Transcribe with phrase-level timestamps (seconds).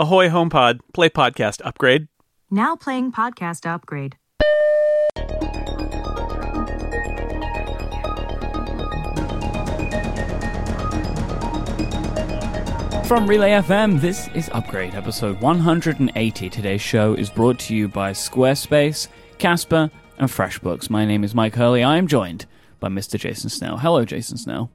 [0.00, 2.08] Ahoy HomePod, play podcast upgrade.
[2.50, 4.16] Now playing podcast upgrade.
[13.06, 16.48] From Relay FM, this is Upgrade, episode 180.
[16.48, 20.88] Today's show is brought to you by Squarespace, Casper, and FreshBooks.
[20.88, 21.84] My name is Myke Hurley.
[21.84, 22.46] I am joined
[22.78, 23.18] by Mr.
[23.18, 23.76] Jason Snell.
[23.76, 24.70] Hello, Jason Snell.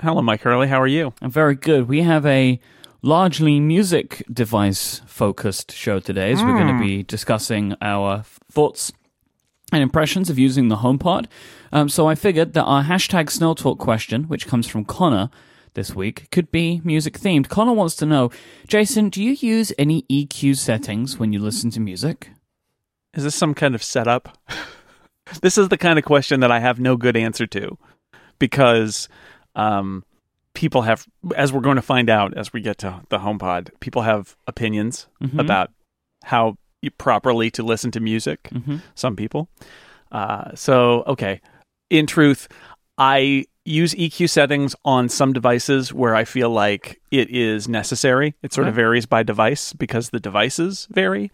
[0.00, 0.66] Hello, Myke Hurley.
[0.66, 1.14] How are you?
[1.22, 1.86] I'm very good.
[1.86, 2.58] We have a
[3.02, 8.92] largely music device focused show today as we're going to be discussing our thoughts
[9.72, 11.26] and impressions of using the HomePod.
[11.72, 15.30] Um, so I figured that our hashtag Snell Talk question, which comes from Connor
[15.74, 17.48] this week, could be music themed.
[17.48, 18.30] Connor wants to know,
[18.66, 22.30] Jason, do you use any EQ settings when you listen to music?
[23.14, 24.38] Is this some kind of setup?
[25.42, 27.78] this is the kind of question that I have no good answer to
[28.38, 29.08] because
[29.54, 30.04] um,
[30.58, 34.02] people have, as we're going to find out as we get to the HomePod, people
[34.02, 35.38] have opinions Mhm.
[35.38, 35.70] about
[36.24, 36.56] how
[36.98, 38.48] properly to listen to music.
[38.52, 38.82] Mhm.
[38.96, 39.48] Some people.
[40.10, 41.40] Uh, so, okay.
[41.90, 42.48] In truth,
[42.98, 48.34] I use EQ settings on some devices where I feel like it is necessary.
[48.42, 51.30] It sort of varies by device because the devices vary.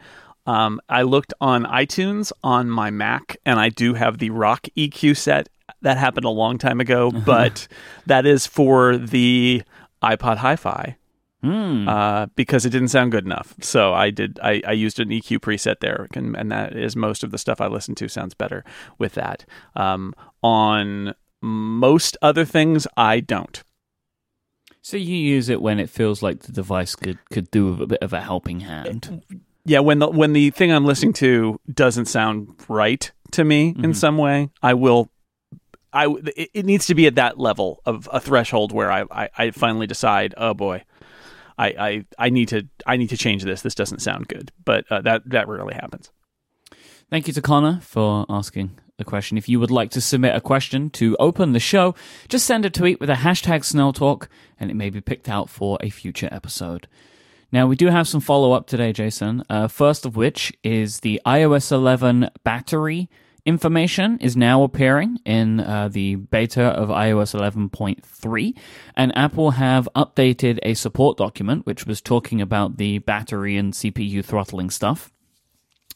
[0.46, 5.14] Um, I looked on iTunes on my Mac, and I do have the Rock EQ
[5.16, 5.48] set.
[5.84, 7.68] That happened a long time ago, but
[8.06, 9.62] that is for the
[10.02, 10.96] iPod Hi-Fi
[11.42, 11.86] Hmm.
[11.86, 13.54] uh, because it didn't sound good enough.
[13.60, 14.38] So I did.
[14.42, 17.60] I, I used an EQ preset there, and, and that is most of the stuff
[17.60, 18.64] I listen to sounds better
[18.98, 19.44] with that.
[19.76, 23.62] Um, on most other things, I don't.
[24.80, 27.86] So you use it when it feels like the device could, could do with a
[27.88, 29.22] bit of a helping hand.
[29.66, 33.92] Yeah, when the when the thing I'm listening to doesn't sound right to me in
[33.92, 33.96] Mhm.
[33.96, 35.10] some way, I will.
[35.94, 39.28] I it, it needs to be at that level of a threshold where I, I,
[39.36, 40.82] I finally decide, oh boy,
[41.56, 43.62] I, I I need to I need to change this.
[43.62, 46.10] This doesn't sound good, but uh, that that rarely happens.
[47.10, 49.38] Thank you to Connor for asking the question.
[49.38, 51.94] If you would like to submit a question to open the show,
[52.28, 55.48] just send a tweet with a hashtag Snell Talk, and it may be picked out
[55.48, 56.88] for a future episode.
[57.52, 59.44] Now, we do have some follow up today, Jason.
[59.48, 63.08] Uh, first of which is the iOS 11 battery
[63.44, 68.56] information is now appearing in uh, the beta of iOS 11.3,
[68.96, 74.24] and Apple have updated a support document which was talking about the battery and CPU
[74.24, 75.10] throttling stuff.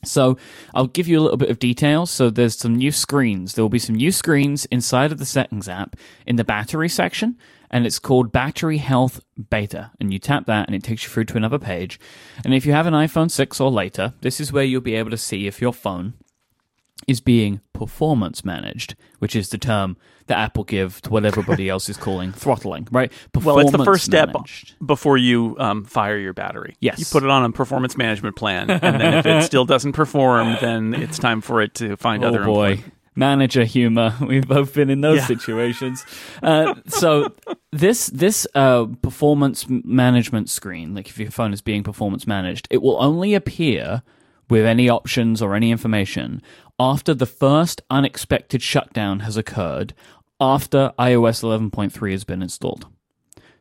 [0.04, 0.36] So
[0.74, 2.10] I'll give you a little bit of details.
[2.10, 3.54] So there's some new screens.
[3.54, 7.36] There will be some new screens inside of the settings app in the battery section,
[7.70, 9.20] and it's called Battery Health
[9.50, 9.90] Beta.
[9.98, 11.98] And you tap that, and it takes you through to another page.
[12.44, 15.10] And if you have an iPhone 6 or later, this is where you'll be able
[15.10, 16.14] to see if your phone
[17.06, 21.88] is being performance managed, which is the term that Apple give to what everybody else
[21.88, 23.10] is calling throttling, right?
[23.42, 24.74] Well, it's the first step managed.
[24.84, 26.76] before you um, fire your battery.
[26.80, 26.98] Yes.
[26.98, 30.56] You put it on a performance management plan, and then if it still doesn't perform,
[30.60, 32.92] then it's time for it to find oh other boy employment.
[33.14, 35.26] manager humor we've both been in those Yeah.
[35.26, 36.04] situations
[36.42, 37.32] uh, so
[37.72, 42.80] this this uh, performance management screen like if your phone is being performance managed it
[42.82, 44.02] will only appear
[44.50, 46.40] with any options or any information
[46.78, 49.94] after the first unexpected shutdown has occurred
[50.40, 52.86] after ios 11.3 has been installed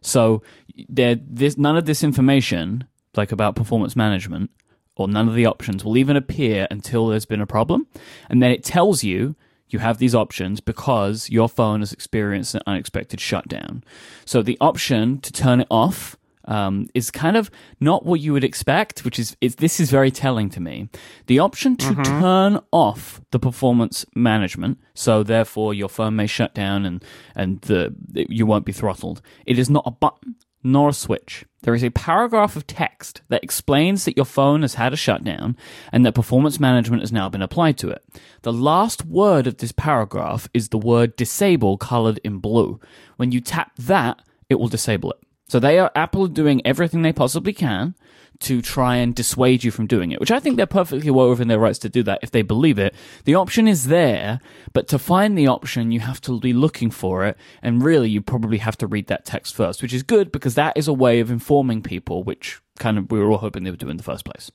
[0.02, 0.42] so
[0.88, 2.86] this, none of this information,
[3.16, 4.52] like about performance management,
[4.96, 7.88] or none of the options will even appear until there's been a problem,
[8.30, 9.36] and then it tells you
[9.70, 13.84] you have these options because your phone has experienced an unexpected shutdown.
[14.24, 16.17] So the option to turn it off
[16.48, 20.12] um, is kind of not what you would expect, which is, is this is very
[20.12, 20.90] telling to me.
[21.28, 26.86] The option to turn off the performance management, so therefore your phone may shut down
[26.86, 27.04] and
[27.36, 29.22] and the you won't be throttled.
[29.46, 31.46] It is not a button nor a switch.
[31.62, 35.56] There is a paragraph of text that explains that your phone has had a shutdown
[35.92, 38.04] and that performance management has now been applied to it.
[38.42, 42.80] The last word of this paragraph is the word disable colored in blue.
[43.18, 45.20] When you tap that, it will disable it.
[45.50, 47.96] So they are Apple doing everything they possibly can
[48.40, 51.48] to try and dissuade you from doing it, which I think they're perfectly well within
[51.48, 52.94] their rights to do that if they believe it.
[53.24, 54.40] The option is there,
[54.74, 58.22] but to find the option, you have to be looking for it, and really, you
[58.22, 61.20] probably have to read that text first, which is good because that is a way
[61.20, 64.04] of informing people, which kind of we were all hoping they would do in the
[64.04, 64.52] first place.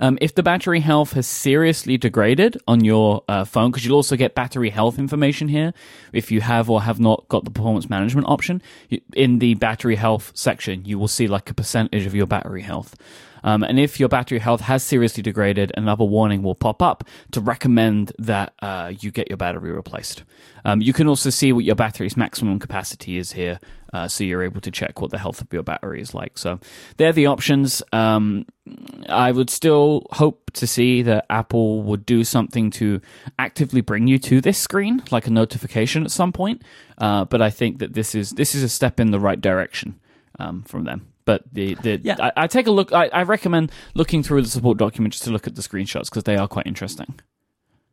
[0.00, 4.16] Um, if the battery health has seriously degraded on your uh, phone, because you'll also
[4.16, 5.72] get battery health information here
[6.12, 8.62] if you have or have not got the performance management option.
[9.14, 12.94] In the battery health section, you will see like a percentage of your battery health.
[13.44, 17.40] Um, and if your battery health has seriously degraded, another warning will pop up to
[17.40, 20.24] recommend that uh, you get your battery replaced.
[20.64, 23.60] Um, you can also see what your battery's maximum capacity is here,
[23.92, 26.38] uh, so you're able to check what the health of your battery is like.
[26.38, 26.58] So
[26.96, 27.82] they're the options.
[27.92, 28.46] Um,
[29.08, 33.02] I would still hope to see that Apple would do something to
[33.38, 36.62] actively bring you to this screen, like a notification at some point.
[36.96, 40.00] Uh, but I think that this is this is a step in the right direction
[40.38, 41.13] um, from them.
[41.24, 42.16] But the, the Yeah.
[42.18, 42.92] I, I take a look.
[42.92, 46.24] I, I recommend looking through the support document just to look at the screenshots because
[46.24, 47.18] they are quite interesting.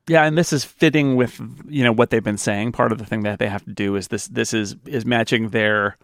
[0.07, 1.39] Yeah, and this is fitting with
[1.69, 2.71] you know what they've been saying.
[2.73, 5.49] Part of the thing that they have to do is this this is is matching
[5.49, 5.97] their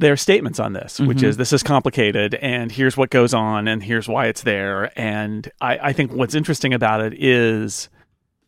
[0.00, 1.26] their statements on this, which mm-hmm.
[1.26, 4.92] is this is complicated and here's what goes on and here's why it's there.
[4.96, 7.88] And I, I think what's interesting about it is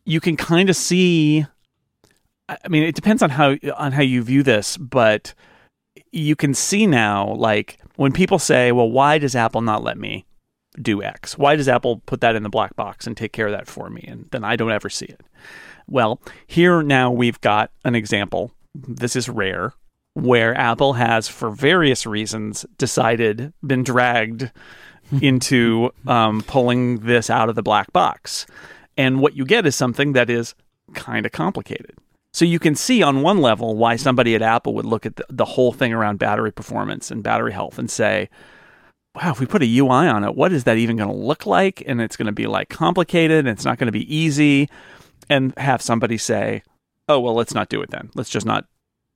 [0.05, 1.45] you can kind of see
[2.47, 5.33] I I mean, it depends on how on how you view this, but
[6.11, 10.25] you can see now like when people say, "Well, why does Apple not let me
[10.81, 11.37] do X?
[11.37, 13.89] Why does Apple put that in the black box and take care of that for
[13.89, 15.21] me and then I don't ever see it?"
[15.87, 18.51] Well, here now we've got an example.
[18.73, 19.73] This is rare
[20.13, 24.51] where Apple has for various reasons decided been dragged
[25.21, 28.45] into um, pulling this out of the black box.
[28.97, 30.53] And what you get is something that is
[30.93, 31.97] kind of complicated.
[32.33, 35.25] So you can see on one level why somebody at Apple would look at the,
[35.29, 38.29] the whole thing around battery performance and battery health and say,
[39.15, 41.45] wow, if we put a UI on it, what is that even going to look
[41.45, 41.83] like?
[41.85, 44.69] And it's going to be like complicated and it's not going to be easy.
[45.29, 46.63] And have somebody say,
[47.07, 48.09] oh, well, let's not do it then.
[48.15, 48.65] Let's just not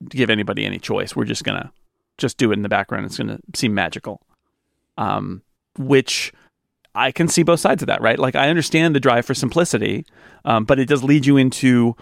[0.09, 1.15] give anybody any choice.
[1.15, 1.71] We're just going to
[2.18, 3.06] just do it in the background.
[3.06, 4.21] It's going to seem magical.
[4.97, 5.41] Um,
[5.77, 6.31] which
[6.94, 8.18] I can see both sides of that, right?
[8.18, 10.06] Like I understand the drive for simplicity,
[10.45, 11.95] um, but it does lead you into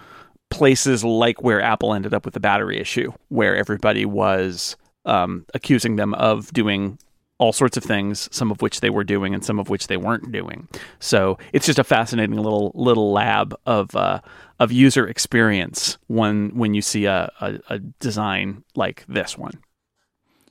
[0.54, 5.96] places like where Apple ended up with the battery issue, where everybody was um, accusing
[5.96, 6.96] them of doing
[7.38, 9.96] all sorts of things, some of which they were doing and some of which they
[9.96, 10.68] weren't doing.
[11.00, 14.20] So it's just a fascinating little little lab of uh,
[14.60, 19.58] of user experience when when you see a, a, a design like this one.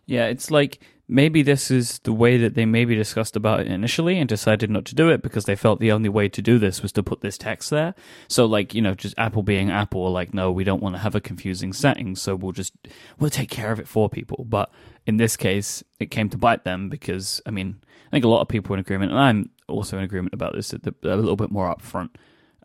[0.06, 4.18] Yeah, it's like maybe this is the way that they maybe discussed about it initially
[4.18, 6.82] and decided not to do it because they felt the only way to do this
[6.82, 7.94] was to put this text there.
[8.28, 11.16] So like, you know, just Apple being Apple, like, no, we don't want to have
[11.16, 12.74] a confusing setting, so we'll just
[13.20, 14.46] we'll take care of it for people.
[14.48, 14.72] But
[15.06, 18.42] in this case, it came to bite them because I mean, I think a lot
[18.42, 21.52] of people in agreement, and I'm also in agreement about this that a little bit
[21.52, 22.10] more upfront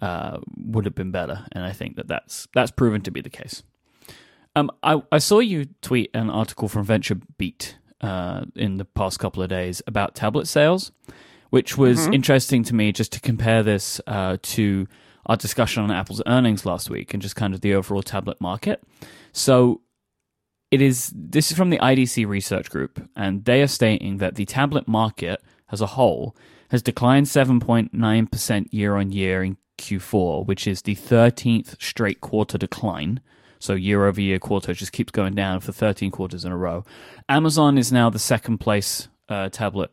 [0.01, 3.31] uh, would have been better, and I think that that's that's proven to be the
[3.31, 3.63] case.
[4.57, 9.43] Um, I, I saw you tweet an article from VentureBeat uh, in the past couple
[9.43, 10.93] of days about tablet sales,
[11.51, 14.87] which was interesting to me just to compare this uh, to
[15.27, 18.83] our discussion on Apple's earnings last week and just kind of the overall tablet market.
[19.33, 19.83] So
[20.71, 24.45] it is this is from the IDC research group, and they are stating that the
[24.45, 26.37] tablet market as a whole
[26.71, 33.21] has declined 7.9% year on year in Q4, which is the 13th straight quarter decline.
[33.59, 36.85] So year over year quarter just keeps going down for 13 quarters in a row.
[37.29, 39.91] Amazon is now the second place uh, tablet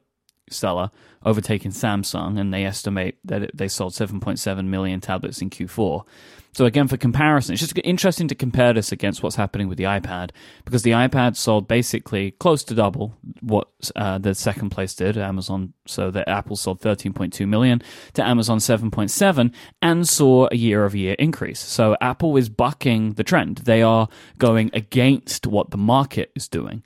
[0.49, 0.91] seller,
[1.23, 6.05] overtaking Samsung, and they estimate that it, they sold 7.7 million tablets in Q4.
[6.55, 9.83] So again, for comparison, it's just interesting to compare this against what's happening with the
[9.83, 10.29] iPad
[10.63, 13.67] because the iPad sold basically close to double what
[13.97, 15.73] uh, the second place did, Amazon.
[15.85, 17.81] So that Apple sold 13.2 million
[18.13, 21.59] to Amazon 7.7 and saw a year-over-year increase.
[21.59, 26.83] So Apple is bucking the trend; they are going against what the market is doing.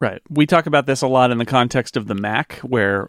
[0.00, 0.22] Right.
[0.30, 3.06] We talk about this a lot in the context of the Mac, where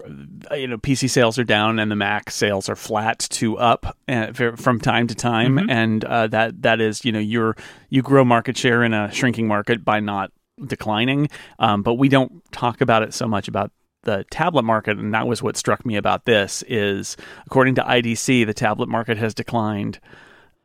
[0.52, 3.98] uh, you know PC sales are down and the Mac sales are flat to up
[4.10, 7.56] uh, from time to time, and uh, that that is you know you're
[7.90, 10.34] you grow market share in a shrinking market by not
[10.68, 11.30] declining.
[11.60, 13.72] Um, but we don't talk about it so much about
[14.04, 16.62] the tablet market, and that was what struck me about this.
[16.68, 20.02] Is according to IDC, the tablet market has declined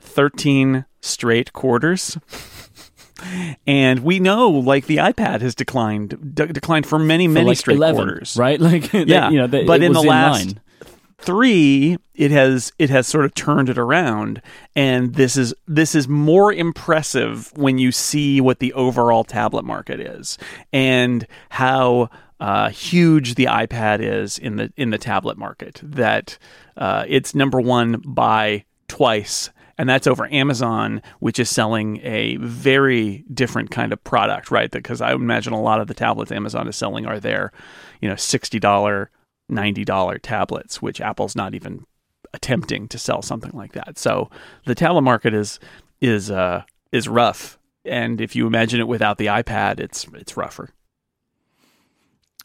[0.01, 2.19] 13 straight quarters.
[3.67, 7.59] And we know, like the iPad has declined, de- declined for many, For many like
[7.59, 8.37] straight 11, quarters.
[8.37, 8.61] right?
[8.67, 10.61] Like, Yeah, you know, but in the was last line.
[11.19, 14.43] three, it has it has sort of turned it around,
[14.75, 20.01] and this is this is more impressive when you see what the overall tablet market
[20.01, 20.37] is
[20.73, 25.81] and how uh, huge the iPad is in the in the tablet market.
[25.83, 26.39] That
[26.77, 29.51] uh, it's number one by twice.
[29.79, 34.71] And that's over Amazon, which is selling a very different kind of product, right?
[34.71, 37.53] Because I imagine a lot of the tablets Amazon is selling are their,
[38.01, 39.11] you know, sixty dollar
[39.51, 41.85] $90 tablets, which Apple's not even
[42.35, 43.99] attempting to sell something like that.
[43.99, 44.31] So
[44.65, 45.59] the tablet market is
[46.01, 50.71] is uh, is rough, and if you imagine it without the iPad, it's it's rougher.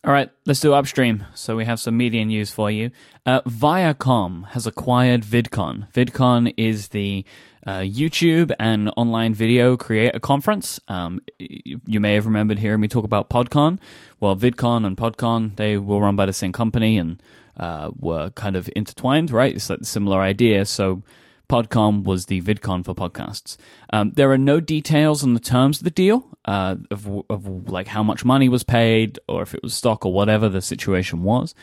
[0.03, 1.27] All right, let's do upstream.
[1.36, 2.89] So we have some media news for you.
[3.24, 5.91] Uh, Viacom has acquired VidCon.
[5.91, 7.24] VidCon is the
[7.67, 10.79] uh, YouTube and online video creator conference.
[10.88, 13.77] Um, you may have remembered hearing me talk about PodCon.
[14.20, 17.22] Well, VidCon and PodCon they were run by the same company and
[17.58, 19.53] uh, were kind of intertwined, right?
[19.53, 20.65] It's like a similar idea.
[20.65, 21.03] So
[21.51, 23.58] PodCon was the VidCon for podcasts.
[23.91, 27.88] Um, there are no details on the terms of the deal, uh, of, of like
[27.88, 31.53] how much money was paid, or if it was stock, or whatever the situation was.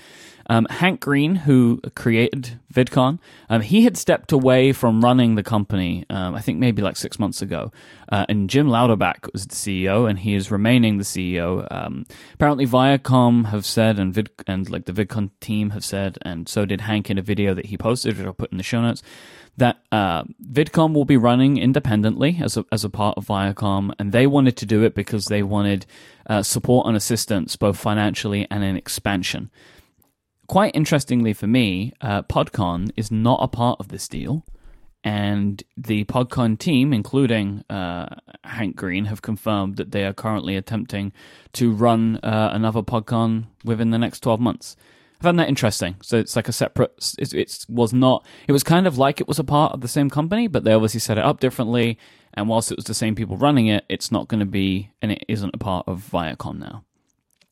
[0.48, 3.18] Um, Hank Green, who created VidCon,
[3.50, 7.18] um, he had stepped away from running the company, um, I think maybe like six
[7.18, 7.70] months ago.
[8.10, 11.66] Uh, and Jim Louderback was the CEO, and he is remaining the CEO.
[11.70, 16.48] Um, apparently, Viacom have said, and Vid, and like the VidCon team have said, and
[16.48, 18.80] so did Hank in a video that he posted, which I'll put in the show
[18.80, 19.02] notes,
[19.58, 24.12] that uh, VidCon will be running independently as a, as a part of Viacom, and
[24.12, 25.84] they wanted to do it because they wanted
[26.26, 29.50] uh, support and assistance both financially and in expansion
[30.48, 34.44] quite interestingly for me, uh, PodCon is not a part of this deal.
[35.04, 41.12] And the PodCon team, including uh, Hank Green, have confirmed that they are currently attempting
[41.52, 44.74] to run uh, another PodCon within the next 12 months.
[45.20, 45.96] I found that interesting.
[46.02, 47.14] So it's like a separate.
[47.18, 48.26] It, it was not.
[48.48, 50.72] It was kind of like it was a part of the same company, but they
[50.72, 51.98] obviously set it up differently.
[52.34, 55.12] And whilst it was the same people running it, it's not going to be, and
[55.12, 56.84] it isn't a part of Viacom now.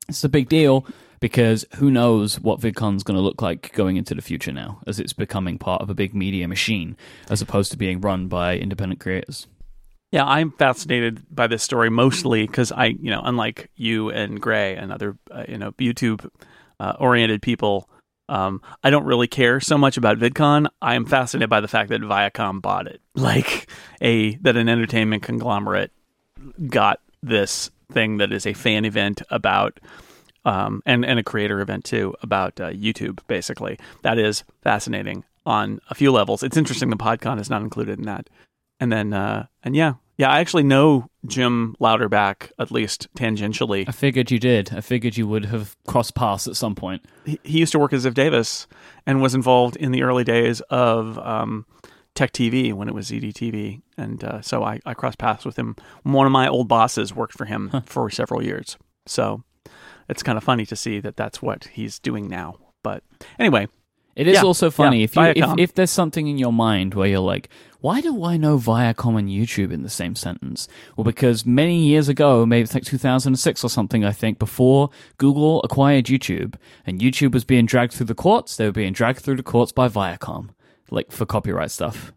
[0.09, 0.87] It's a big deal
[1.21, 5.01] because who knows what VidCon's going to look like going into the future now, as
[5.01, 6.97] it's becoming part of a big media machine
[7.31, 9.47] as opposed to being run by independent creators.
[10.13, 14.77] Yeah, I'm fascinated by this story mostly because I, you know, unlike you and Grey
[14.77, 16.29] and other, uh, you know, YouTube
[16.79, 17.89] uh, oriented people,
[18.29, 20.69] um, I don't really care so much about VidCon.
[20.81, 23.69] I am fascinated by the fact that Viacom bought it, like
[24.01, 25.93] a that an entertainment conglomerate
[26.69, 29.81] got this thing that is a fan event about
[30.47, 33.19] um, and and a creator event too about uh, YouTube.
[33.27, 36.43] Basically, that is fascinating on a few levels.
[36.43, 38.31] It's interesting the PodCon is not included in that,
[38.81, 43.89] and then uh, and yeah, yeah, I actually know Jim Louderback at least tangentially.
[43.89, 44.73] I figured you did.
[44.73, 47.05] I figured you would have crossed paths at some point.
[47.27, 48.69] He, he used to work at Ziff Davis
[49.05, 51.19] and was involved in the early days of.
[51.19, 51.67] Um,
[52.15, 55.77] Tech TV when it was ZDTV, and uh, so I, I crossed paths with him.
[56.03, 57.83] One of my old bosses worked for him huh.
[57.85, 59.45] for several years, so
[60.09, 62.57] it's kind of funny to see that that's what he's doing now.
[62.83, 63.03] But
[63.39, 63.69] anyway,
[64.17, 66.95] it is yeah, also funny yeah, if you if, if, there's something in your mind
[66.95, 70.69] where you're like, why do I know Viacom and YouTube in the same sentence?
[70.97, 75.63] Well, because many years ago, maybe it's like 2006 or something, I think, before Google
[75.65, 76.55] acquired YouTube
[76.87, 79.73] and YouTube was being dragged through the courts, they were being dragged through the courts
[79.73, 80.49] by Viacom,
[80.91, 82.13] like for copyright stuff.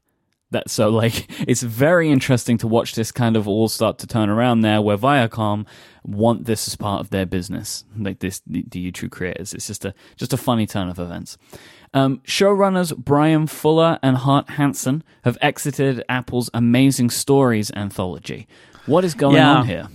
[0.51, 4.29] That so like it's very interesting to watch this kind of all start to turn
[4.29, 5.65] around there, where Viacom
[6.03, 9.53] want this as part of their business, like this the, the YouTube creators.
[9.53, 11.37] It's just a just a funny turn of events.
[11.93, 18.47] Um, showrunners Bryan Fuller and Hart Hanson have exited Apple's Amazing Stories anthology.
[18.85, 19.55] What is going yeah.
[19.55, 19.87] on here?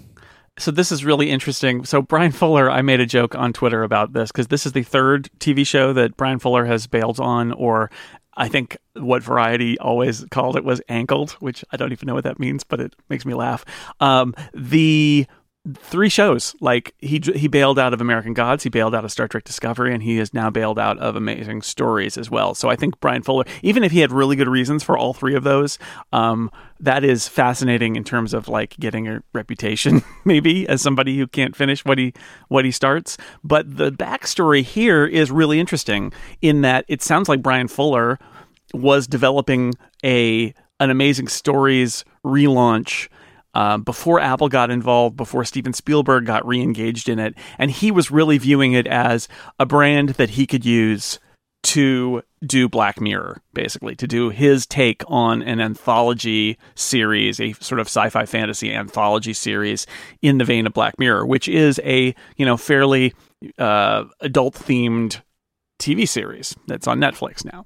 [0.57, 1.85] So this is really interesting.
[1.85, 4.85] So Bryan Fuller, I made a joke on Twitter about this because this is the
[4.85, 7.91] third TV show that Bryan Fuller has bailed on or
[8.37, 12.25] I think what Variety always called it was ankled, which I don't even know what
[12.25, 13.65] that means, but it makes me laugh.
[14.01, 15.27] Um, the
[15.73, 19.27] three shows, like he he bailed out of American Gods, he bailed out of Star
[19.27, 22.55] Trek Discovery, and he has now bailed out of Amazing Stories as well.
[22.55, 25.35] So I think Bryan Fuller, even if he had really good reasons for all three
[25.35, 25.79] of those,
[26.13, 31.27] um, that is fascinating in terms of like getting a reputation, maybe as somebody who
[31.27, 32.13] can't finish what he
[32.49, 33.17] what he starts.
[33.43, 38.19] But the backstory here is really interesting in that it sounds like Bryan Fuller
[38.75, 39.73] was developing
[40.05, 43.09] a an Amazing Stories relaunch
[43.55, 47.35] uh, before Apple got involved, before Steven Spielberg got re engaged in it.
[47.59, 51.19] And he was really viewing it as a brand that he could use
[51.65, 57.81] to do Black Mirror, basically, to do his take on an anthology series, a sort
[57.81, 59.87] of sci-fi fantasy anthology series
[60.21, 63.15] in the vein of Black Mirror, which is a you know fairly
[63.59, 65.23] uh, adult themed
[65.81, 67.65] TV series that's on Netflix now.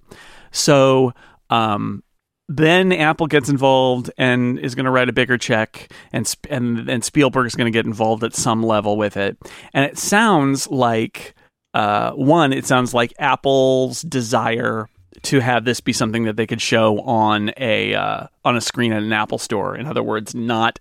[0.52, 1.12] So
[1.50, 2.02] um,
[2.48, 7.04] then Apple gets involved and is going to write a bigger check, and and and
[7.04, 9.36] Spielberg is going to get involved at some level with it.
[9.74, 11.34] And it sounds like
[11.74, 14.88] uh, one, it sounds like Apple's desire
[15.22, 18.92] to have this be something that they could show on a uh, on a screen
[18.92, 19.76] at an Apple store.
[19.76, 20.80] In other words, not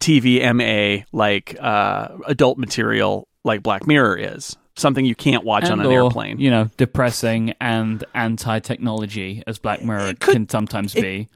[0.00, 5.80] TVMA like uh, adult material like Black Mirror is something you can't watch and on
[5.80, 6.38] an or, airplane.
[6.38, 11.28] You know, depressing and anti-technology as Black Mirror could, can sometimes it, be.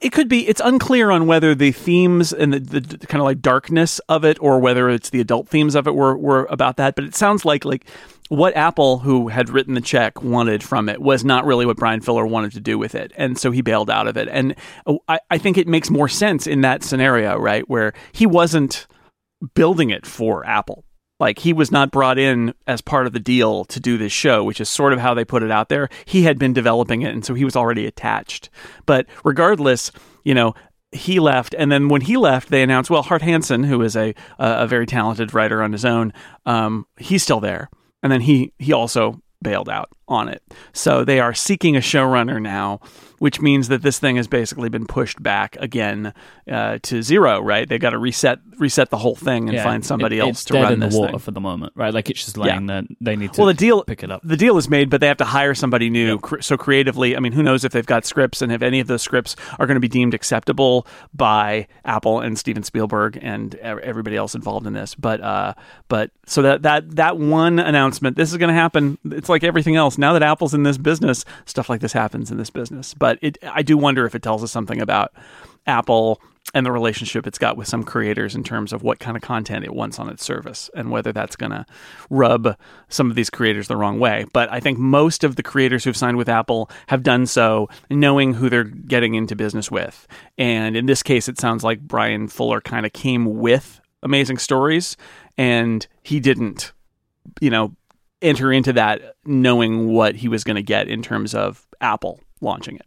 [0.00, 0.46] It could be.
[0.46, 4.24] It's unclear on whether the themes and the, the, the kind of like darkness of
[4.24, 6.94] it, or whether it's the adult themes of it, were were about that.
[6.94, 7.86] But it sounds like like
[8.28, 12.00] what Apple, who had written the check, wanted from it was not really what Bryan
[12.00, 14.28] Fuller wanted to do with it, and so he bailed out of it.
[14.28, 14.54] And
[14.86, 18.86] oh, I, I think it makes more sense in that scenario, right, where he wasn't
[19.54, 20.84] building it for Apple.
[21.20, 24.42] Like he was not brought in as part of the deal to do this show,
[24.42, 25.88] which is sort of how they put it out there.
[26.06, 28.48] He had been developing it, and so he was already attached.
[28.86, 29.92] But regardless,
[30.24, 30.54] you know,
[30.92, 34.14] he left, and then when he left, they announced, well, Hart Hanson, who is a
[34.38, 36.12] a very talented writer on his own,
[36.46, 37.68] um, he's still there,
[38.02, 40.42] and then he he also bailed out on it.
[40.74, 42.80] So they are seeking a showrunner now
[43.18, 46.14] which means that this thing has basically been pushed back again
[46.50, 47.38] uh, to zero.
[47.42, 47.68] Right?
[47.68, 50.54] They've got to reset reset the whole thing and Yeah, find somebody it- else to
[50.54, 51.18] run in this the water thing.
[51.20, 51.92] for the moment, right?
[51.92, 52.82] Like it's just laying there.
[52.98, 54.22] They need to Well, the deal pick it up.
[54.24, 56.18] The deal is made, but they have to hire somebody new.
[56.18, 58.86] Cr- So creatively, I mean, who knows if they've got scripts and if any of
[58.86, 64.16] those scripts are going to be deemed acceptable by Apple and Steven Spielberg and everybody
[64.16, 64.94] else involved in this.
[64.94, 65.52] But uh,
[65.88, 68.96] but so that that that one announcement, this is going to happen.
[69.04, 69.98] It's like everything else.
[70.00, 72.94] Now that Apple's in this business, stuff like this happens in this business.
[72.94, 75.12] But it, I do wonder if it tells us something about
[75.66, 76.20] Apple
[76.54, 79.64] and the relationship it's got with some creators in terms of what kind of content
[79.64, 81.64] it wants on its service and whether that's going to
[82.08, 82.56] rub
[82.88, 84.24] some of these creators the wrong way.
[84.32, 88.34] But I think most of the creators who've signed with Apple have done so knowing
[88.34, 90.08] who they're getting into business with.
[90.38, 94.96] And in this case, it sounds like Bryan Fuller kind of came with amazing stories
[95.38, 96.72] and he didn't,
[97.40, 97.76] you know,
[98.22, 102.76] enter into that knowing what he was going to get in terms of Apple launching
[102.76, 102.86] it.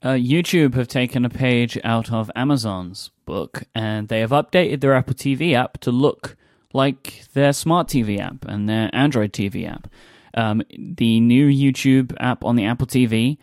[0.00, 4.94] Uh, YouTube have taken a page out of Amazon's book and they have updated their
[4.94, 6.36] Apple TV app to look
[6.72, 9.88] like their smart TV app and their Android TV app.
[10.34, 13.38] Um, the new YouTube app on the Apple TV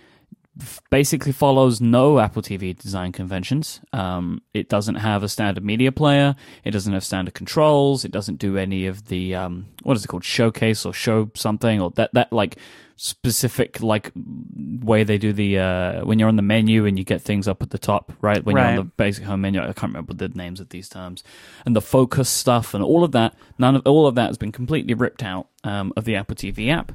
[0.89, 3.81] basically follows no Apple TV design conventions.
[3.91, 6.35] Um, it doesn't have a standard media player.
[6.63, 8.05] It doesn't have standard controls.
[8.05, 11.81] It doesn't do any of the um, what is it called, showcase or show something
[11.81, 12.57] or that that like
[12.97, 17.21] specific like way they do the uh, when you're on the menu and you get
[17.21, 18.43] things up at the top, right?
[18.45, 21.23] When you're on the basic home menu, I can't remember the names of these terms,
[21.65, 23.35] and the focus stuff and all of that.
[23.57, 26.71] None of all of that has been completely ripped out um, of the Apple TV
[26.71, 26.93] app.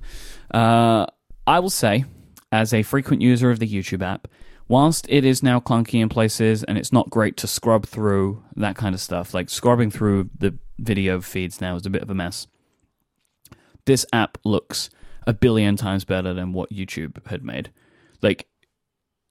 [0.50, 1.06] Uh,
[1.46, 2.04] I will say,
[2.52, 4.28] as a frequent user of the YouTube app,
[4.68, 8.76] whilst it is now clunky in places and it's not great to scrub through that
[8.76, 12.14] kind of stuff, like scrubbing through the video feeds now is a bit of a
[12.14, 12.46] mess.
[13.84, 14.90] This app looks
[15.26, 17.70] a billion times better than what YouTube had made.
[18.22, 18.46] Like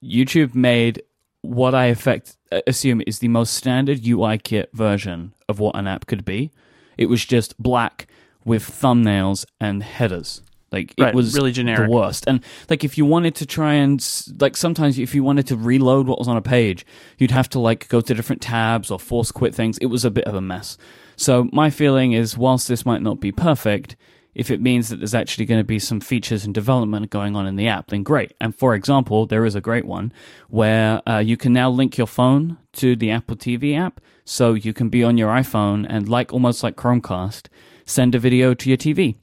[0.03, 1.03] YouTube made
[1.41, 5.87] what I effect uh, assume is the most standard UI kit version of what an
[5.87, 6.51] app could be.
[6.97, 8.07] It was just black
[8.43, 10.41] with thumbnails and headers.
[10.71, 11.89] Like it Right, was really generic.
[11.89, 12.25] the worst.
[12.27, 14.05] And like if you wanted to try and
[14.39, 16.85] like sometimes if you wanted to reload what was on a page,
[17.17, 19.77] you'd have to like go to different tabs or force quit things.
[19.79, 20.77] It was a bit of a mess.
[21.15, 23.95] So my feeling is whilst this might not be perfect,
[24.35, 27.47] if it means that there's actually going to be some features and development going on
[27.47, 28.31] in the app, then great.
[28.39, 30.13] And for example, there is a great one
[30.49, 34.71] where uh, you can now link your phone to the Apple TV app, so you
[34.71, 37.47] can be on your iPhone and like almost like Chromecast,
[37.85, 39.15] send a video to your TV.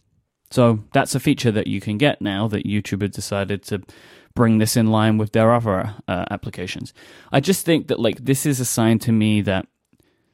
[0.51, 3.83] So that's a feature that you can get now that YouTube had decided to
[4.35, 6.93] bring this in line with their other uh, applications.
[7.33, 9.67] I just think that like this is a sign to me that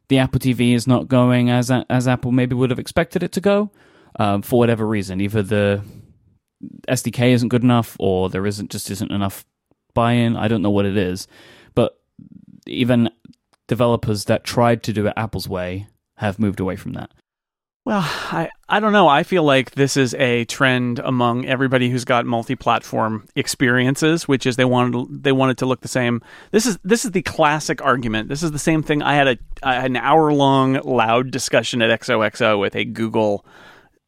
[0.08, 3.40] the Apple TV is not going as as Apple maybe would have expected it to
[3.40, 3.70] go
[4.18, 5.20] um, for whatever reason.
[5.20, 5.82] Either the
[6.88, 9.46] SDK isn't good enough, or there isn't just isn't enough
[9.94, 10.36] buy-in.
[10.36, 11.26] I don't know what it is,
[11.74, 11.98] but
[12.66, 13.10] even
[13.68, 17.10] developers that tried to do it Apple's way have moved away from that.
[17.84, 19.08] Well, I, I don't know.
[19.08, 24.54] I feel like this is a trend among everybody who's got multi-platform experiences, which is
[24.54, 26.22] they wanted they wanted to look the same.
[26.52, 28.28] This is this is the classic argument.
[28.28, 29.02] This is the same thing.
[29.02, 33.44] I had a an hour long loud discussion at XOXO with a Google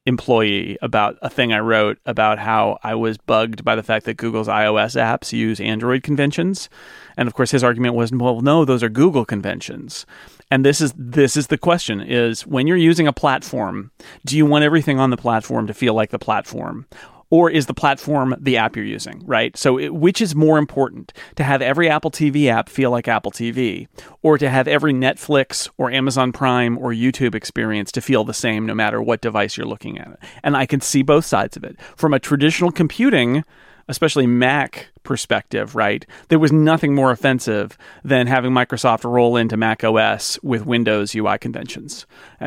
[0.07, 4.19] employee about a thing I wrote about how I was bugged by the fact that
[4.19, 6.69] Google's iOS apps use Android conventions.
[7.17, 10.07] And of course his argument was, well, no, those are Google conventions.
[10.51, 13.91] And this is this is the question is when you're using a platform,
[14.25, 16.87] do you want everything on the platform to feel like the platform?
[17.31, 19.57] Or is the platform the app you're using, right?
[19.57, 23.33] So, it, which is more important to have every Apple TV app feel like Apple
[23.33, 23.89] TV,
[24.23, 28.67] or to have every Netflix or Amazon Prime or YouTube experience to feel the same
[28.67, 30.19] no matter what device you're looking at?
[30.45, 31.77] And I can see both sides of it.
[31.97, 33.43] From a traditional computing
[33.89, 36.07] especially Mac perspective, right?
[36.29, 41.39] There was nothing more offensive than having Microsoft roll into Mac OS with Windows UI
[41.39, 42.07] conventions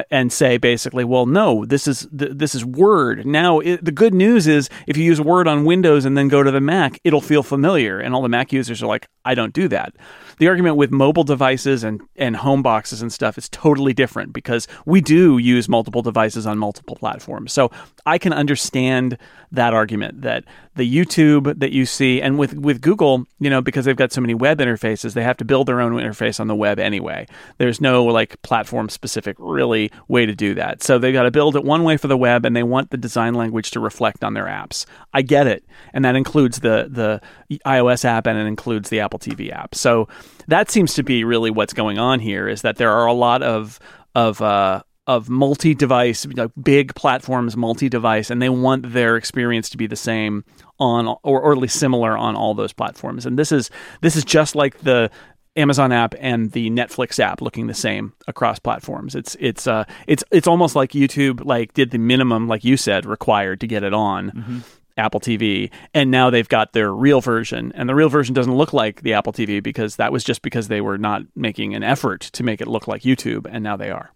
[0.09, 3.25] and say basically, well, no, this is this is Word.
[3.25, 6.43] Now, it, the good news is if you use Word on Windows and then go
[6.43, 9.53] to the Mac, it'll feel familiar, and all the Mac users are like, I don't
[9.53, 9.95] do that.
[10.37, 14.67] The argument with mobile devices and and home boxes and stuff is totally different because
[14.85, 17.53] we do use multiple devices on multiple platforms.
[17.53, 17.71] So
[18.05, 19.17] I can understand
[19.51, 20.43] that argument that
[20.75, 24.21] the YouTube that you see, and with with Google, you know, because they've got so
[24.21, 27.27] many web interfaces, they have to build their own interface on the web anyway.
[27.57, 30.83] There's no like platform specific really way to do that.
[30.83, 32.97] So they've got to build it one way for the web, and they want the
[32.97, 34.85] design language to reflect on their apps.
[35.13, 37.21] I get it, and that includes the the
[37.65, 39.73] iOS app and it includes the Apple TV app.
[39.75, 40.07] So
[40.47, 43.43] that seems to be really what's going on here is that there are a lot
[43.43, 43.79] of
[44.15, 46.27] of uh, of multi-device,
[46.61, 50.43] big platforms, multi-device, and they want their experience to be the same
[50.79, 53.25] on, or, or at least similar on all those platforms.
[53.25, 53.69] And this is
[54.01, 55.09] this is just like the
[55.55, 59.15] Amazon app and the Netflix app looking the same across platforms.
[59.15, 63.05] It's it's uh it's it's almost like YouTube like did the minimum, like you said,
[63.05, 64.31] required to get it on.
[64.31, 64.59] Mm-hmm.
[64.97, 68.73] Apple TV, and now they've got their real version, and the real version doesn't look
[68.73, 72.21] like the Apple TV because that was just because they were not making an effort
[72.21, 74.11] to make it look like YouTube, and now they are.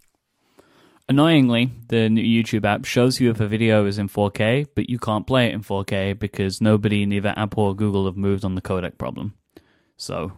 [1.10, 4.98] Annoyingly, the new YouTube app shows you if a video is in 4K, but you
[4.98, 8.62] can't play it in 4K because nobody, neither Apple or Google, have moved on the
[8.62, 9.34] codec problem.
[9.98, 10.32] So,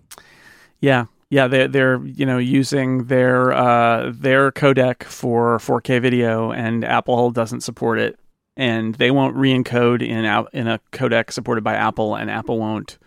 [0.79, 6.83] yeah, yeah, they're they're you know using their uh, their codec for 4K video, and
[6.83, 8.19] Apple doesn't support it,
[8.55, 12.97] and they won't re-encode in in a codec supported by Apple, and Apple won't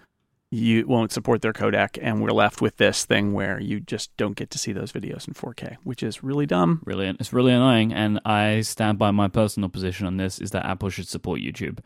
[0.50, 4.36] you won't support their codec, and we're left with this thing where you just don't
[4.36, 6.82] get to see those videos in 4K, which is really dumb.
[6.84, 10.64] Really, it's really annoying, and I stand by my personal position on this: is that
[10.64, 11.78] Apple should support YouTube.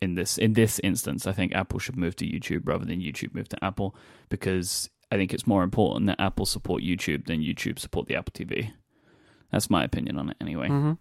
[0.00, 3.34] In this in this instance, I think Apple should move to YouTube rather than YouTube
[3.34, 3.96] move to Apple
[4.28, 8.32] because I think it's more important that Apple support YouTube than YouTube support the Apple
[8.32, 8.72] TV.
[9.50, 10.68] That's my opinion on it, anyway.
[10.68, 10.92] Mm-hmm.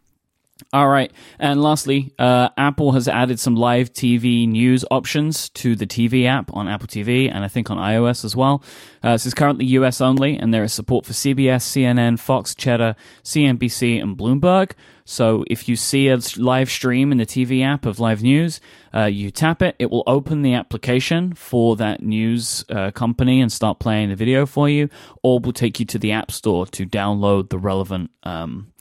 [0.74, 1.12] All right.
[1.39, 6.54] And lastly, uh, Apple has added some live TV news options to the TV app
[6.54, 8.63] on Apple TV and I think on iOS as well.
[9.04, 12.95] Uh, this is currently US only, and there is support for CBS, CNN, Fox, Cheddar,
[13.24, 14.71] CNBC, and Bloomberg.
[15.06, 18.62] So if you see a live stream in the TV app of live news,
[18.93, 23.52] uh, you tap it, it will open the application for that news uh, company and
[23.52, 24.89] start playing the video for you,
[25.24, 28.12] or will take you to the App Store to download the relevant.
[28.24, 28.71] Um,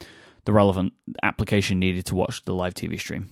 [0.44, 3.30] the relevant application needed to watch the live TV stream.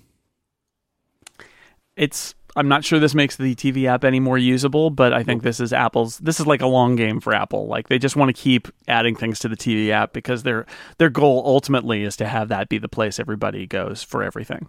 [1.96, 5.42] It's I'm not sure this makes the TV app any more usable, but I think
[5.42, 7.66] this is Apple's this is like a long game for Apple.
[7.66, 10.66] Like they just want to keep adding things to the TV app because their
[10.98, 14.68] their goal ultimately is to have that be the place everybody goes for everything.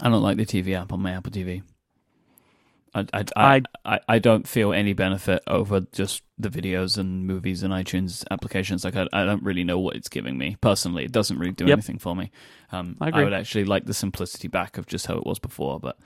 [0.00, 1.62] I don't like the TV app on my Apple TV.
[2.94, 7.62] I, I, I, I, I don't feel any benefit over just the videos and movies
[7.62, 8.84] and iTunes applications.
[8.84, 11.04] Like I, I don't really know what it's giving me personally.
[11.04, 11.72] It doesn't really do Yep.
[11.74, 12.30] anything for me.
[12.72, 13.24] Um, I agree.
[13.24, 15.98] would actually like the simplicity back of just how it was before, but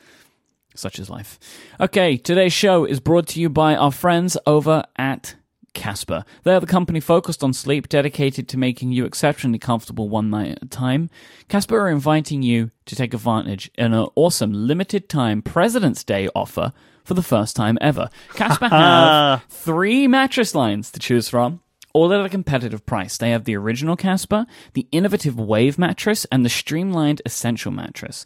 [0.75, 1.38] such is life.
[1.81, 5.37] Okay, today's show is brought to you by our friends over at
[5.74, 6.24] Casper.
[6.44, 10.52] They are the company focused on sleep, dedicated to making you exceptionally comfortable one night
[10.52, 11.10] at a time.
[11.48, 16.72] Casper are inviting you to take advantage in an awesome limited time President's Day offer
[17.04, 18.08] for the first time ever.
[18.34, 21.60] Casper have three mattress lines to choose from.
[21.92, 23.16] All at a competitive price.
[23.16, 28.24] They have the original Casper, the innovative Wave mattress, and the streamlined Essential mattress.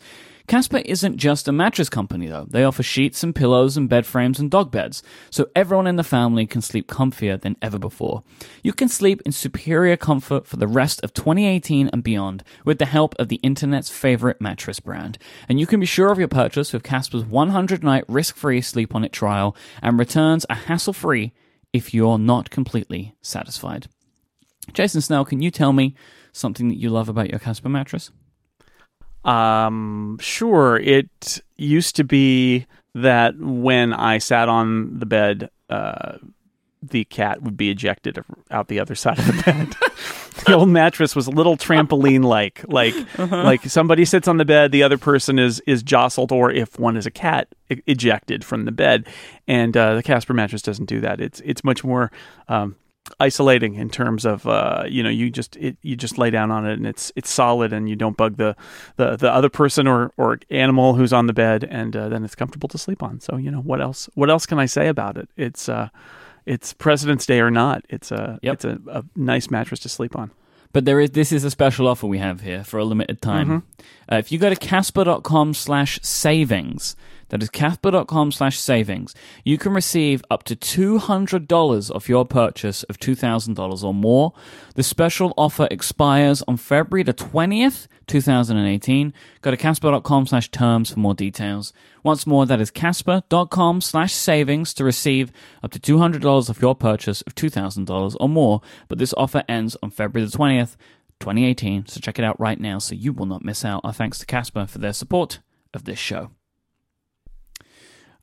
[0.48, 2.46] Casper isn't just a mattress company though.
[2.48, 6.02] They offer sheets and pillows and bed frames and dog beds, so everyone in the
[6.02, 8.22] family can sleep comfier than ever before.
[8.62, 12.86] You can sleep in superior comfort for the rest of 2018 and beyond with the
[12.86, 15.18] help of the internet's favorite mattress brand.
[15.50, 19.04] And you can be sure of your purchase with Casper's 100 night risk-free sleep on
[19.04, 21.30] it trial and returns are hassle-free
[21.74, 23.88] if you're not completely satisfied.
[24.72, 25.94] Jason Snell, can you tell me
[26.32, 28.10] something that you love about your Casper mattress?
[29.24, 30.76] Um, sure.
[30.78, 36.18] It used to be that when I sat on the bed, uh,
[36.82, 38.18] the cat would be ejected
[38.50, 39.76] out the other side of the bed.
[40.46, 44.70] the old mattress was a little trampoline like, like, like somebody sits on the bed,
[44.70, 48.64] the other person is is jostled, or if one is a cat, e- ejected from
[48.64, 49.06] the bed.
[49.46, 51.20] And uh, the Casper mattress doesn't do that.
[51.20, 52.10] It's it's much more.
[52.48, 52.76] Um,
[53.20, 56.66] isolating in terms of uh, you know you just it, you just lay down on
[56.66, 58.54] it and it's it's solid and you don't bug the
[58.96, 62.34] the, the other person or or animal who's on the bed and uh, then it's
[62.34, 65.16] comfortable to sleep on so you know what else what else can I say about
[65.16, 65.88] it it's uh
[66.46, 68.54] it's President's Day or not it's a Yep.
[68.54, 70.30] it's a, a nice mattress to sleep on
[70.72, 73.62] But there is this is a special offer we have here for a limited time.
[74.12, 76.94] Uh, if you go to casper.com slash savings,
[77.28, 79.14] That is casper.com slash savings.
[79.44, 84.32] You can receive up to $200 off your purchase of $2,000 or more.
[84.74, 89.12] The special offer expires on February the 20th, 2018.
[89.42, 91.72] Go to casper.com slash terms for more details.
[92.02, 95.30] Once more, that is casper.com slash savings to receive
[95.62, 98.62] up to $200 off your purchase of $2,000 or more.
[98.88, 100.76] But this offer ends on February the 20th,
[101.20, 101.86] 2018.
[101.86, 103.82] So check it out right now so you will not miss out.
[103.84, 105.40] Our thanks to Casper for their support
[105.74, 106.30] of this show.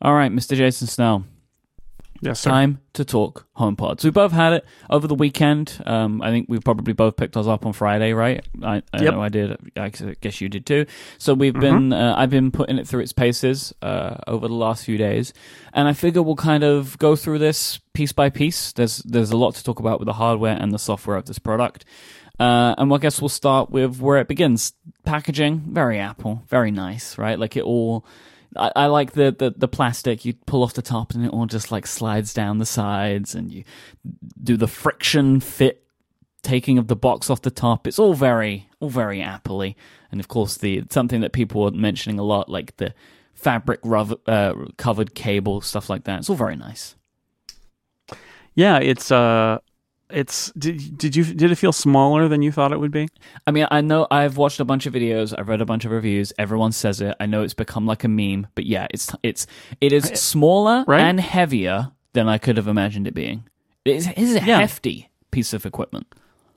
[0.05, 0.55] All right, Mr.
[0.55, 1.25] Jason Snell.
[2.21, 2.51] Yes, sir.
[2.51, 4.03] Time to talk HomePods.
[4.03, 5.81] We both had it over the weekend.
[5.83, 8.45] Um, I think we probably both picked ours up on Friday, right?
[8.61, 9.13] I, I Yep.
[9.15, 9.57] know I did.
[9.75, 10.85] I guess you did too.
[11.17, 14.85] So we've been, uh, I've been putting it through its paces uh, over the last
[14.85, 15.33] few days,
[15.73, 18.73] and I figure we'll kind of go through this piece by piece.
[18.73, 21.39] There's there's a lot to talk about with the hardware and the software of this
[21.39, 21.83] product.
[22.39, 24.73] Uh, and I guess we'll start with where it begins.
[25.03, 27.39] Packaging, very Apple, very nice, right?
[27.39, 28.05] Like it all.
[28.55, 30.25] I, I like the, the the plastic.
[30.25, 33.51] You pull off the top, and it all just like slides down the sides, and
[33.51, 33.63] you
[34.41, 35.85] do the friction fit
[36.41, 37.87] taking of the box off the top.
[37.87, 39.75] It's all very all very Apple-y.
[40.11, 42.93] and of course the something that people were mentioning a lot, like the
[43.33, 46.19] fabric uh, covered cable, stuff like that.
[46.19, 46.95] It's all very nice.
[48.53, 49.59] Yeah, it's uh,
[50.09, 53.07] it's did did you did it feel smaller than you thought it would be?
[53.47, 55.91] I mean, I know I've watched a bunch of videos, I've read a bunch of
[55.91, 56.31] reviews.
[56.37, 57.15] Everyone says it.
[57.19, 59.47] I know it's become like a meme, but yeah, it's it's
[59.81, 61.01] it is smaller Right?
[61.01, 63.45] and heavier than I could have imagined it being.
[63.83, 64.59] It is, it is a Yeah.
[64.59, 66.07] hefty piece of equipment.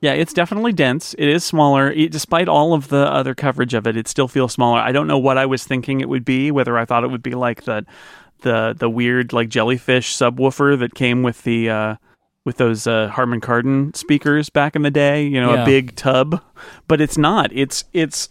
[0.01, 1.13] Yeah, it's definitely dense.
[1.17, 1.91] It is smaller.
[1.91, 4.79] It, despite all of the other coverage of it, it still feels smaller.
[4.79, 6.51] I don't know what I was thinking it would be.
[6.51, 7.85] Whether I thought it would be like the
[8.41, 11.95] the the weird like jellyfish subwoofer that came with the uh,
[12.49, 15.23] with those uh, Harman Kardon speakers back in the day.
[15.23, 15.61] You know, Yeah.
[15.61, 16.41] a big tub,
[16.87, 17.51] but it's not.
[17.53, 18.29] It's it's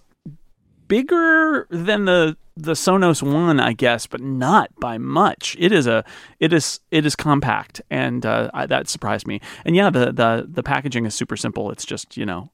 [0.89, 5.57] bigger than the the Sonos One, I guess, but not by much.
[5.61, 6.05] It is a
[6.41, 9.41] it is it is compact, and uh, I, that surprised me.
[9.65, 11.71] And yeah, the the the packaging is super simple.
[11.71, 12.51] It's just you know,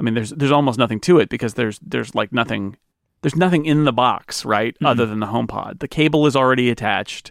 [0.00, 2.76] I mean, there's there's almost nothing to it because there's there's like nothing
[3.22, 4.76] there's nothing in the box, right?
[4.84, 5.78] Other than the HomePod.
[5.78, 7.30] The cable is already attached.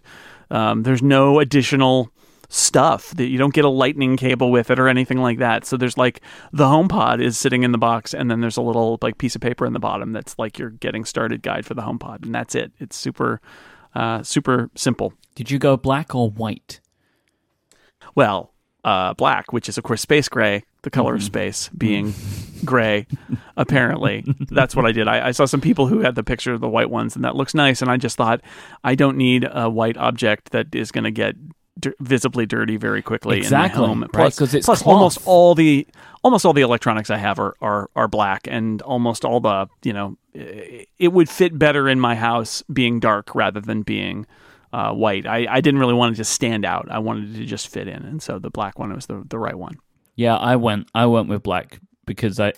[0.50, 2.10] Um, there's no additional
[2.54, 5.66] stuff that you don't get a lightning cable with it or anything like that.
[5.66, 9.00] So there's like the HomePod is sitting in the box, and then there's a little
[9.02, 11.82] like piece of paper in the bottom that's like your getting started guide for the
[11.82, 12.72] HomePod, and that's it.
[12.80, 13.42] It's super,
[13.96, 15.14] uh, super simple.
[15.34, 16.80] Did you go black or white?
[18.14, 22.14] Well, uh, black, which is of course space gray, the color of space being
[22.64, 23.08] gray.
[23.58, 25.08] Apparently, that's what I did.
[25.08, 27.36] I, I saw some people who had the picture of the white ones, and that
[27.36, 27.82] looks nice.
[27.82, 28.42] And I just thought,
[28.84, 31.36] I don't need a white object that is going to get
[31.80, 34.10] dir- visibly dirty very quickly Exactly, in my home.
[34.14, 34.88] right, it's plus cloth.
[34.96, 35.88] almost all the
[36.24, 39.94] almost all the electronics I have are, are are black, and almost all the you
[39.94, 44.26] know it it would fit better in my house being dark rather than being
[44.72, 45.28] uh, white.
[45.28, 46.88] I, I didn't really want it to stand out.
[46.90, 49.38] I wanted it to just fit in, and so the black one was the the
[49.40, 49.78] right one.
[50.16, 52.54] Yeah, I went I went with black because I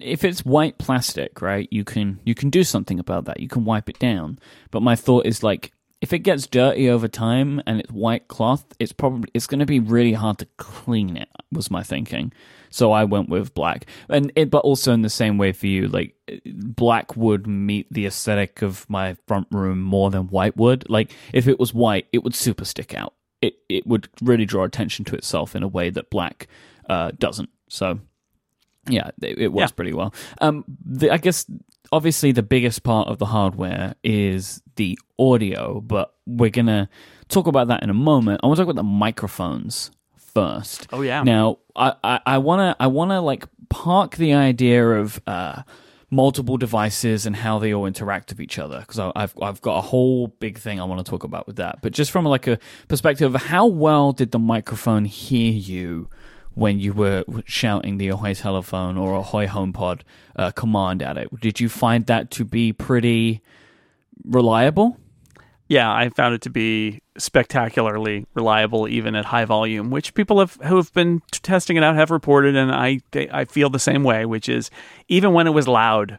[0.00, 3.40] if it's white plastic, right, you can you can do something about that.
[3.40, 4.38] You can wipe it down.
[4.70, 8.64] But my thought is like if it gets dirty over time and it's white cloth,
[8.78, 11.28] it's probably it's going to be really hard to clean it.
[11.52, 12.32] Was my thinking.
[12.70, 15.88] So I went with black, and it, but also in the same way for you,
[15.88, 20.88] like black would meet the aesthetic of my front room more than white would.
[20.90, 23.14] Like if it was white, it would super stick out.
[23.40, 26.48] It it would really draw attention to itself in a way that black
[26.90, 27.48] uh, doesn't.
[27.68, 28.00] So
[28.88, 29.74] yeah, it, it works Yeah.
[29.76, 30.12] pretty well.
[30.40, 31.46] Um, the, I guess
[31.92, 36.88] obviously the biggest part of the hardware is the audio, but we're gonna
[37.28, 38.40] talk about that in a moment.
[38.42, 40.86] I want to talk about the microphones first.
[40.92, 41.22] Oh, yeah.
[41.22, 45.62] Now I, I, I wanna I wanna like park the idea of uh,
[46.10, 49.82] multiple devices and how they all interact with each other because I've I've got a
[49.82, 51.80] whole big thing I want to talk about with that.
[51.82, 56.08] But just from like a perspective of how well did the microphone hear you
[56.56, 60.00] when you were shouting the Ahoy telephone or Ahoy HomePod
[60.34, 61.28] uh, command at it?
[61.38, 63.42] Did you find that to be pretty
[64.24, 64.98] reliable?
[65.68, 70.54] Yeah, I found it to be spectacularly reliable, even at high volume, which people have
[70.64, 74.02] who have been testing it out have reported, and I they, I feel the same
[74.02, 74.24] way.
[74.24, 74.70] Which is
[75.08, 76.18] even when it was loud,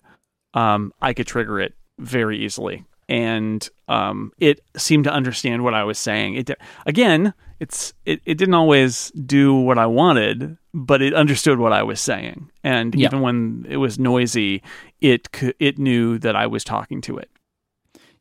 [0.54, 5.84] um, I could trigger it very easily, and um, it seemed to understand what I
[5.84, 6.36] was saying.
[6.36, 6.52] It
[6.86, 11.84] again, it's it, it didn't always do what I wanted, but it understood what I
[11.84, 13.08] was saying, and Yeah.
[13.08, 14.62] even when it was noisy,
[15.02, 15.28] it
[15.60, 17.30] it knew that I was talking to it.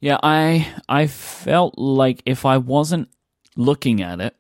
[0.01, 3.09] Yeah, I I felt like if I wasn't
[3.57, 4.37] looking at it,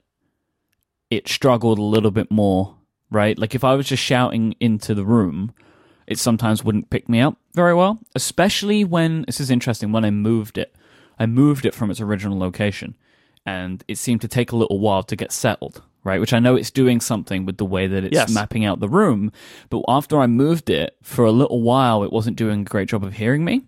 [1.10, 2.76] it struggled a little bit more,
[3.10, 3.38] right?
[3.38, 5.52] Like if I was just shouting into the room,
[6.06, 10.10] it sometimes wouldn't pick me up very well, especially when this is interesting when I
[10.10, 10.74] moved it
[11.18, 12.94] I moved it from its original location,
[13.46, 15.82] and it seemed to take a little while to get settled.
[16.04, 18.30] Right, which I know it's doing something with the way that it's Yes.
[18.30, 19.32] mapping out the room,
[19.70, 23.02] but after I moved it for a little while, it wasn't doing a great job
[23.02, 23.62] of hearing me,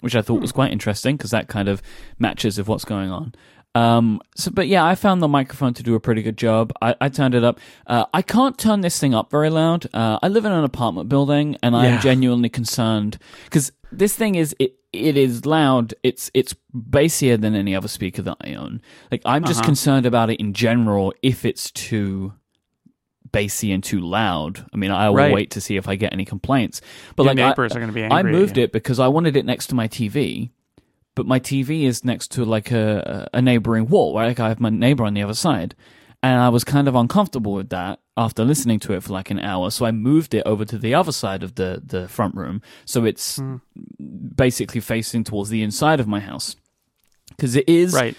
[0.00, 1.80] which I thought was quite interesting because that kind of
[2.18, 3.34] matches with what's going on.
[3.74, 6.72] Um, so, but yeah, I found the microphone to do a pretty good job.
[6.82, 7.58] I, I turned it up.
[7.86, 9.86] Uh, I can't turn this thing up very loud.
[9.94, 11.94] Uh, I live in an apartment building, and I Yeah.
[11.94, 14.74] am genuinely concerned because this thing is it.
[14.92, 15.94] It is loud.
[16.02, 18.80] It's it's bassier than any other speaker that I own.
[19.10, 19.66] Like I'm just Uh-huh.
[19.66, 21.12] concerned about it in general.
[21.22, 22.32] If it's too
[23.30, 25.34] bassy and too loud, I mean, I will Right.
[25.34, 26.80] wait to see if I get any complaints.
[27.16, 29.44] But Your like I- neighbors are gonna be I moved it because I wanted it
[29.44, 30.50] next to my TV,
[31.14, 34.16] but my TV is next to like a a neighboring wall.
[34.16, 35.74] Right, like I have my neighbor on the other side,
[36.22, 39.38] and I was kind of uncomfortable with that after listening to it for like an
[39.38, 39.70] hour.
[39.70, 43.04] So I moved it over to the other side of the the front room, so
[43.04, 43.56] it's Hmm.
[44.34, 46.56] basically facing towards the inside of my house.
[47.28, 48.16] Because it is Right.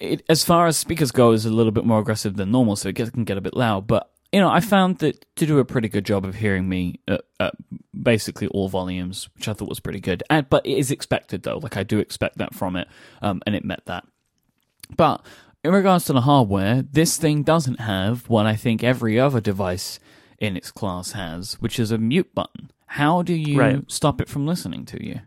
[0.00, 2.88] it, as far as speakers go, is a little bit more aggressive than normal, so
[2.88, 3.86] it can get a bit loud.
[3.86, 6.98] But you know, I found that to do a pretty good job of hearing me
[7.06, 7.54] at, at
[8.02, 10.24] basically all volumes, which I thought was pretty good.
[10.28, 12.88] And but it is expected though, like I do expect that from it,
[13.22, 14.04] um, and it met that.
[14.96, 15.24] But
[15.64, 19.98] in regards to the hardware, this thing doesn't have what I think every other device
[20.38, 22.70] in its class has, which is a mute button.
[22.86, 23.90] How do you Right.
[23.90, 25.20] stop it from listening to you?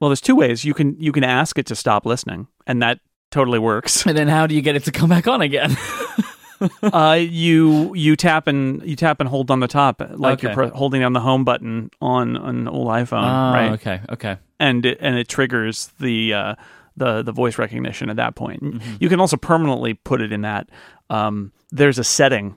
[0.00, 3.00] Well, there's two ways you can you can ask it to stop listening, and that
[3.30, 4.06] totally works.
[4.06, 5.76] And then how do you get it to come back on again?
[6.82, 10.54] uh, you you tap and you tap and hold on the top, like you're Okay.
[10.68, 13.72] pro- holding down the home button on an old iPhone, Ah, right?
[13.72, 14.36] okay, okay.
[14.60, 16.54] And it, and it triggers the uh,
[16.98, 18.62] the the voice recognition at that point.
[18.62, 18.94] Mm-hmm.
[19.00, 20.68] You can also permanently put it in that.
[21.10, 22.56] Um, there's a setting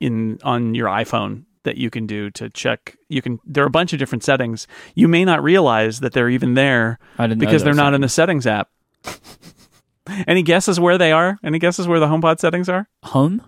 [0.00, 2.96] in on your iPhone that you can do to check.
[3.08, 3.40] You can.
[3.44, 4.66] There are a bunch of different settings.
[4.94, 8.00] You may not realize that they're even there I didn't know because they're not in
[8.00, 8.68] the settings app.
[10.26, 11.38] Any guesses where they are?
[11.42, 12.88] Any guesses where the HomePod settings are?
[13.02, 13.42] home.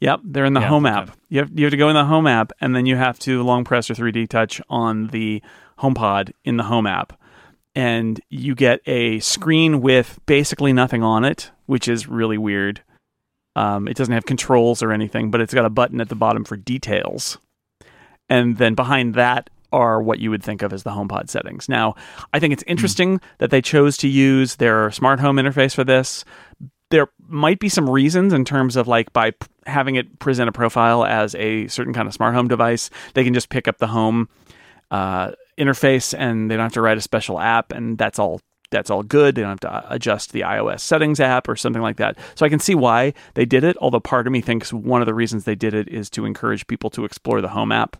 [0.00, 0.94] Yep, they're in the Yeah, Home okay.
[0.96, 1.16] app.
[1.28, 3.44] You have, you have to go in the Home app, and then you have to
[3.44, 5.40] long press or 3D touch on the
[5.78, 7.12] HomePod in the Home app,
[7.74, 12.82] and you get a screen with basically nothing on it, which is really weird.
[13.54, 16.44] Um, it doesn't have controls or anything, but it's got a button at the bottom
[16.44, 17.38] for details,
[18.28, 21.66] and then behind that are what you would think of as the HomePod settings.
[21.66, 21.94] Now,
[22.34, 26.24] I think it's interesting that they chose to use their smart home interface for this
[26.92, 30.52] there might be some reasons in terms of like by p- having it present a
[30.52, 33.86] profile as a certain kind of smart home device, they can just pick up the
[33.86, 34.28] home
[34.90, 38.40] uh, interface and they don't have to write a special app, and that's all.
[38.70, 39.34] That's all good.
[39.34, 42.16] They don't have to uh, adjust the iOS settings app or something like that.
[42.34, 43.76] So I can see why they did it.
[43.82, 46.66] Although part of me thinks one of the reasons they did it is to encourage
[46.66, 47.98] people to explore the home app,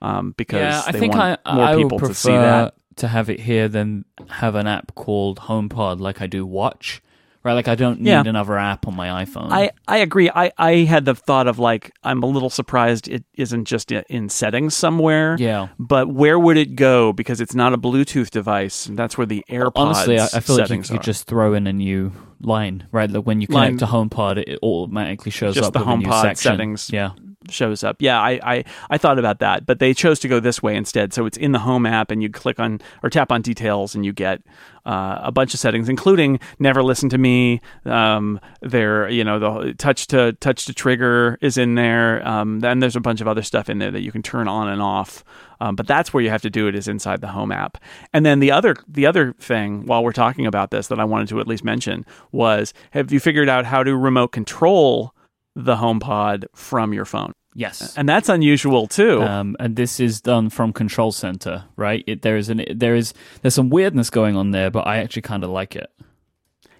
[0.00, 2.72] um, because Yeah, I they think I, more I people would to see that.
[2.96, 7.02] to have it here than have an app called HomePod like I do Watch.
[7.44, 8.22] Right, like I don't need Yeah.
[8.24, 9.48] another app on my iPhone.
[9.50, 10.30] I, I agree.
[10.32, 14.28] I, I had the thought of like I'm a little surprised it isn't just in
[14.28, 15.36] settings somewhere.
[15.40, 15.68] yeah.
[15.78, 17.12] But where would it go?
[17.12, 18.88] Because it's not a Bluetooth device.
[18.92, 21.72] That's where the AirPods Honestly, I, I feel like you could just throw in a
[21.72, 23.10] new line, right?
[23.10, 26.22] Like when you Line- connect to HomePod, it, automatically shows Just up the with HomePod
[26.22, 26.36] section.
[26.52, 26.90] settings.
[26.92, 27.10] Yeah,
[27.50, 27.96] shows up.
[28.00, 31.12] Yeah, I, I I thought about that, but they chose to go this way instead.
[31.12, 34.04] So it's in the home app, and you click on or tap on details, and
[34.04, 34.42] you get
[34.84, 37.60] uh, a bunch of settings, including never listen to me.
[37.84, 42.26] Um, there, you know, the touch to touch to trigger is in there.
[42.26, 44.68] Um, then there's a bunch of other stuff in there that you can turn on
[44.68, 45.24] and off.
[45.60, 47.78] Um, but that's where you have to do it is inside the home app.
[48.12, 51.28] And then the other the other thing while we're talking about this that I wanted
[51.28, 55.14] to at least mention was have you figured out how to remote control
[55.54, 57.32] the HomePod from your phone?
[57.54, 57.94] yes.
[57.98, 59.22] And that's unusual too.
[59.22, 62.02] Um, and this is done from Control Center, right?
[62.06, 63.12] It, there is an there is
[63.42, 65.90] there's some weirdness going on there, but I actually kind of like it.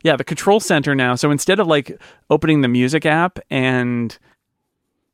[0.02, 1.14] yeah, the control center now.
[1.14, 4.18] So instead of like opening the music app and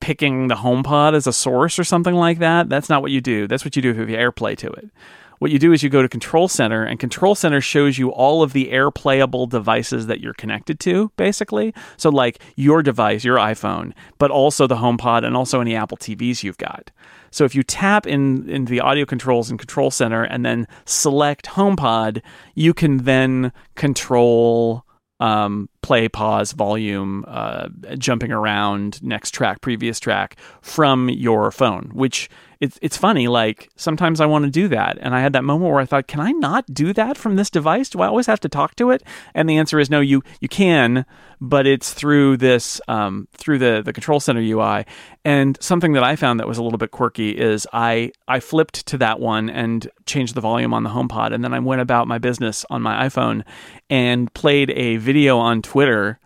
[0.01, 3.49] picking the HomePod as a source or something like that, that's not what you do.
[3.49, 4.91] That's what you do if you have AirPlay to it.
[5.39, 8.43] What you do is you go to Control Center, and Control Center shows you all
[8.43, 11.75] of the AirPlayable devices that you're connected to, basically.
[11.97, 16.43] So, like your device, your iPhone, but also the HomePod and also any Apple TVs
[16.43, 16.91] you've got.
[17.31, 21.47] So, if you tap in, in the audio controls in Control Center and then select
[21.47, 22.23] HomePod,
[22.55, 24.85] you can then control
[25.21, 32.29] um, play, pause, volume, uh, jumping around, next track, previous track from your phone, which
[32.61, 33.29] it's it's funny.
[33.29, 36.09] Like sometimes I want to do that, and I had that moment where I thought,
[36.09, 37.89] can I not do that from this device?
[37.89, 39.03] Do I always have to talk to it?
[39.35, 40.01] And the answer is no.
[40.01, 41.07] You you can,
[41.41, 44.85] but it's through this um, through the the Control Center UI.
[45.25, 48.87] And something that I found that was a little bit quirky is I I flipped
[48.87, 52.09] to that one and changed the volume on the HomePod, and then I went about
[52.09, 53.45] my business on my iPhone
[53.89, 56.19] and played a video on Twitter,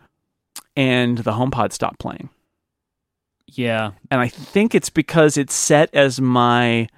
[0.77, 2.31] and the HomePod stopped playing
[3.55, 3.93] Yeah.
[4.11, 6.89] and I think it's because it's set as my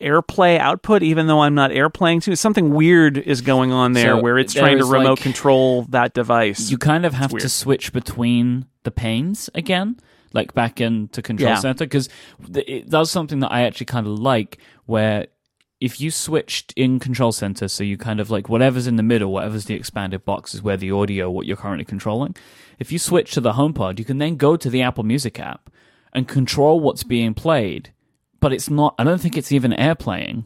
[0.00, 2.36] AirPlay output, even though I'm not AirPlaying to.
[2.36, 5.82] Something weird is going on there So where it's there trying to remote like- control
[5.90, 6.70] that device.
[6.70, 9.96] You kind of have to switch between the panes again,
[10.32, 11.58] like back into Control Yeah.
[11.58, 12.08] Center, because
[12.54, 15.26] it does something that I actually kind of like, where
[15.80, 19.32] if you switched in Control Center, so you kind of like whatever's in the middle,
[19.32, 22.34] whatever's the expanded box is where the audio, what you're currently controlling.
[22.78, 25.70] If you switch to the HomePod, you can then go to the Apple Music app
[26.12, 27.92] and control what's being played.
[28.40, 28.94] But it's not.
[28.98, 30.44] I don't think it's even airplaying.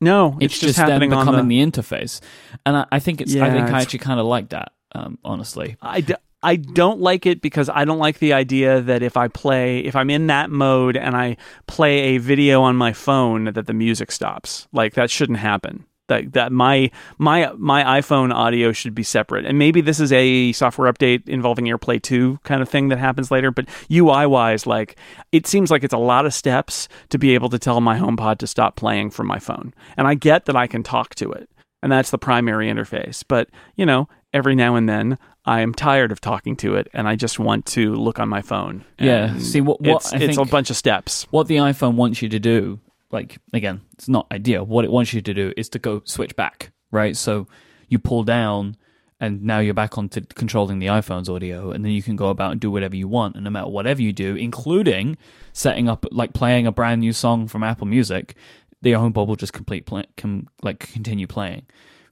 [0.00, 1.62] no, It's, it's, just, on becoming the.
[1.64, 2.20] the, interface,
[2.64, 3.34] and I, I think it's.
[3.34, 4.72] I Yeah, think I actually kind of like that.
[4.92, 9.02] Um, honestly, I, d- I don't like it because I don't like the idea that
[9.02, 12.92] if I play, if I'm in that mode and I play a video on my
[12.92, 14.68] phone, that the music stops.
[14.72, 15.86] Like that shouldn't happen.
[16.08, 19.44] That that my my my iPhone audio should be separate.
[19.44, 23.32] And maybe this is a software update involving AirPlay 2 kind of thing that happens
[23.32, 24.96] later, but UI wise like
[25.32, 28.38] it seems like it's a lot of steps to be able to tell my HomePod
[28.38, 29.74] to stop playing from my phone.
[29.96, 31.50] And I get that I can talk to it.
[31.82, 33.22] And that's the primary interface.
[33.26, 37.06] But, you know, every now and then I am tired of talking to it and
[37.08, 38.84] I just want to look on my phone.
[38.98, 39.38] Yeah.
[39.38, 41.26] See, what- what it's, it's a bunch of steps.
[41.30, 44.64] what the iPhone wants you to do, like again, it's not ideal.
[44.66, 47.16] What it wants you to do is to go switch back, right?
[47.16, 47.46] So
[47.88, 48.76] you pull down,
[49.20, 52.50] and now you're back onto controlling the iPhone's audio, and then you can go about
[52.52, 53.34] and do whatever you want.
[53.36, 55.16] And no matter whatever you do, including
[55.52, 58.34] setting up like playing a brand new song from Apple Music,
[58.82, 61.64] the HomePod will just complete play, can like continue playing.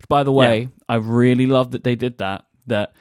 [0.09, 2.45] By the way, I really love that they did that.
[2.67, 2.95] That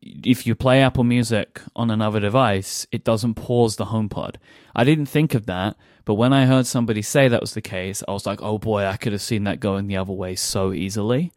[0.00, 4.36] if you play Apple Music on another device, it doesn't pause the HomePod.
[4.74, 8.02] I didn't think of that, but when I heard somebody say that was the case,
[8.06, 10.72] I was like, oh boy, I could have seen that going the other way so
[10.72, 11.32] easily.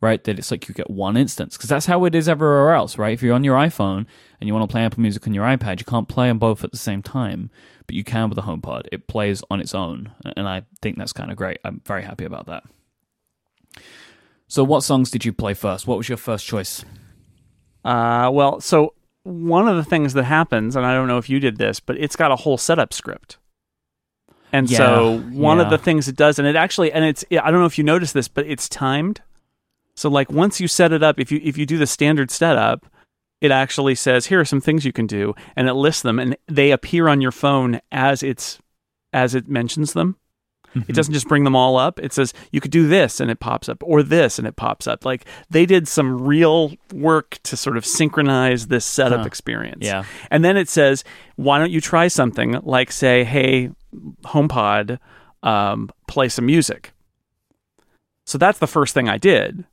[0.00, 0.24] Right?
[0.24, 1.56] That it's like you get one instance.
[1.56, 3.12] Because that's how it is everywhere else, right?
[3.12, 4.06] If you're on your iPhone
[4.40, 6.64] and you want to play Apple Music on your iPad, you can't play them both
[6.64, 7.50] at the same time,
[7.86, 8.88] but you can with the HomePod.
[8.90, 10.10] It plays on its own.
[10.36, 11.58] And I think that's kind of great.
[11.64, 12.64] I'm very happy about that.
[14.52, 15.86] So, what songs did you play first?
[15.86, 16.84] What was your first choice?
[17.86, 18.92] Uh, well, so
[19.22, 21.96] one of the things that happens, and I don't know if you did this, but
[21.96, 23.38] it's got a whole setup script.
[24.52, 27.50] And so Yeah, one of the things it does, and it actually, and it's, I
[27.50, 29.22] don't know if you noticed this, but it's timed.
[29.94, 32.84] So like once you set it up, if you if you do the standard setup,
[33.40, 36.36] it actually says here are some things you can do, and it lists them, and
[36.46, 38.58] they appear on your phone as it's
[39.14, 40.16] as it mentions them.
[40.74, 41.98] It doesn't just bring them all up.
[41.98, 44.86] It says you could do this and it pops up, or this and it pops
[44.86, 45.04] up.
[45.04, 49.26] Like they did some real work to sort of synchronize this setup Huh.
[49.26, 49.84] experience.
[49.84, 50.04] Yeah.
[50.30, 51.04] And then it says,
[51.36, 53.70] why don't you try something like, say, hey,
[54.24, 54.98] HomePod,
[55.42, 56.92] um, play some music.
[58.24, 59.64] So that's the first thing I did.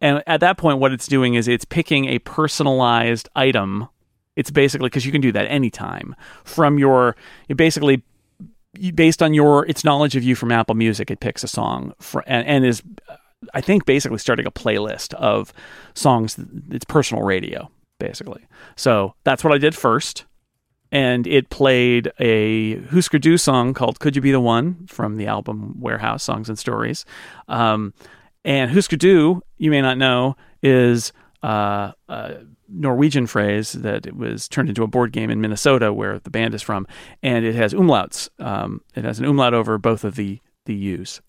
[0.00, 3.88] And at that point, what it's doing is it's picking a personalized item.
[4.36, 6.14] It's basically because you can do that anytime
[6.44, 7.16] from your,
[7.48, 8.02] it basically
[8.94, 12.24] based on your its knowledge of you from Apple Music, it picks a song for,
[12.26, 12.82] and, and is,
[13.54, 15.52] I think, basically starting a playlist of
[15.94, 16.38] songs.
[16.70, 18.46] It's personal radio, basically.
[18.76, 20.24] So that's what I did first,
[20.90, 25.26] and it played a Husker Du song called "Could You Be the One" from the
[25.26, 27.04] album Warehouse Songs and Stories.
[27.48, 27.92] Um,
[28.44, 31.12] and Husker Du, you may not know, is
[31.42, 32.36] uh, a
[32.72, 36.54] Norwegian phrase that it was turned into a board game in Minnesota, where the band
[36.54, 36.86] is from,
[37.22, 38.28] and it has umlauts.
[38.38, 41.20] Um, it has an umlaut over both of the the U's.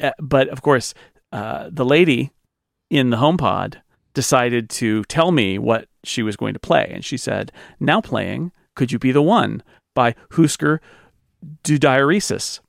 [0.00, 0.94] Uh, but of course,
[1.32, 2.30] uh, the lady
[2.90, 3.76] in the HomePod
[4.14, 8.52] decided to tell me what she was going to play, and she said, "Now playing,
[8.74, 9.62] could you be the one?"
[9.94, 10.80] by Husker
[11.62, 12.60] Du Diaeresis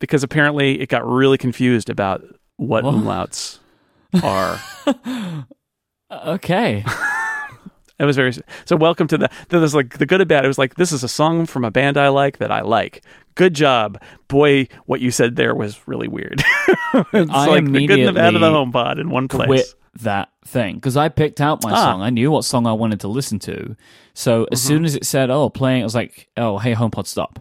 [0.00, 2.22] because apparently it got really confused about
[2.56, 2.92] what Whoa.
[2.92, 3.58] umlauts
[4.22, 4.60] are.
[6.10, 6.84] Okay.
[8.00, 8.76] It was very so.
[8.76, 9.28] Welcome to the.
[9.48, 10.44] There was like the good and bad.
[10.44, 13.02] It was like this is a song from a band I like that I like.
[13.34, 14.68] Good job, boy.
[14.86, 16.40] What you said there was really weird.
[17.12, 19.46] it's I like the good and the bad of the immediately HomePod in one place.
[19.48, 19.66] Quit
[20.02, 21.74] that thing because I picked out my Ah.
[21.74, 22.02] song.
[22.02, 23.74] I knew what song I wanted to listen to.
[24.14, 27.40] So as soon as it said, "Oh, playing," I was like, "Oh, hey, HomePod, stop."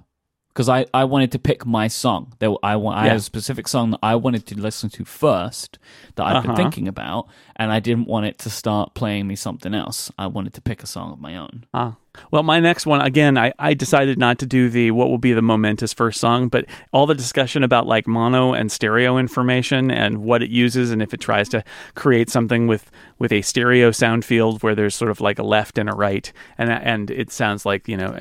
[0.58, 2.34] Because I, I wanted to pick my song.
[2.40, 3.10] There, I want I Yeah.
[3.10, 5.78] had a specific song that I wanted to listen to first
[6.16, 6.64] that I'd been Uh-huh.
[6.64, 7.28] thinking about,
[7.58, 10.12] and I didn't want it to start playing me something else.
[10.18, 11.66] I wanted to pick a song of my own.
[11.76, 11.94] Ah.
[12.32, 15.34] Well, my next one again, I, I decided not to do the what will be
[15.34, 20.20] the momentous first song, but all the discussion about like mono and stereo information and
[20.20, 21.64] what it uses and if it tries to
[21.96, 25.78] create something with with a stereo sound field where there's sort of like a left
[25.78, 28.12] and a right and and it sounds like, you know,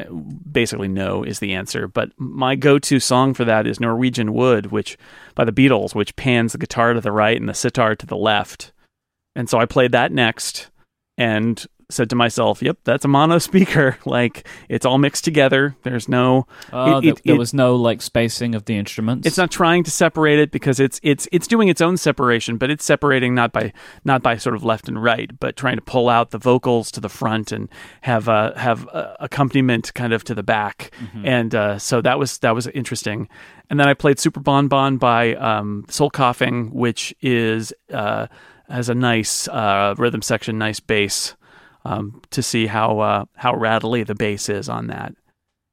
[0.51, 1.89] basically no is the answer.
[1.89, 4.97] But my go-to song for that is Norwegian Wood, which
[5.35, 8.17] by the Beatles, which pans the guitar to the right and the sitar to the
[8.17, 8.73] left.
[9.35, 10.71] And so I played that next
[11.19, 13.99] and said to myself, "Yep, that's a mono speaker.
[14.07, 15.77] Like it's all mixed together.
[15.83, 16.47] There's no.
[16.73, 19.27] Oh, it- there, it- there was no like spacing of the instruments.
[19.27, 22.71] It's not trying to separate it because it's it's it's doing its own separation, but
[22.71, 23.73] it's separating not by
[24.05, 27.01] not by sort of left and right, but trying to pull out the vocals to
[27.01, 27.69] the front and
[28.03, 30.91] have uh, have uh, accompaniment kind of to the back,
[31.25, 33.29] and uh, so that was that was interesting.
[33.69, 38.27] And then I played Super Bon Bon by um, Soul Coughing, which is uh,
[38.69, 41.35] has a nice uh, rhythm section, nice bass.
[41.89, 45.15] Um, to see how uh, how rattly the bass is on that,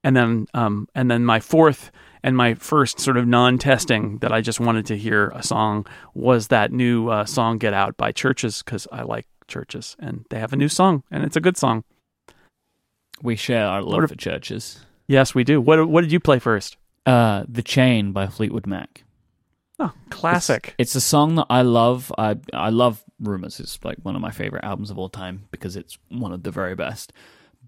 [0.04, 1.92] and then um, and then my fourth
[2.22, 6.50] and my first sort of non-testing that I just wanted to hear a song was
[6.50, 10.54] that new uh, song "Get Out" by CHVRCHES because I like CHVRCHES and they have
[10.54, 11.84] a new song and it's a good song.
[13.24, 14.86] we share our love What for CHVRCHES.
[15.08, 15.60] Yes, we do.
[15.60, 16.78] What what did you play first?
[17.08, 19.03] Uh, the Chain by Fleetwood Mac.
[20.10, 20.76] Classic.
[20.78, 22.12] It's a song that I love.
[22.18, 23.60] I I love Rumours.
[23.60, 26.52] It's like one of my favorite albums of all time because it's one of the
[26.52, 27.14] very best.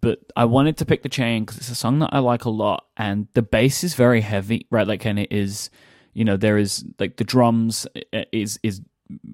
[0.02, 2.50] But I wanted to pick the chain because it's a song that I like a
[2.50, 4.88] lot, and the bass is very heavy, right?
[4.88, 5.70] Like, and it is,
[6.14, 7.88] you know, there is like the drums
[8.32, 8.82] is is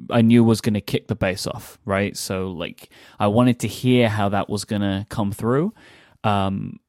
[0.09, 2.15] I knew was going to kick the bass off, right?
[2.15, 5.73] So like I wanted to hear how that was going to come through.
[6.23, 6.79] Um,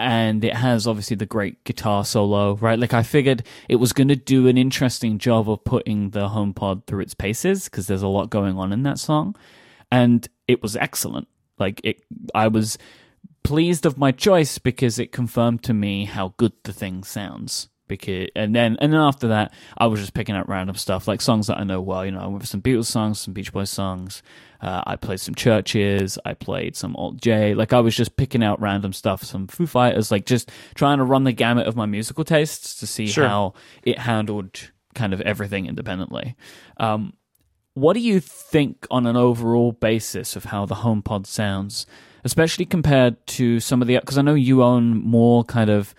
[0.00, 2.78] and it has obviously the great guitar solo, right?
[2.78, 6.86] Like I figured it was going to do an interesting job of putting the HomePod
[6.86, 9.36] through its paces because there's a lot going on in that song,
[9.92, 11.28] and it was excellent.
[11.58, 12.02] Like it,
[12.34, 12.78] I was
[13.42, 17.68] pleased of my choice because it confirmed to me how good the thing sounds.
[17.86, 21.20] Because and then and then after that, I was just picking out random stuff like
[21.20, 22.04] songs that I know well.
[22.04, 24.22] You know, I went for some Beatles songs, some Beach Boys songs.
[24.62, 26.18] Uh, I played some CHVRCHES.
[26.24, 27.54] I played some Alt J.
[27.54, 30.10] Like I was just picking out random stuff, some Foo Fighters.
[30.10, 33.26] Like just trying to run the gamut of my musical tastes to see Sure.
[33.26, 36.36] how it handled kind of everything independently.
[36.76, 37.14] Um,
[37.74, 41.86] what do you think on an overall basis of how the HomePod sounds,
[42.24, 43.96] especially compared to some of the?
[43.98, 45.94] Because I know you own more kind of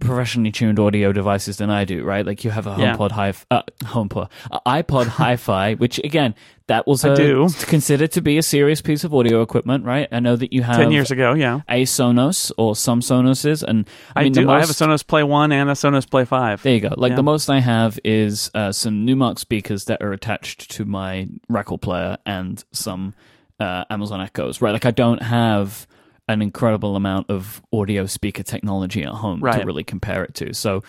[0.00, 2.24] professionally tuned audio devices than I do, right?
[2.26, 2.96] Like you have a Yeah.
[2.96, 4.30] HomePod hi uh, HomePod
[4.66, 6.34] iPod Hi-Fi, which again,
[6.66, 10.06] that was a, considered to be a serious piece of audio equipment, right?
[10.12, 11.60] I know that you have Ten years ago, yeah.
[11.68, 14.46] a Sonos or some Sonoses, and I I, mean do.
[14.46, 16.62] most, I have a Sonos Play One and a Sonos Play Five.
[16.62, 16.94] there you go.
[16.96, 17.16] Like Yeah.
[17.16, 21.80] the most I have is uh, some Numark speakers that are attached to my record
[21.82, 23.14] player and some
[23.58, 24.62] uh, Amazon Echoes.
[24.62, 25.86] Right, like I don't have
[26.32, 30.54] an incredible amount of audio speaker technology at home to really compare it to.
[30.54, 30.82] So,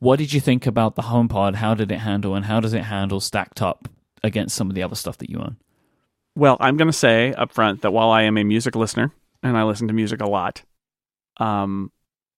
[0.00, 1.56] what did you think about the HomePod?
[1.56, 3.88] How did it handle, and how does it handle stacked up
[4.22, 5.56] against some of the other stuff that you own?
[6.36, 9.56] Well, I'm going to say up front that while I am a music listener and
[9.56, 10.62] I listen to music a lot,
[11.38, 11.90] um,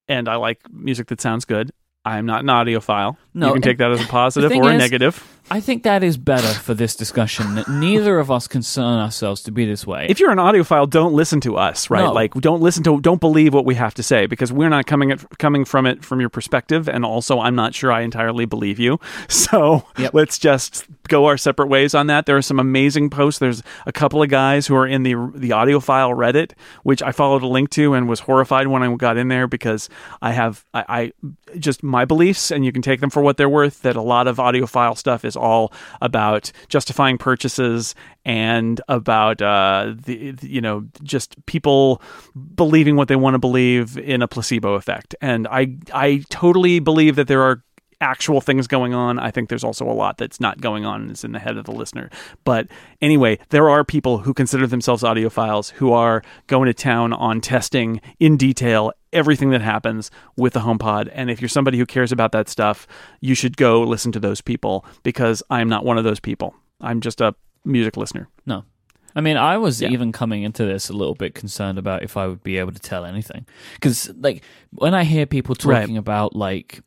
[0.09, 1.71] and I like music that sounds good,
[2.05, 3.17] I'm not an audiophile.
[3.35, 5.37] No, you can take that as a positive or a is- negative.
[5.53, 7.57] I think that is better for this discussion.
[7.57, 10.07] that Neither of us concern ourselves to be this way.
[10.09, 12.05] If you're an audiophile, don't listen to us, right?
[12.05, 12.13] No.
[12.13, 15.11] Like, don't listen to, don't believe what we have to say because we're not coming
[15.11, 18.79] at, coming from it from your perspective, and also I'm not sure I entirely believe
[18.79, 19.01] you.
[19.29, 20.15] So Yep.
[20.15, 22.27] let's just go our separate ways on that.
[22.27, 23.41] There are some amazing posts.
[23.41, 26.53] There's a couple of guys who are in the the audiophile Reddit,
[26.85, 29.89] which I followed a link to and was horrified when I got in there because
[30.23, 33.49] I have I, I just my beliefs, and you can take them for what they're
[33.49, 33.83] worth.
[33.83, 40.33] That a lot of audiophile stuff is all about justifying purchases and about uh, the,
[40.33, 42.01] the- you know just people
[42.55, 45.15] believing what they want to believe in a placebo effect.
[45.21, 47.63] And I I totally believe that there are
[48.01, 49.19] actual things going on.
[49.19, 51.57] I think there's also a lot that's not going on and is in the head
[51.57, 52.09] of the listener.
[52.45, 52.69] But
[53.01, 58.01] anyway, there are people who consider themselves audiophiles who are going to town on testing
[58.19, 61.11] in detail everything that happens with the HomePod.
[61.13, 62.87] And if you're somebody who cares about that stuff,
[63.21, 66.55] you should go listen to those people because I'm not one of those people.
[66.81, 67.35] I'm just a
[67.65, 68.29] music listener.
[68.47, 68.65] No.
[69.17, 69.89] I mean, I was Yeah.
[69.89, 72.79] even coming into this a little bit concerned about if I would be able to
[72.79, 73.45] tell anything.
[73.75, 75.81] Because, like, when I hear people Right.
[75.81, 76.81] talking about, like,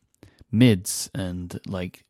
[0.54, 2.04] mids and, like,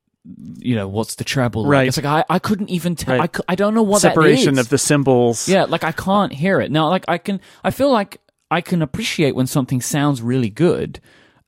[0.59, 1.63] you know, what's the treble?
[1.63, 1.89] like, Right.
[1.89, 3.19] it's like, I, I couldn't even tell.
[3.19, 3.31] Right.
[3.49, 4.67] I, I don't know what Separation that is.
[4.67, 5.49] of the symbols.
[5.49, 6.71] Yeah, like, I can't hear it.
[6.71, 8.21] Now, like, I can, I feel like
[8.51, 11.01] I can appreciate when something sounds really good.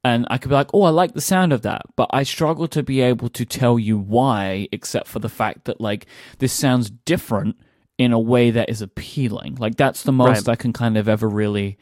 [0.04, 1.82] And I could be like, oh, I like the sound of that.
[1.96, 5.80] But I struggle to be able to tell you why, except for the fact that,
[5.80, 6.06] like,
[6.38, 7.56] this sounds different
[7.98, 9.56] in a way that is appealing.
[9.56, 10.52] Like, that's the most Right.
[10.52, 11.76] I can kind of ever really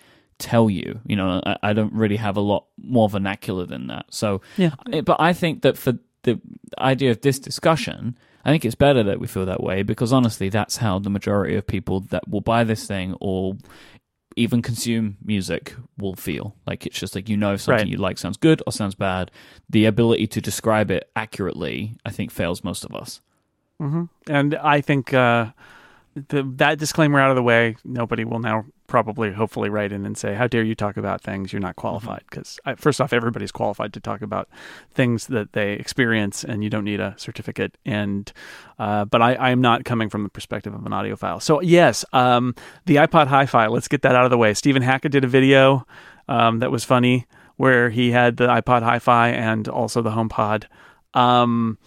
[0.51, 1.01] tell you.
[1.07, 4.07] You know, I, I don't really have a lot more vernacular than that.
[4.11, 4.75] So, Yeah.
[5.11, 5.93] but I think that for
[6.23, 6.41] the
[6.79, 10.49] idea of this discussion, I think it's better that we feel that way because honestly,
[10.51, 13.57] that's how the majority of people that will buy this thing or
[14.37, 16.55] even consume music will feel.
[16.67, 17.93] Like it's just like you know if something Right.
[17.93, 19.31] you like sounds good or sounds bad.
[19.71, 23.21] The ability to describe it accurately, I think, fails most of us.
[24.29, 25.47] And I think uh,
[26.15, 30.17] the, that disclaimer out of the way, nobody will now probably, hopefully, write in and
[30.17, 33.93] say, "How dare you talk about things you're not qualified?" Because first off, everybody's qualified
[33.95, 34.49] to talk about
[34.93, 37.77] things that they experience, and you don't need a certificate.
[37.85, 38.33] And
[38.79, 41.43] uh, but I, I am not coming from the perspective of an audiophile.
[41.43, 42.55] So yes, um,
[42.87, 43.67] the iPod Hi-Fi.
[43.69, 44.55] Let's get that out of the way.
[44.55, 45.87] Stephen Hackett did a video
[46.29, 47.27] um, that was funny
[47.57, 50.65] where he had the iPod Hi-Fi and also the HomePod.
[51.15, 51.79] Um,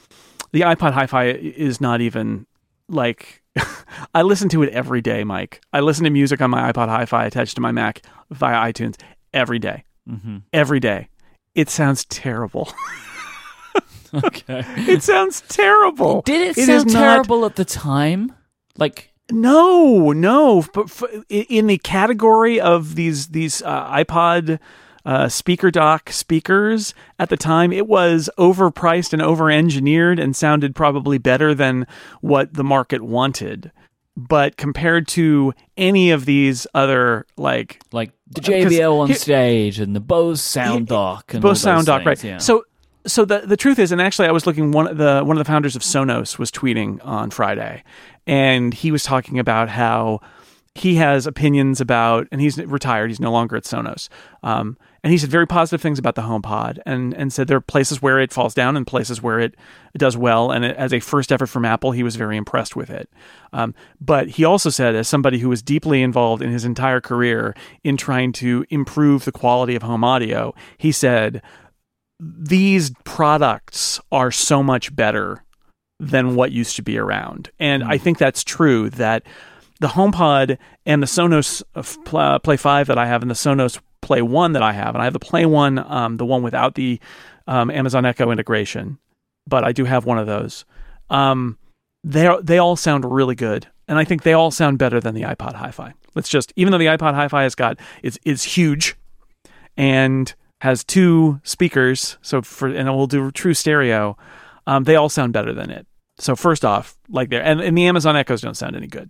[0.52, 2.48] the iPod Hi-Fi is not even
[2.88, 3.44] like
[4.16, 5.60] I listen to it every day, Myke.
[5.74, 8.02] I listen to music on my iPod Hi-Fi attached to my Mac
[8.32, 8.96] via iTunes
[9.34, 9.84] every day.
[10.10, 10.38] Mm-hmm.
[10.54, 11.10] Every day.
[11.56, 12.72] It sounds terrible.
[14.14, 14.64] Okay.
[14.88, 16.22] it sounds terrible.
[16.22, 16.58] Did it?
[16.58, 18.32] it, is sound not- terrible at the time?
[18.78, 20.64] Like, No, no.
[20.74, 24.60] But f- in the category of these these uh, iPod
[25.08, 31.18] uh, speaker dock speakers at the time, it was overpriced and over-engineered and sounded probably
[31.18, 31.88] better than
[32.22, 33.72] what the market wanted.
[34.18, 39.80] But compared to any of these other like like the 'cause JBL on here- stage
[39.80, 42.22] and the Bose Sound Dock and Bose Sound Dock, right?
[42.24, 42.40] Yeah.
[42.40, 42.64] So,
[43.06, 45.40] so the the truth is, and actually, I was looking one of the one of
[45.40, 47.84] the founders of Sonos was tweeting on Friday,
[48.26, 50.20] and he was talking about how
[50.74, 53.10] he has opinions about, and he's retired.
[53.12, 54.10] He's no longer at Sonos.
[54.44, 54.78] Um,
[55.08, 58.02] and he said very positive things about the HomePod, and and said there are places
[58.02, 59.56] where it falls down and places where it
[59.98, 60.52] does well.
[60.52, 63.10] And it, as a first effort from Apple, he was very impressed with it.
[63.54, 67.56] Um, but he also said, as somebody who was deeply involved in his entire career
[67.86, 71.42] in trying to improve the quality of home audio, he said
[72.20, 75.42] these products are so much better
[76.02, 77.50] than what used to be around.
[77.60, 79.24] And I think that's true that
[79.80, 84.22] the HomePod and the Sonos uh, Play 5 that I have and the Sonos Play
[84.22, 87.00] 1 that I have, and I have the Play 1, um, the one without the
[87.48, 89.00] um, Amazon Echo integration,
[89.48, 90.66] but I do have one of those.
[91.10, 91.58] Um,
[92.04, 95.24] they they all sound really good, and I think they all sound better than the
[95.24, 95.94] iPod Hi-Fi.
[96.16, 98.96] Let's just, even though the iPod Hi-Fi has got it's is huge,
[99.76, 104.18] and has two speakers, so for and it will do true stereo.
[104.66, 105.88] Um, they all sound better than it.
[106.20, 109.10] So first off, like there, and, and the Amazon Echoes don't sound any good.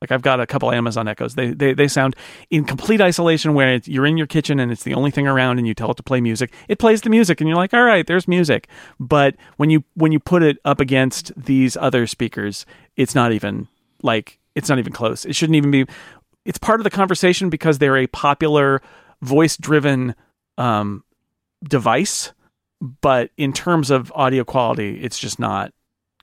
[0.00, 1.34] Like I've got a couple Amazon Echoes.
[1.34, 2.16] They they they sound
[2.50, 5.66] in complete isolation where you're in your kitchen and it's the only thing around, and
[5.66, 6.52] you tell it to play music.
[6.68, 8.68] It plays the music, and you're like, all right, there's music.
[9.00, 12.66] But when you when you put it up against these other speakers,
[12.96, 13.68] it's not even
[14.02, 15.24] like it's not even close.
[15.24, 15.86] It shouldn't even be.
[16.44, 18.80] It's part of the conversation because they're a popular
[19.22, 20.14] voice driven
[20.58, 21.04] um,
[21.64, 22.32] device,
[22.80, 25.72] but in terms of audio quality, it's just not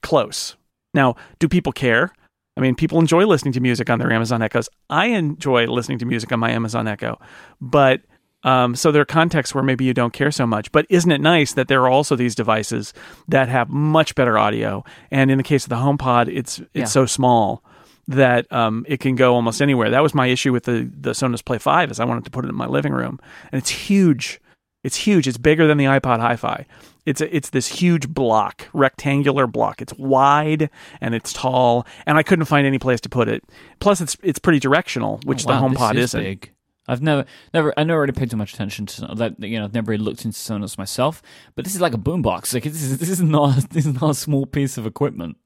[0.01, 0.55] close.
[0.93, 2.13] Now, do people care?
[2.55, 4.69] I mean, people enjoy listening to music on their Amazon Echoes.
[4.89, 7.19] I enjoy listening to music on my Amazon Echo,
[7.59, 8.01] but
[8.43, 10.71] um, so there are contexts where maybe you don't care so much.
[10.71, 12.93] But isn't it nice that there are also these devices
[13.29, 14.83] that have much better audio?
[15.11, 16.85] And in the case of the HomePod, it's it's Yeah.
[16.85, 17.63] so small
[18.07, 19.89] that um, it can go almost anywhere.
[19.89, 22.43] That was my issue with the the Sonos Play Five, is I wanted to put
[22.45, 23.19] it in my living room,
[23.51, 24.41] and it's huge.
[24.83, 25.25] It's huge.
[25.27, 26.65] It's bigger than the iPod Hi-Fi.
[27.05, 29.81] It's a, it's this huge block, rectangular block.
[29.81, 30.69] It's wide
[31.01, 33.43] and it's tall, and I couldn't find any place to put it.
[33.79, 36.23] Plus, it's it's pretty directional, which Oh, wow, the HomePod is isn't.
[36.23, 36.51] Big.
[36.87, 39.41] I've never, never, I never really paid too much attention to that.
[39.41, 41.21] You know, I've never really looked into Sonos myself.
[41.55, 42.53] But this is like a boombox.
[42.53, 45.37] Like this is, this is not, this is not a small piece of equipment.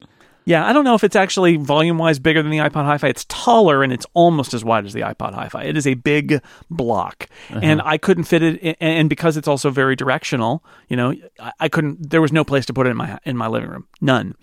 [0.48, 3.08] Yeah, I don't know if it's actually volume wise bigger than the iPod Hi Fi.
[3.08, 5.62] It's taller and it's almost as wide as the iPod Hi Fi.
[5.64, 6.40] It is a big
[6.70, 7.28] block.
[7.50, 11.52] And I couldn't fit it in, and because it's also very directional, you know, I,
[11.60, 13.88] I couldn't there was no place to put it in my in my living room.
[14.00, 14.36] None.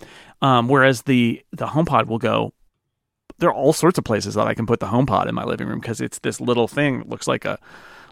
[0.44, 2.54] Um, whereas the the HomePod will go
[3.40, 5.68] there are all sorts of places that I can put the HomePod in my living
[5.68, 7.58] room because it's this little thing that looks like a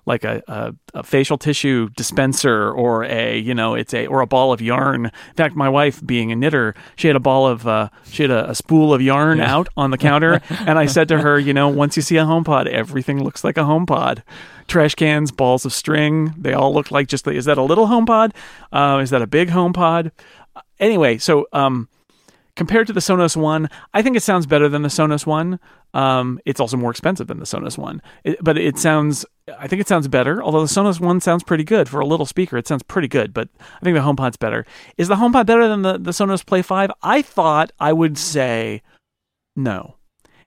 [0.05, 4.27] like a, a, a facial tissue dispenser or a you know it's a or a
[4.27, 5.05] ball of yarn.
[5.05, 8.31] In fact, my wife being a knitter, she had a ball of uh, she had
[8.31, 11.53] a, a spool of yarn out on the counter, and I said to her, you
[11.53, 14.23] know, once you see a HomePod, everything looks like a HomePod.
[14.67, 17.25] Trash cans, balls of string, they all look like just.
[17.25, 18.31] The, is that a little HomePod?
[18.71, 20.11] Uh, is that a big HomePod?
[20.79, 21.89] Anyway, so um,
[22.55, 25.59] compared to the Sonos One, I think it sounds better than the Sonos One.
[25.93, 29.25] Um, it's also more expensive than the Sonos One, it, but it sounds.
[29.59, 30.41] I think it sounds better.
[30.41, 33.33] Although the Sonos One sounds pretty good for a little speaker, it sounds pretty good.
[33.33, 34.65] But I think the HomePod's better.
[34.97, 36.91] Is the HomePod better than the the Sonos Play Five?
[37.01, 38.81] I thought I would say
[39.55, 39.97] no,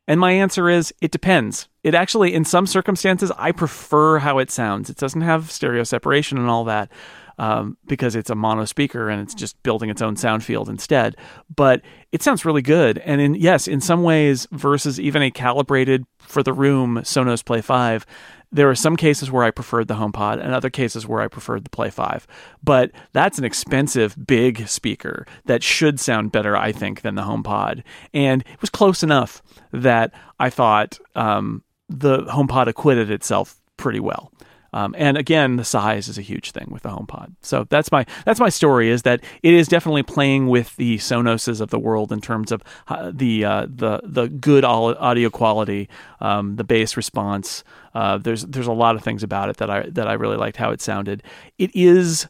[0.08, 1.68] and my answer is it depends.
[1.82, 4.90] It actually, in some circumstances, I prefer how it sounds.
[4.90, 6.90] It doesn't have stereo separation and all that.
[7.38, 11.16] Um, because it's a mono speaker and it's just building its own sound field instead.
[11.54, 12.96] But it sounds really good.
[12.98, 17.60] And in yes, in some ways, versus even a calibrated for the room Sonos Play
[17.60, 18.06] 5,
[18.52, 21.64] there are some cases where I preferred the HomePod and other cases where I preferred
[21.64, 22.26] the Play 5.
[22.62, 27.82] But that's an expensive, big speaker that should sound better, I think, than the HomePod.
[28.14, 34.32] And it was close enough that I thought um, the HomePod acquitted itself pretty well.
[34.72, 37.34] Um, and again, the size is a huge thing with the HomePod.
[37.42, 38.90] So that's my that's my story.
[38.90, 42.62] Is that it is definitely playing with the Sonoses of the world in terms of
[42.88, 45.88] uh, the uh, the the good audio quality,
[46.20, 47.64] um, the bass response.
[47.94, 50.56] Uh, there's there's a lot of things about it that I that I really liked
[50.56, 51.22] how it sounded.
[51.58, 52.28] It is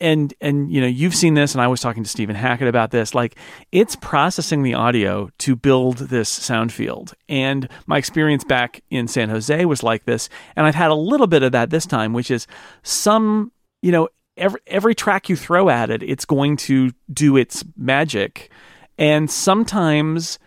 [0.00, 2.90] and and you know you've seen this and i was talking to stephen hackett about
[2.90, 3.36] this like
[3.72, 7.14] it's processing the audio to build this sound field.
[7.28, 11.26] And my experience back in san jose was like this and i've had a little
[11.26, 12.46] bit of that this time which is
[12.82, 13.52] some
[13.82, 18.50] you know every every track you throw at it it's going to do its magic.
[18.96, 20.38] And sometimes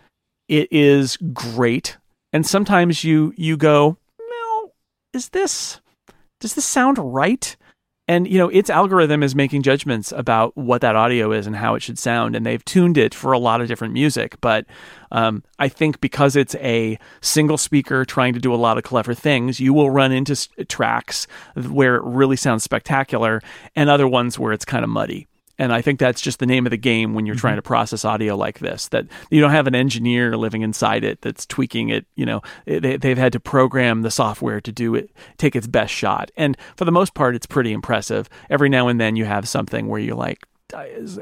[0.48, 1.98] it is great
[2.32, 4.72] and sometimes you you go no
[5.12, 5.80] is this
[6.40, 7.56] does this sound right
[8.08, 11.74] and you know its algorithm is making judgments about what that audio is and how
[11.74, 14.40] it should sound and they've tuned it for a lot of different music.
[14.40, 14.66] But
[15.10, 19.14] um, i think because it's a single speaker trying to do a lot of clever
[19.14, 20.36] things you will run into
[20.66, 23.40] tracks where it really sounds spectacular
[23.74, 25.26] and other ones where it's kind of muddy
[25.58, 27.40] and I think that's just the name of the game when you're mm-hmm.
[27.40, 28.88] trying to process audio like this.
[28.88, 32.06] That you don't have an engineer living inside it that's tweaking it.
[32.14, 35.92] You know, they, they've had to program the software to do it, take its best
[35.92, 36.30] shot.
[36.36, 38.28] And for the most part, it's pretty impressive.
[38.48, 40.46] Every now and then you have something where you're like,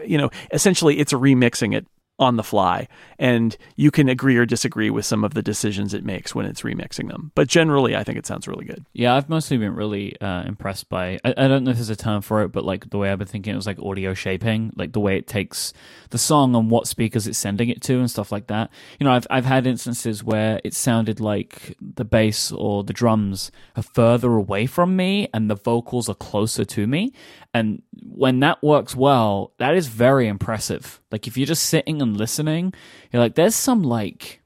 [0.05, 1.87] you know, essentially it's remixing it
[2.19, 2.89] on the fly.
[3.19, 6.62] And you can agree or disagree with some of the decisions it makes when it's
[6.62, 7.33] remixing them.
[7.35, 8.85] But generally i think it sounds really good.
[8.93, 11.97] Yeah i've mostly been really uh, impressed by I, I, don't know if there's a
[11.97, 14.73] term for it but like the way i've been thinking it was like audio shaping
[14.77, 15.73] like the way it takes
[16.11, 18.71] the song and what speakers it's sending it to and stuff like that.
[18.99, 23.51] You know i've, I've had instances where it sounded like the bass or the drums
[23.77, 27.12] are further away from me and the vocals are closer to me
[27.57, 31.00] and when that works well, that is very impressive.
[31.11, 32.74] Like if you're just sitting and listening,
[33.11, 34.42] you're like, there's some like,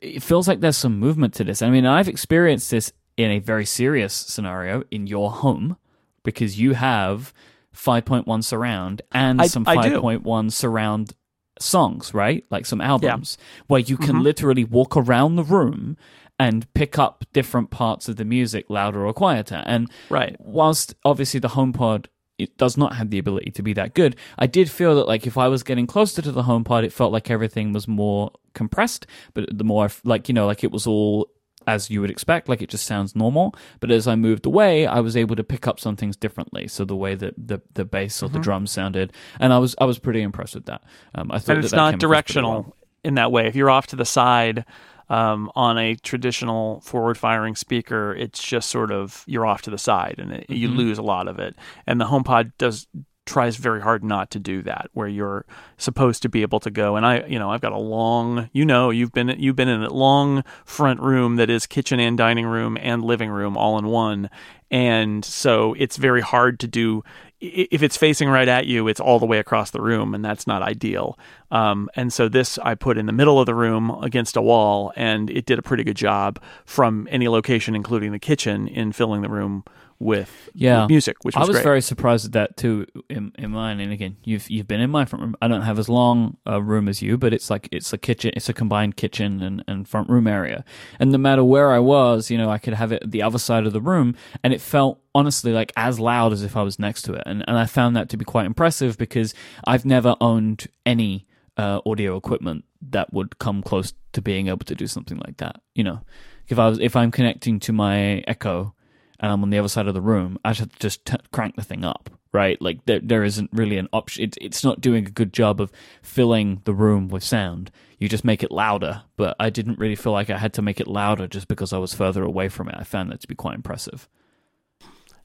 [0.00, 1.62] it feels like there's some movement to this.
[1.62, 5.76] I mean, I've experienced this in a very serious scenario in your home
[6.24, 7.32] because you have
[7.76, 11.14] 5.1 surround and I, some 5.1 surround
[11.60, 12.44] songs, right?
[12.50, 13.62] Like some albums yeah.
[13.68, 14.22] where you can mm-hmm.
[14.22, 15.96] literally walk around the room
[16.40, 19.62] and pick up different parts of the music louder or quieter.
[19.66, 20.34] And right.
[20.40, 22.06] whilst obviously the HomePod
[22.38, 24.16] it does not have the ability to be that good.
[24.38, 27.12] I did feel that like if I was getting closer to the HomePod, it felt
[27.12, 29.06] like everything was more compressed.
[29.34, 31.30] But the more like you know, like it was all
[31.66, 33.54] as you would expect, like it just sounds normal.
[33.80, 36.66] But as I moved away, I was able to pick up some things differently.
[36.66, 38.36] So the way that the the bass or mm-hmm.
[38.36, 40.82] the drums sounded, and I was I was pretty impressed with that.
[41.14, 42.76] Um, I thought and it's that not directional well.
[43.04, 43.46] in that way.
[43.48, 44.64] If you're off to the side
[45.10, 49.78] um, on a traditional forward firing speaker, it's just sort of you're off to the
[49.78, 50.54] side and it, mm-hmm.
[50.54, 51.56] you lose a lot of it.
[51.86, 52.86] And the HomePod does
[53.26, 55.44] tries very hard not to do that where you're
[55.76, 58.64] supposed to be able to go and I you know I've got a long you
[58.64, 62.46] know you've been you've been in a long front room that is kitchen and dining
[62.46, 64.30] room and living room all in one
[64.70, 67.04] and so it's very hard to do
[67.40, 70.46] if it's facing right at you, it's all the way across the room, and that's
[70.46, 71.18] not ideal.
[71.50, 74.92] Um, and so this I put in the middle of the room against a wall,
[74.94, 79.22] and it did a pretty good job from any location, including the kitchen, in filling
[79.22, 79.64] the room
[80.00, 80.86] with, yeah.
[80.86, 81.62] Music, which was I was great.
[81.62, 83.80] very surprised at that too in, in mine.
[83.80, 85.36] And again, you've you've been in my front room.
[85.42, 88.32] I don't have as long a room as you, but it's like it's a kitchen,
[88.34, 90.64] it's a combined kitchen and, and front room area.
[90.98, 93.66] And no matter where I was, you know, I could have it the other side
[93.66, 97.02] of the room, and it felt honestly like as loud as if I was next
[97.02, 97.22] to it.
[97.26, 99.34] And and I found that to be quite impressive because
[99.66, 101.26] I've never owned any
[101.58, 105.60] uh, audio equipment that would come close to being able to do something like that.
[105.74, 106.00] You know,
[106.48, 108.74] if I was if I'm connecting to my Echo
[109.20, 111.16] and I'm on the other side of the room, I just have to just t-
[111.30, 112.60] crank the thing up, right?
[112.60, 114.24] Like there, there isn't really an option.
[114.24, 115.70] It, it's not doing a good job of
[116.02, 117.70] filling the room with sound.
[117.98, 120.80] You just make it louder, but I didn't really feel like I had to make
[120.80, 122.76] it louder just because I was further away from it.
[122.78, 124.08] I found that to be quite impressive.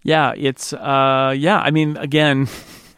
[0.03, 1.59] Yeah, it's uh, yeah.
[1.59, 2.47] I mean, again,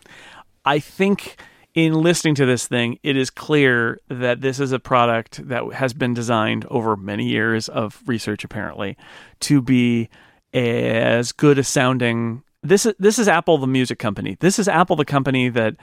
[0.66, 1.40] I think
[1.76, 5.94] in listening to this thing, it is clear that this is a product that has
[5.94, 8.98] been designed over many years of research, apparently,
[9.42, 10.10] to be
[10.54, 12.44] as good a sounding.
[12.64, 14.38] This is this is Apple, the music company.
[14.40, 15.76] This is Apple, the company that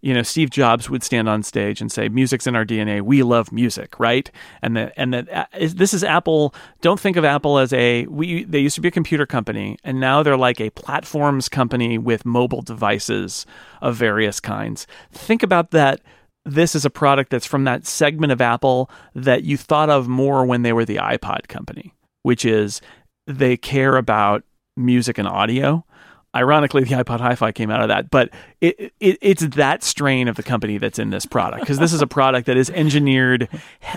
[0.00, 3.22] you know Steve Jobs would stand on stage and say music's in our DNA we
[3.22, 4.30] love music right?
[4.62, 6.54] And that and that uh, is- this is Apple.
[6.80, 9.98] Don't think of Apple as a we they used to be a computer company and
[9.98, 13.46] now they're like a platforms company with mobile devices
[13.80, 14.86] of various kinds.
[15.12, 16.00] Think about that.
[16.44, 20.46] This is a product that's from that segment of Apple that you thought of more
[20.46, 21.92] when they were the iPod company
[22.22, 22.80] which is
[23.28, 24.42] they care about
[24.76, 25.84] music and audio.
[26.34, 28.28] Ironically the ipod hi-fi came out of that but
[28.60, 32.02] it, it it's that strain of the company that's in this product because this is
[32.02, 33.48] a product that is engineered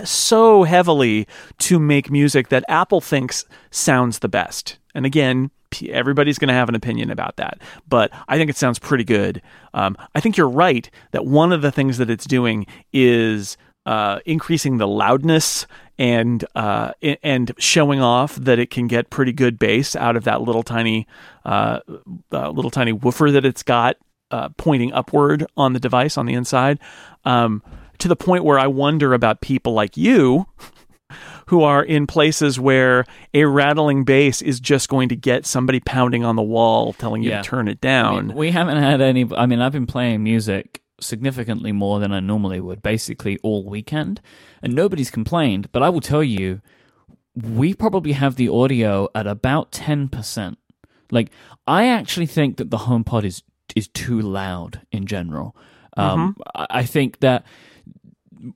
[0.04, 1.28] so heavily
[1.58, 4.78] to make music that apple thinks sounds the best.
[4.94, 5.50] And again
[5.90, 7.58] everybody's going to have an opinion about that
[7.88, 9.42] but i think it sounds pretty good.
[9.74, 14.20] Um, i think you're right that one of the things that it's doing is uh,
[14.24, 15.66] increasing the loudness
[16.02, 16.92] and uh,
[17.22, 21.06] and showing off that it can get pretty good bass out of that little tiny
[21.44, 21.78] uh,
[22.32, 23.96] uh, little tiny woofer that it's got
[24.32, 26.80] uh, pointing upward on the device on the inside,
[27.24, 27.62] um,
[27.98, 30.46] to the point where I wonder about people like you.
[31.48, 36.24] Who are in places where a rattling bass is just going to get somebody pounding
[36.24, 37.42] on the wall telling you Yeah.
[37.42, 38.28] to turn it I down?
[38.28, 39.28] mean, we haven't had any.
[39.36, 44.20] I mean, I've been playing music significantly more than I normally would, basically all weekend,
[44.62, 45.70] and nobody's complained.
[45.72, 46.60] But I will tell you,
[47.34, 50.58] we probably have the audio at about ten percent.
[51.10, 51.30] Like,
[51.66, 53.42] I actually think that the HomePod is
[53.76, 55.56] is too loud in general.
[55.96, 57.44] Um, I I think that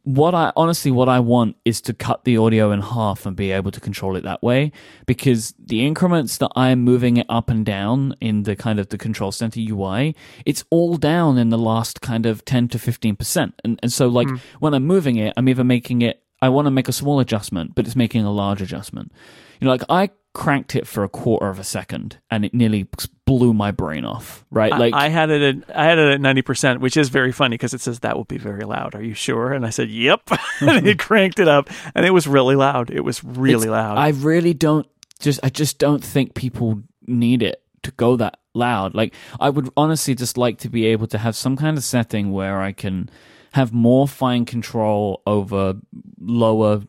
[0.02, 3.52] what I honestly what I want is to cut the audio in half and be
[3.52, 4.72] able to control it that way
[5.06, 8.98] because the increments that I'm moving it up and down in the kind of the
[8.98, 10.14] control center UI
[10.44, 14.28] it's all down in the last kind of 10 to 15% and and so like
[14.28, 14.36] hmm.
[14.58, 17.74] when I'm moving it I'm either making it I want to make a small adjustment
[17.74, 19.12] but it's making a large adjustment.
[19.60, 22.86] You know like I cranked it for a quarter of a second and it nearly
[23.24, 26.42] blew my brain off right like I had it at I had it at ninety
[26.42, 28.94] percent, which is very funny because it says that will be very loud.
[28.94, 29.54] Are you sure?
[29.54, 30.30] And I said, "Yep."
[30.60, 32.90] and it cranked it up, and it was really loud.
[32.90, 33.96] It was really loud.
[33.96, 34.86] I really don't
[35.20, 38.94] just I just don't think people need it to go that loud.
[38.94, 42.30] Like I would honestly just like to be able to have some kind of setting
[42.30, 43.08] where I can
[43.56, 45.74] have more fine control over
[46.20, 46.82] lower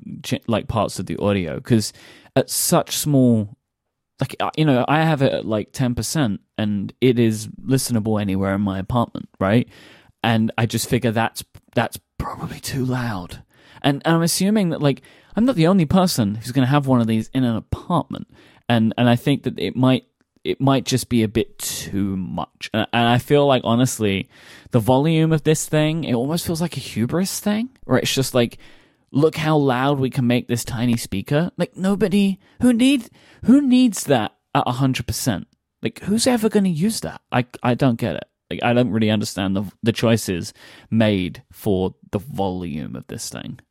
[0.48, 1.94] like parts of the audio because
[2.36, 3.58] at such small
[4.20, 8.60] like you know I have it at like 10% and it is listenable anywhere in
[8.60, 9.70] my apartment, right?
[10.22, 11.42] And I just figure that's
[11.74, 13.44] that's probably too loud.
[13.82, 15.04] And, and I'm assuming that like
[15.38, 18.28] I'm not the only person who's going to have one of these in an apartment,
[18.68, 20.04] and and I think that it might
[20.48, 22.70] it might just be a bit too much.
[22.74, 24.30] And, I feel like honestly,
[24.72, 28.34] the volume of this thing it almost feels like a hubris thing, where it's just
[28.34, 28.58] like.
[29.10, 31.50] Look how loud we can make this tiny speaker.
[31.56, 33.10] Like nobody who need
[33.46, 35.48] who needs that at hundred percent.
[35.82, 37.22] Like who's ever going to use that?
[37.32, 38.26] I I don't get it.
[38.52, 40.54] Like I don't really understand the the choices
[40.92, 43.62] made for the volume of this thing.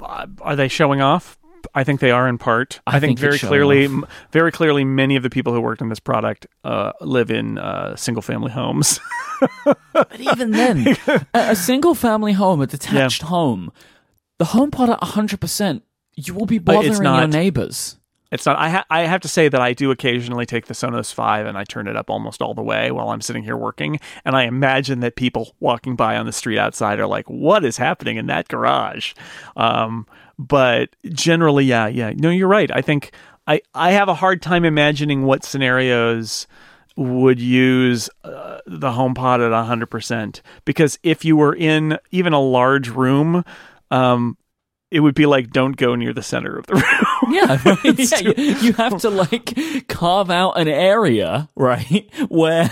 [0.00, 1.38] Are they showing off?
[1.74, 2.80] I think they are in part.
[2.86, 5.80] I I, think, think very clearly, m- very clearly, many of the people who worked
[5.80, 9.00] on this product uh, live in uh, single-family homes.
[9.92, 10.96] But even then,
[11.34, 13.72] a, a single family home, a detached home,
[14.38, 15.82] the HomePod at 100%,
[16.14, 17.96] you will be bothering your neighbors.
[18.32, 18.58] It's not.
[18.58, 21.58] I ha- I have to say that I do occasionally take the Sonos Five and
[21.58, 24.44] I turn it up almost all the way while I'm sitting here working, and I
[24.44, 28.28] imagine that people walking by on the street outside are like, "What is happening in
[28.28, 29.12] that garage?"
[29.54, 30.06] Um,
[30.48, 32.12] but generally, yeah, yeah.
[32.14, 32.70] No, you're right.
[32.70, 33.12] I think
[33.46, 36.46] I I have a hard time imagining what scenarios
[36.96, 42.90] would use uh, the HomePod at 100% because if you were in even a large
[42.90, 43.44] room,
[43.90, 44.36] um,
[44.90, 46.74] it would be like don't go near the center of the
[47.22, 47.34] room.
[47.34, 47.98] Yeah, right?
[47.98, 52.68] yeah you, you have to like carve out an area, right, where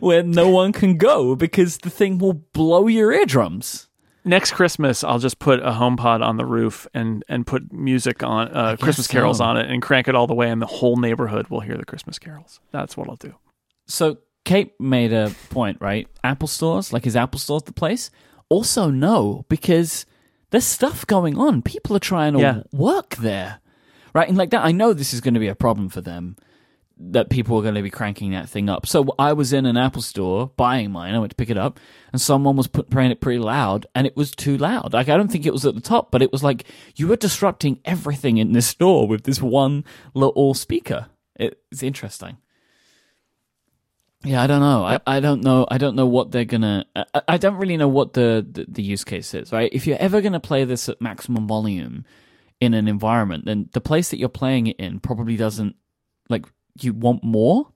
[0.00, 3.88] where no one can go because the thing will blow your eardrums.
[4.24, 8.48] Next Christmas, I'll just put a HomePod on the roof and and put music on
[8.54, 9.12] uh, Christmas so.
[9.12, 11.76] carols on it and crank it all the way, and the whole neighborhood will hear
[11.76, 12.60] the Christmas carols.
[12.70, 13.34] That's what I'll do.
[13.86, 16.06] So Kate made a point, right?
[16.22, 18.10] Apple stores, like is Apple stores the place?
[18.50, 20.04] Also, no, because
[20.50, 21.62] there's stuff going on.
[21.62, 22.62] People are trying to Yeah.
[22.72, 23.60] work there,
[24.12, 24.28] right?
[24.28, 26.36] And like that, I know this is going to be a problem for them.
[27.02, 28.86] That people were going to be cranking that thing up.
[28.86, 31.14] So I was in an Apple store buying mine.
[31.14, 31.80] I went to pick it up,
[32.12, 34.92] and someone was put, playing it pretty loud, and it was too loud.
[34.92, 36.64] Like I don't think it was at the top, but it was like
[36.96, 41.06] you were disrupting everything in this store with this one little speaker.
[41.36, 42.36] It's interesting.
[44.22, 44.84] Yeah, I don't know.
[44.84, 45.66] I, I don't know.
[45.70, 46.84] I don't know what they're gonna.
[46.94, 49.50] I, I don't really know what the, the the use case is.
[49.52, 49.70] Right?
[49.72, 52.04] If you're ever gonna play this at maximum volume
[52.60, 55.76] in an environment, then the place that you're playing it in probably doesn't
[56.28, 56.44] like
[56.80, 57.68] you want more.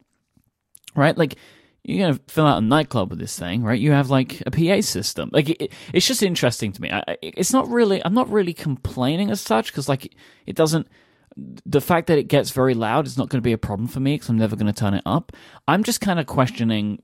[0.96, 1.16] Right?
[1.16, 1.36] Like
[1.84, 3.78] you're gonna fill out a nightclub with this thing, right?
[3.78, 5.30] You have like a PA system.
[5.32, 6.90] Like it, it's just interesting to me.
[6.90, 8.04] I, it's not really.
[8.04, 10.14] I'm not really complaining as such because like
[10.46, 10.88] it doesn't.
[11.36, 13.98] The fact that it gets very loud is not going to be a problem for
[13.98, 15.32] me because I'm never going to turn it up.
[15.66, 17.02] I'm just kind of questioning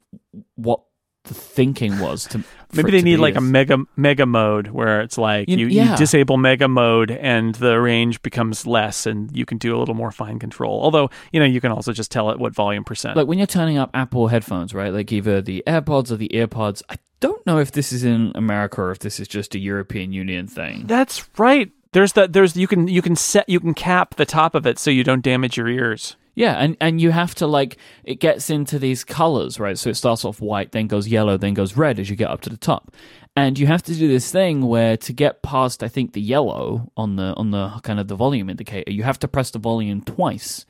[0.55, 0.83] what
[1.25, 2.43] the thinking was to
[2.73, 5.93] maybe they need like a mega mega mode where it's like you, you, yeah.
[5.93, 9.95] you, disable mega mode and the range becomes less and you can do a little
[9.95, 10.81] more fine control.
[10.83, 13.17] Although you know you can also just tell it what volume percent.
[13.17, 16.83] Like when you're turning up apple headphones right like either the airpods or the earpods
[16.89, 20.13] i don't know if this is in america or if this is just a european
[20.13, 20.87] union thing.
[20.87, 21.71] That's right.
[21.93, 24.79] There's that there's you can you can set you can cap the top of it
[24.79, 28.49] so you don't damage your ears yeah, and, and you have to like it gets
[28.49, 29.77] into these colors, right?
[29.77, 32.41] So it starts off white, then goes yellow, then goes red as you get up
[32.41, 32.97] to the top.
[33.37, 36.91] And you have to do this thing where to get past I think the yellow
[36.97, 40.01] on the on the kind of the volume indicator, you have to press the volume
[40.01, 40.65] twice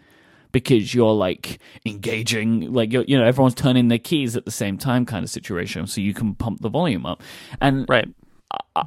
[0.50, 5.06] because you're like engaging like you know everyone's turning their keys at the same time
[5.06, 7.22] kind of situation so you can pump the volume up
[7.60, 8.08] and right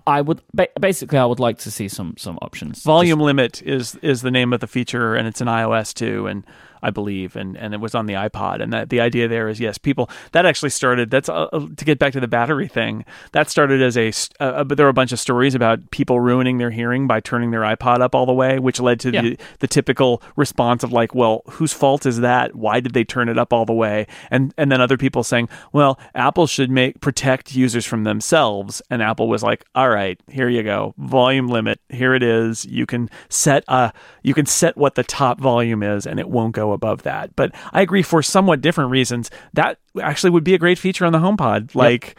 [0.05, 0.41] I would
[0.77, 2.83] basically I would like to see some some options.
[2.83, 6.27] Volume Just, limit is is the name of the feature, and it's in iOS too.
[6.27, 6.45] And
[6.83, 8.61] I believe, and, and it was on the iPod.
[8.61, 11.09] And that the idea there is yes, people that actually started.
[11.09, 13.05] That's uh, uh to get back to the battery thing.
[13.31, 14.09] That started as a,
[14.39, 17.21] uh, uh, but there were a bunch of stories about people ruining their hearing by
[17.21, 19.21] turning their iPod up all the way, which led to yeah.
[19.21, 22.55] the the typical response of like, well, whose fault is that?
[22.55, 24.05] Why did they turn it up all the way?
[24.29, 28.81] And and then other people saying, well, Apple should make protect users from themselves.
[28.89, 31.79] And Apple was like, all right, here you go, volume limit.
[31.89, 32.65] Here it is.
[32.65, 36.53] You can set a you can set what the top volume is, and it won't
[36.53, 37.35] go above that.
[37.35, 39.31] But I agree for somewhat different reasons.
[39.53, 41.75] That actually would be a great feature on the HomePod.
[41.75, 42.07] Like.
[42.07, 42.17] Yep.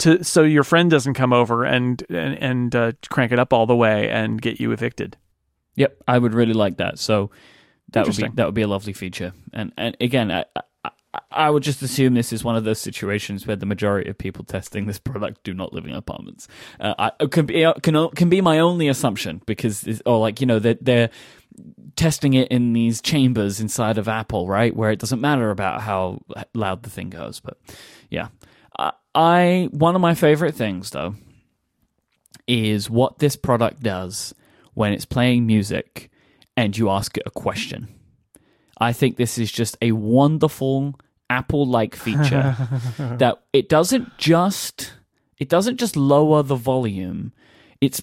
[0.00, 3.64] To, so your friend doesn't come over and and, and uh, crank it up all
[3.64, 5.16] the way and get you evicted.
[5.76, 6.98] Yep, I would really like that.
[6.98, 7.30] So
[7.92, 9.32] that would be that would be a lovely feature.
[9.52, 10.90] And and again, I, I,
[11.30, 14.44] I would just assume this is one of those situations where the majority of people
[14.44, 16.48] testing this product do not live in apartments.
[16.80, 20.58] Uh, I, can be can can be my only assumption because or like you know
[20.58, 21.10] they're, they're
[21.96, 24.74] testing it in these chambers inside of Apple, right?
[24.74, 26.22] Where it doesn't matter about how
[26.54, 27.40] loud the thing goes.
[27.40, 27.58] But
[28.10, 28.28] yeah,
[29.14, 31.14] I one of my favorite things though
[32.46, 34.34] is what this product does
[34.74, 36.10] when it's playing music
[36.56, 37.88] and you ask it a question.
[38.78, 42.56] I think this is just a wonderful Apple-like feature
[42.98, 44.92] that it doesn't just
[45.38, 47.32] it doesn't just lower the volume.
[47.80, 48.02] It's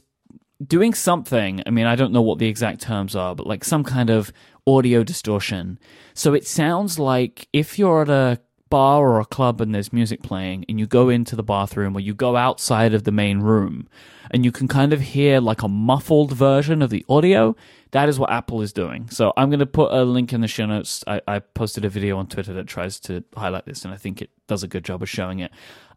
[0.66, 1.62] doing something.
[1.66, 4.32] I mean, I don't know what the exact terms are, but like some kind of
[4.66, 5.80] audio distortion.
[6.14, 8.40] So it sounds like if you're at a
[8.70, 12.00] bar or a club and there's music playing and you go into the bathroom or
[12.00, 13.88] you go outside of the main room
[14.32, 17.56] and you can kind of hear like a muffled version of the audio,
[17.92, 19.08] that is what Apple is doing.
[19.12, 21.04] So I'm going to put a link in the show notes.
[21.06, 24.24] I, I posted a video on Twitter that tries to highlight this and I think
[24.24, 25.52] it does a good job of showing it.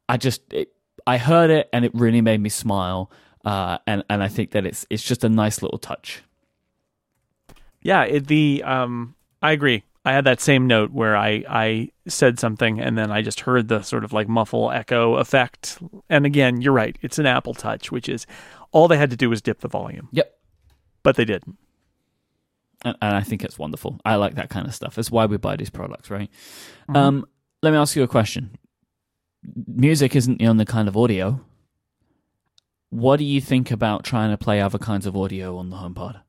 [0.07, 0.73] I just, it,
[1.07, 3.11] I heard it and it really made me smile
[3.47, 6.23] uh, and and I think that it's it's just a nice little touch.
[7.81, 9.85] Yeah, it, the um, I agree.
[10.05, 13.69] I had that same note where I I said something and then I just heard
[13.69, 15.79] the sort of like muffle echo effect.
[16.11, 16.97] And again, you're right.
[17.03, 18.27] It's an Apple Touch, which is
[18.73, 20.09] all they had to do was dip the volume.
[20.11, 20.37] Yep.
[21.05, 21.57] But they didn't.
[22.85, 24.01] And, and I think it's wonderful.
[24.05, 24.97] I like that kind of stuff.
[24.97, 26.31] That's why we buy these products, right?
[26.89, 26.97] Mm-hmm.
[26.97, 27.27] Um,
[27.63, 28.59] let me ask you a question.
[29.67, 31.41] Music isn't the only kind of audio
[32.97, 36.23] what do you think about trying to play other kinds of audio on the HomePod?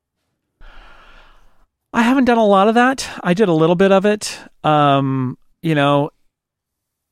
[1.92, 3.08] I haven't done a lot of that.
[3.24, 4.38] I did a little bit of it.
[4.62, 6.10] Um, you know,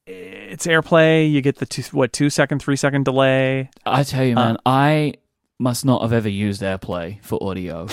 [0.07, 1.31] it's AirPlay.
[1.31, 3.71] You get the two, what two second, three second delay.
[3.87, 5.15] I tell you, man, uh, I
[5.59, 7.89] must not have ever used AirPlay for audio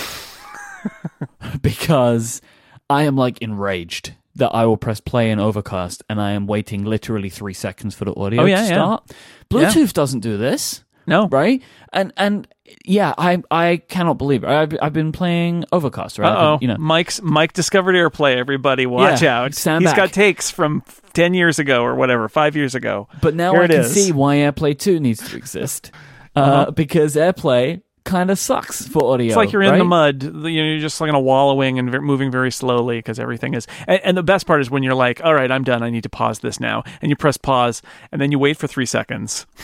[1.62, 2.42] because
[2.90, 6.84] I am like enraged that I will press play in Overcast and I am waiting
[6.84, 9.02] literally three seconds for the audio oh, yeah, to start.
[9.08, 9.16] Yeah.
[9.50, 9.92] Bluetooth yeah.
[9.94, 10.83] doesn't do this.
[11.06, 11.62] No, right?
[11.92, 12.48] And and
[12.84, 14.48] yeah, I I cannot believe it.
[14.48, 16.34] I've, I've been playing Overcast, right?
[16.34, 18.36] Oh, you know, Mike's Mike discovered AirPlay.
[18.36, 19.54] Everybody, watch yeah, out!
[19.54, 19.96] Stand He's back.
[19.96, 20.82] got takes from
[21.12, 23.08] ten years ago or whatever, five years ago.
[23.20, 23.92] But now Here I can is.
[23.92, 25.90] see why AirPlay Two needs to exist.
[26.36, 26.70] Uh, uh-huh.
[26.72, 29.28] because AirPlay kind of sucks for audio.
[29.28, 29.72] It's like you're right?
[29.72, 30.22] in the mud.
[30.46, 33.66] You're just like in a wallowing and moving very slowly because everything is.
[33.86, 35.82] And, and, the best part is when you're like, "All right, I'm done.
[35.82, 37.82] I need to pause this now," and you press pause,
[38.12, 39.46] and then you wait for three seconds,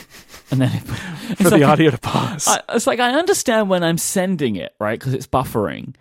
[0.51, 0.81] and then it,
[1.37, 2.49] for the like, audio to pause.
[2.49, 5.95] I, it's like I understand when I'm sending it right because it's buffering.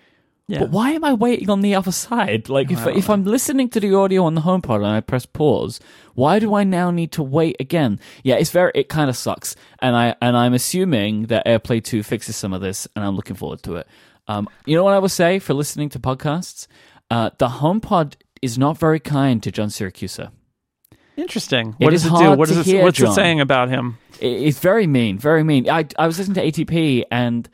[0.50, 0.62] Yeah.
[0.62, 2.50] But why am I waiting on the other side?
[2.50, 5.80] Like, if if I'm listening to the audio on the HomePod and I press pause,
[6.16, 8.00] why do I now need to wait again?
[8.24, 8.72] Yeah, it's very.
[8.74, 12.62] It kind of sucks, and I and I'm assuming that AirPlay Two fixes some of
[12.62, 13.88] this, and I'm looking forward to it.
[14.28, 16.66] Um, you know what I would say for listening to podcasts?
[17.12, 20.32] Uh, the HomePod is not very kind to John Siracusa.
[21.20, 21.76] Interesting.
[21.80, 22.32] It does it do?
[22.34, 23.12] What is it, hear, what's John.
[23.12, 23.98] it saying about him?
[24.20, 25.70] It- It's very mean, very mean.
[25.70, 27.50] I I was listening to ATP and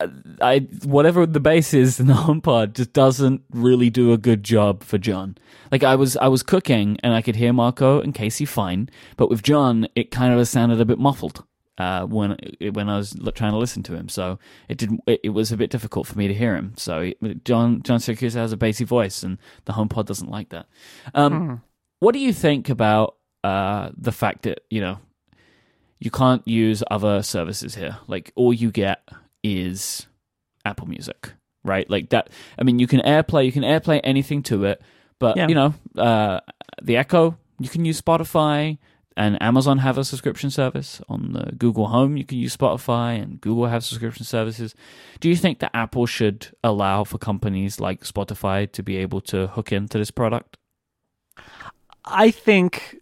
[0.00, 0.08] uh,
[0.40, 4.82] I whatever the bass is in the HomePod just doesn't really do a good job
[4.82, 5.36] for John.
[5.70, 9.28] Like I was I was cooking and I could hear Marco and Casey fine, but
[9.30, 11.44] with John it kind of sounded a bit muffled.
[11.78, 12.36] Uh, when
[12.72, 14.38] when I was trying to listen to him, so
[14.68, 15.00] it didn't.
[15.06, 16.74] It, it was a bit difficult for me to hear him.
[16.76, 17.12] So
[17.44, 20.66] John John Siracusa has a bassy voice, and the HomePod doesn't like that.
[21.14, 21.62] Um,
[22.02, 24.98] What do you think about uh, the fact that you know
[26.02, 27.96] you can't use other services here.
[28.08, 29.08] Like all you get
[29.44, 30.08] is
[30.64, 31.32] Apple Music,
[31.62, 31.88] right?
[31.88, 32.28] Like that.
[32.58, 34.82] I mean, you can AirPlay, you can AirPlay anything to it,
[35.20, 35.46] but Yeah.
[35.46, 36.40] you know, uh,
[36.82, 38.78] the Echo, you can use Spotify,
[39.16, 42.16] and Amazon have a subscription service on the Google Home.
[42.16, 44.74] You can use Spotify, and Google have subscription services.
[45.20, 49.46] Do you think that Apple should allow for companies like Spotify to be able to
[49.46, 50.56] hook into this product?
[52.04, 52.96] I think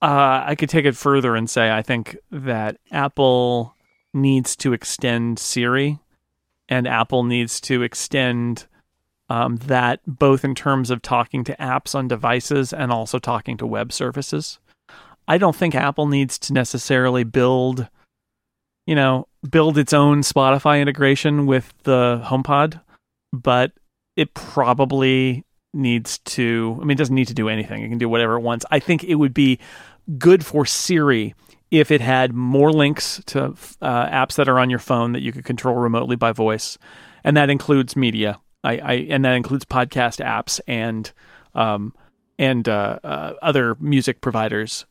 [0.00, 3.74] uh, I could take it further and say I think that Apple
[4.14, 5.98] needs to extend Siri,
[6.68, 8.66] and Apple needs to extend
[9.28, 13.66] um, that both in terms of talking to apps on devices and also talking to
[13.66, 14.58] web services.
[15.26, 17.88] I don't think Apple needs to necessarily build,
[18.86, 22.80] you know, build its own Spotify integration with the HomePod,
[23.32, 23.72] but
[24.16, 25.44] it probably
[25.74, 27.82] needs to I mean it doesn't need to do anything.
[27.82, 28.64] It can do whatever it wants.
[28.70, 29.58] I think it would be
[30.18, 31.34] good for Siri
[31.72, 33.44] if it had more links to
[33.80, 36.76] uh, apps that are on your phone that you could control remotely by voice,
[37.24, 38.38] and that includes media.
[38.62, 41.10] I, I and that includes podcast apps and
[41.54, 41.94] um,
[42.38, 44.84] and uh, uh, other music providers,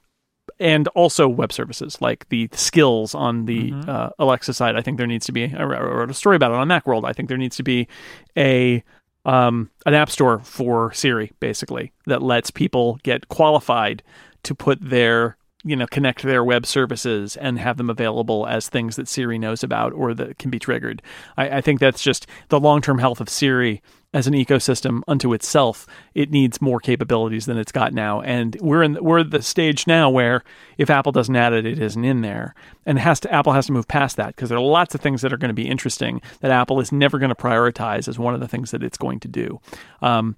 [0.59, 4.75] and also web services like the skills on the uh, Alexa side.
[4.75, 5.53] I think there needs to be.
[5.53, 7.05] I wrote a story about it on MacWorld.
[7.05, 7.88] I think there needs to be
[8.36, 8.84] a
[9.26, 14.03] um, an app store for Siri, basically, that lets people get qualified
[14.43, 18.95] to put their, you know, connect their web services and have them available as things
[18.95, 21.01] that Siri knows about or that can be triggered.
[21.38, 23.82] I, I think that's just the long term health of Siri
[24.14, 25.88] as an ecosystem unto itself.
[26.14, 29.88] It needs more capabilities than it's got now, and we're in we're at the stage
[29.88, 30.43] now where
[30.78, 32.55] if Apple doesn't add it, it isn't in there,
[32.86, 35.22] and has to Apple has to move past that because there are lots of things
[35.22, 38.34] that are going to be interesting that Apple is never going to prioritize as one
[38.34, 39.59] of the things that it's going to do.
[40.01, 40.36] Um,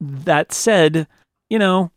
[0.00, 1.06] that said,
[1.48, 1.90] you know,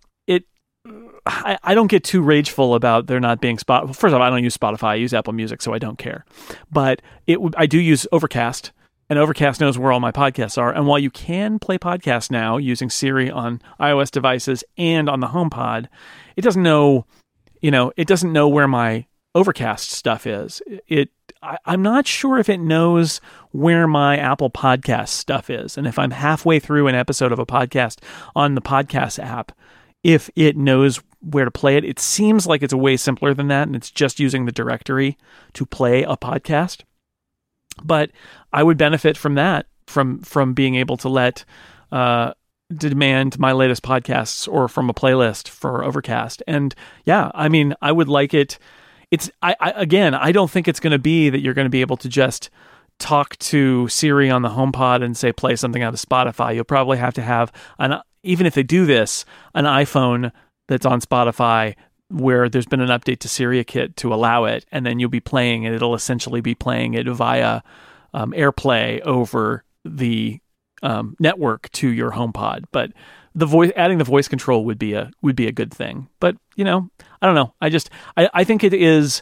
[1.27, 3.85] I, I don't get too rageful about there not being spot.
[3.85, 4.89] Well, first of all, I don't use Spotify.
[4.89, 6.25] I use Apple Music, so I don't care.
[6.71, 8.71] But it I do use Overcast,
[9.09, 10.73] and Overcast knows where all my podcasts are.
[10.73, 15.27] And while you can play podcasts now using Siri on iOS devices and on the
[15.27, 15.87] HomePod,
[16.35, 17.05] it doesn't know,
[17.61, 19.05] you know, it doesn't know where my
[19.35, 20.61] Overcast stuff is.
[20.87, 21.09] It
[21.43, 23.21] I, I'm not sure if it knows
[23.51, 27.45] where my Apple Podcast stuff is, and if I'm halfway through an episode of a
[27.45, 27.99] podcast
[28.35, 29.51] on the podcast app,
[30.03, 31.85] if it knows where to play it.
[31.85, 35.17] It seems like it's way simpler than that, and it's just using the directory
[35.53, 36.81] to play a podcast.
[37.83, 38.11] But
[38.51, 41.45] I would benefit from that, from from being able to let
[41.91, 42.33] uh,
[42.75, 46.43] demand my latest podcasts or from a playlist for Overcast.
[46.47, 46.73] And
[47.05, 48.57] yeah, I mean, I would like it.
[49.11, 51.69] It's I, I again, I don't think it's going to be that you're going to
[51.69, 52.49] be able to just
[52.99, 56.55] talk to Siri on the HomePod and say play something out of Spotify.
[56.55, 60.31] You'll probably have to have an even if they do this, an iPhone
[60.67, 61.75] that's on Spotify
[62.09, 65.63] where there's been an update to SiriKit to allow it, and then you'll be playing
[65.63, 65.73] it.
[65.73, 67.61] It'll essentially be playing it via
[68.13, 70.39] um, AirPlay over the
[70.83, 72.65] um, network to your HomePod.
[72.71, 72.91] But
[73.35, 76.07] the voice adding the voice control would be a would be a good thing.
[76.19, 76.89] But you know,
[77.21, 77.53] I don't know.
[77.61, 79.21] I just I, I think it is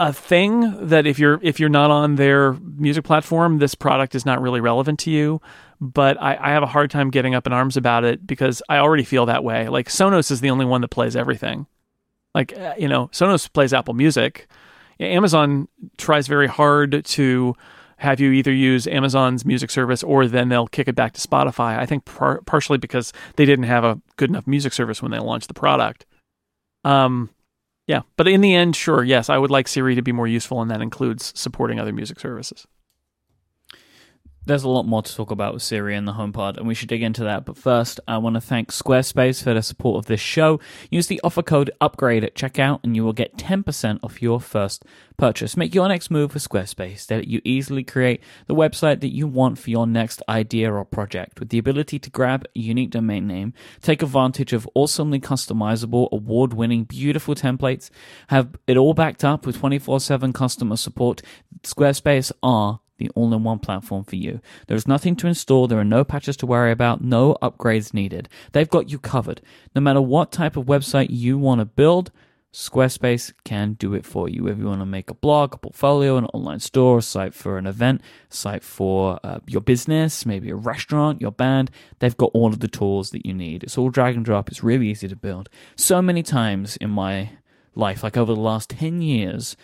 [0.00, 4.24] a thing that if you're if you're not on their music platform, this product is
[4.24, 5.42] not really relevant to you.
[5.78, 8.78] But I, I have a hard time getting up in arms about it because I
[8.78, 9.68] already feel that way.
[9.68, 11.66] Like Sonos is the only one that plays everything.
[12.34, 14.48] Like uh, you know, Sonos plays Apple Music.
[14.98, 17.54] Amazon tries very hard to
[17.98, 21.78] have you either use Amazon's music service or then they'll kick it back to Spotify.
[21.78, 25.18] I think par- partially because they didn't have a good enough music service when they
[25.18, 26.06] launched the product.
[26.84, 27.28] Um,
[27.90, 30.62] yeah, but in the end, sure, yes, I would like Siri to be more useful,
[30.62, 32.64] and that includes supporting other music services.
[34.46, 36.88] There's a lot more to talk about with Siri and the HomePod, and we should
[36.88, 37.44] dig into that.
[37.44, 40.58] But first, I want to thank Squarespace for their support of this show.
[40.90, 44.86] Use the offer code UPGRADE at checkout, and you will get 10% off your first
[45.18, 45.58] purchase.
[45.58, 47.06] Make your next move with Squarespace.
[47.06, 50.86] They let you easily create the website that you want for your next idea or
[50.86, 53.52] project with the ability to grab a unique domain name,
[53.82, 57.90] take advantage of awesomely customizable, award winning, beautiful templates,
[58.28, 61.20] have it all backed up with 24 7 customer support.
[61.62, 64.40] Squarespace are the all in one platform for you.
[64.68, 68.28] There's nothing to install, there are no patches to worry about, no upgrades needed.
[68.52, 69.40] They've got you covered.
[69.74, 72.12] No matter what type of website you want to build,
[72.52, 74.48] Squarespace can do it for you.
[74.48, 77.58] If you want to make a blog, a portfolio, an online store, a site for
[77.58, 81.70] an event, a site for uh, your business, maybe a restaurant, your band,
[82.00, 83.62] they've got all of the tools that you need.
[83.62, 84.48] It's all drag and drop.
[84.48, 85.48] It's really easy to build.
[85.76, 87.30] So many times in my
[87.76, 89.56] life, like over the last 10 years,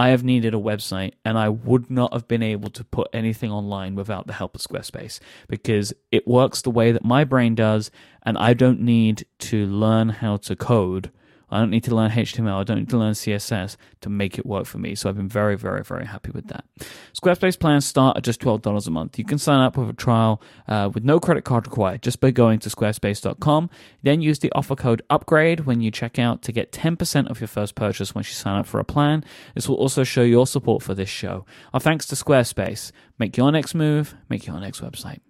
[0.00, 3.52] I have needed a website and I would not have been able to put anything
[3.52, 7.90] online without the help of Squarespace because it works the way that my brain does
[8.22, 11.10] and I don't need to learn how to code
[11.50, 12.60] I don't need to learn HTML.
[12.60, 14.94] I don't need to learn CSS to make it work for me.
[14.94, 16.64] So I've been very, very, very happy with that.
[17.12, 19.18] Squarespace plans start at just $12 a month.
[19.18, 22.30] You can sign up with a trial uh, with no credit card required just by
[22.30, 23.70] going to squarespace.com.
[24.02, 27.48] Then use the offer code UPGRADE when you check out to get 10% of your
[27.48, 29.24] first purchase once you sign up for a plan.
[29.54, 31.44] This will also show your support for this show.
[31.74, 32.92] Our thanks to Squarespace.
[33.18, 35.20] Make your next move, make your next website.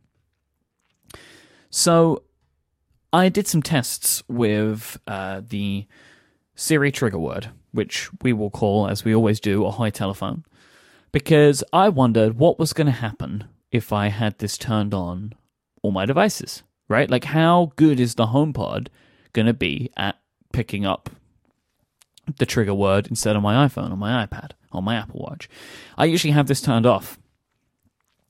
[1.70, 2.24] So,
[3.12, 5.86] I did some tests with uh, the
[6.54, 10.44] Siri trigger word, which we will call, as we always do, ahoy telephone,
[11.12, 15.34] because I wondered what was going to happen if I had this turned on
[15.82, 17.10] all my devices, right?
[17.10, 18.88] Like, how good is the HomePod
[19.32, 20.18] going to be at
[20.52, 21.10] picking up
[22.38, 25.48] the trigger word instead of my iPhone or my iPad or my Apple Watch?
[25.96, 27.18] I usually have this turned off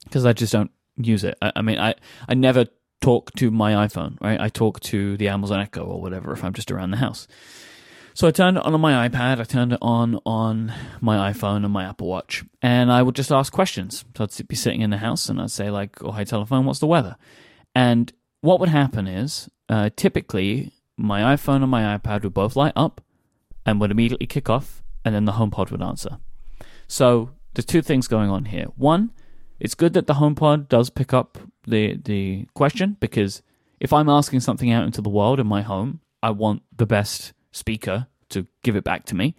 [0.05, 1.37] because I just don't use it.
[1.41, 1.95] I, I mean, I,
[2.27, 2.65] I never
[3.01, 4.39] talk to my iPhone, right?
[4.39, 7.27] I talk to the Amazon Echo or whatever if I'm just around the house.
[8.13, 11.63] So I turned it on on my iPad, I turned it on on my iPhone
[11.63, 14.03] and my Apple Watch, and I would just ask questions.
[14.17, 16.79] So I'd be sitting in the house and I'd say like, "Oh, hi telephone, what's
[16.79, 17.15] the weather?"
[17.73, 18.11] And
[18.41, 23.01] what would happen is, uh, typically, my iPhone and my iPad would both light up
[23.65, 26.17] and would immediately kick off, and then the HomePod would answer.
[26.87, 28.65] So there's two things going on here.
[28.75, 29.11] One,
[29.59, 33.41] it's good that the HomePod does pick up the the question because
[33.79, 37.33] if I'm asking something out into the world in my home, I want the best
[37.51, 39.35] speaker to give it back to me.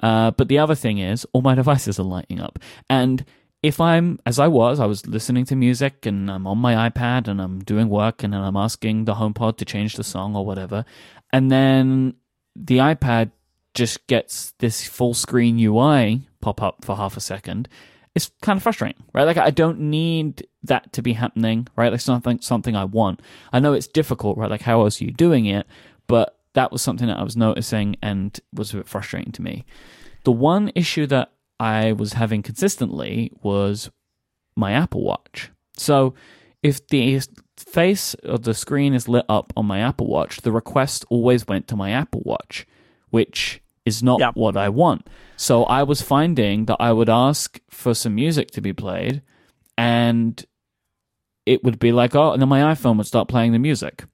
[0.00, 2.58] Uh, but the other thing is, all my devices are lighting up.
[2.90, 3.24] And
[3.62, 7.28] if I'm, as I was, I was listening to music and I'm on my iPad
[7.28, 10.84] and I'm doing work and I'm asking the HomePod to change the song or whatever.
[11.32, 12.14] And then
[12.56, 13.30] the iPad
[13.74, 17.68] just gets this full screen UI pop up for half a second.
[18.14, 19.24] It's kind of frustrating, right?
[19.24, 21.90] Like I don't need that to be happening, right?
[21.90, 23.20] Like something something I want.
[23.52, 24.50] I know it's difficult, right?
[24.50, 25.66] Like how else are you doing it?
[26.08, 29.64] But that was something that I was noticing and was a bit frustrating to me.
[30.24, 33.90] The one issue that I was having consistently was
[34.56, 35.50] my Apple Watch.
[35.76, 36.14] So
[36.62, 37.20] if the
[37.56, 41.68] face of the screen is lit up on my Apple Watch, the request always went
[41.68, 42.66] to my Apple Watch,
[43.10, 44.36] which is not yep.
[44.36, 45.08] what I want.
[45.36, 49.22] So I was finding that I would ask for some music to be played
[49.76, 50.44] and
[51.46, 54.04] it would be like, oh, and then my iPhone would start playing the music.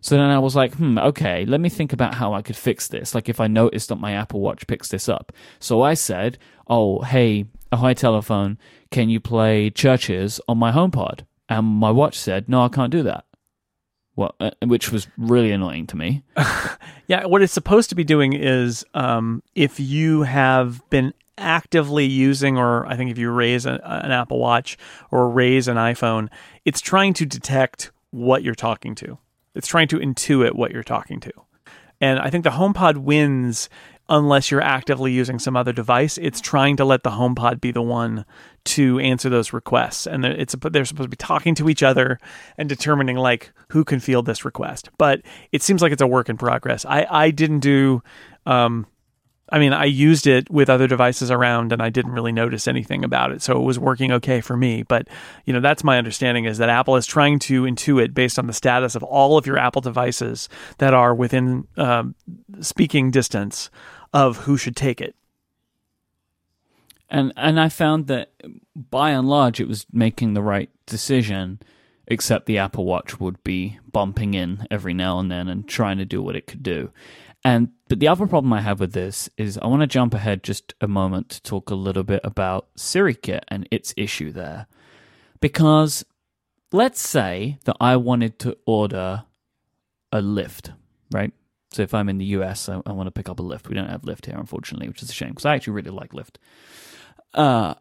[0.00, 2.88] So then I was like, hmm, okay, let me think about how I could fix
[2.88, 3.14] this.
[3.14, 5.32] Like if I noticed that my Apple Watch picks this up.
[5.58, 6.38] So I said,
[6.68, 8.58] oh, hey, ahoy telephone,
[8.90, 11.20] can you play CHVRCHES on my HomePod?
[11.48, 13.24] And my watch said, no, I can't do that.
[14.16, 16.22] Well, uh, which was really annoying to me.
[17.06, 22.58] yeah, what it's supposed to be doing is um, if you have been actively using,
[22.58, 24.76] or I think if you raise a, an Apple Watch
[25.10, 26.28] or raise an iPhone,
[26.64, 29.18] it's trying to detect what you're talking to.
[29.58, 31.32] It's trying to intuit what you're talking to.
[32.00, 33.68] And I think the HomePod wins
[34.08, 36.16] unless you're actively using some other device.
[36.18, 38.24] It's trying to let the HomePod be the one
[38.64, 42.18] to answer those requests, and it's they're supposed to be talking to each other
[42.56, 44.90] and determining like who can field this request.
[44.98, 45.22] But
[45.52, 46.84] it seems like it's a work in progress.
[46.84, 48.02] I I didn't do
[48.46, 48.86] um,
[49.50, 53.04] I mean, I used it with other devices around and I didn't really notice anything
[53.04, 53.42] about it.
[53.42, 54.82] So it was working okay for me.
[54.82, 55.08] But,
[55.46, 58.52] you know, that's my understanding is that Apple is trying to intuit based on the
[58.52, 60.48] status of all of your Apple devices
[60.78, 62.14] that are within um,
[62.60, 63.70] speaking distance
[64.12, 65.14] of who should take it.
[67.10, 68.32] And and I found that
[68.74, 71.60] by and large it was making the right decision,
[72.06, 76.04] except the Apple Watch would be bumping in every now and then and trying to
[76.04, 76.90] do what it could do.
[77.44, 80.42] And but the other problem I have with this is I want to jump ahead
[80.42, 84.66] just a moment to talk a little bit about SiriKit and its issue there.
[85.40, 86.04] Because
[86.72, 89.24] let's say that I wanted to order
[90.12, 90.74] a Lyft,
[91.12, 91.32] right?
[91.70, 93.68] So if I'm in the US, I, I want to pick up a Lyft.
[93.68, 96.12] We don't have Lyft here, unfortunately, which is a shame because I actually really like
[96.12, 96.36] Lyft.
[97.34, 97.74] Uh,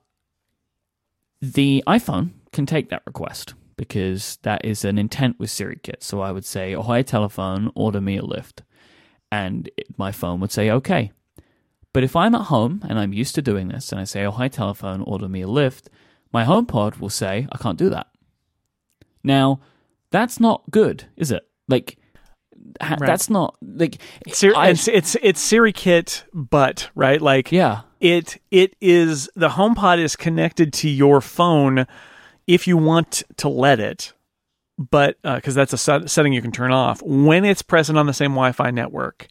[1.42, 6.02] the iPhone can take that request because that is an intent with SiriKit.
[6.02, 8.62] So I would say, oh, hi, telephone, order me a Lyft
[9.32, 11.12] and it, my phone would say, okay.
[11.94, 14.32] But if I'm at home and I'm used to doing this and I say, oh,
[14.32, 15.88] hi, telephone, order me a Lyft,
[16.32, 18.08] my HomePod will say, I can't do that.
[19.24, 19.60] Now,
[20.12, 21.48] that's not good, is it?
[21.68, 21.98] Like,
[22.82, 23.08] ha- Right.
[23.08, 23.98] that's not like
[24.30, 29.50] Siri, I- it's, it's it's Siri Kit, but right, like yeah, it it is the
[29.50, 31.86] HomePod is connected to your phone
[32.46, 34.14] if you want to let it,
[34.78, 38.06] but uh, because that's a set, setting you can turn off when it's present on
[38.06, 39.28] the same Wi-Fi network.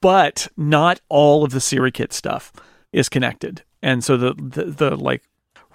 [0.00, 2.52] But not all of the Siri Kit stuff
[2.92, 5.22] is connected, and so the the, the like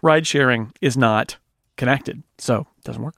[0.01, 1.37] ride sharing is not
[1.77, 3.15] connected, so it doesn't work.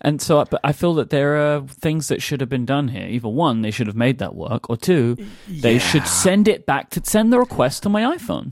[0.00, 2.88] And so, I- but I feel that there are things that should have been done
[2.88, 3.06] here.
[3.06, 6.90] Either one, they should have made that work, or two, they should send it back
[6.90, 8.50] to send the request to my iPhone.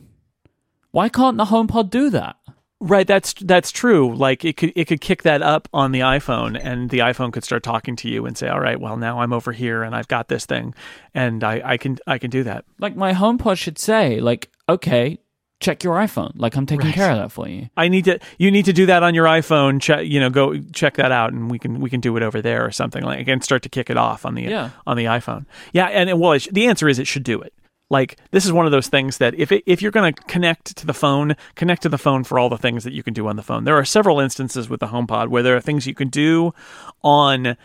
[0.92, 2.36] Why can't the HomePod do that?
[2.82, 4.14] Right, that's that's true.
[4.16, 7.44] Like it could it could kick that up on the iPhone, and the iPhone could
[7.44, 10.08] start talking to you and say, "All right, well now I'm over here and I've
[10.08, 10.74] got this thing,
[11.14, 15.18] and I, I can I can do that." Like my HomePod should say, like, okay,
[15.60, 16.32] check your iPhone.
[16.36, 16.94] Like I'm taking Right.
[16.94, 17.68] care of that for you.
[17.76, 19.78] I need to you need to do that on your iPhone.
[19.82, 22.40] Check you know go check that out, and we can we can do it over
[22.40, 24.70] there or something like and start to kick it off on the Yeah.
[24.86, 25.44] on the iPhone.
[25.74, 27.52] Yeah, and well, it sh- the answer is it should do it.
[27.90, 30.76] Like this is one of those things that if it, if you're going to connect
[30.76, 33.26] to the phone, connect to the phone for all the things that you can do
[33.26, 33.64] on the phone.
[33.64, 36.54] There are several instances with the HomePod where there are things you can do
[37.02, 37.56] on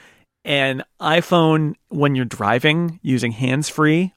[0.43, 4.13] an iPhone when you're driving using hands free.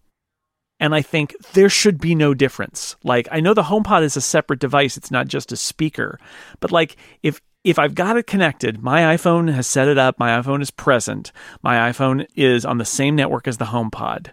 [0.81, 2.97] And I think there should be no difference.
[3.05, 6.19] Like I know the HomePod is a separate device; it's not just a speaker.
[6.61, 10.41] But like if if I've got it connected, my iPhone has set it up, my
[10.41, 11.33] iPhone is present,
[11.63, 14.29] my iPhone is on the same network as the HomePod.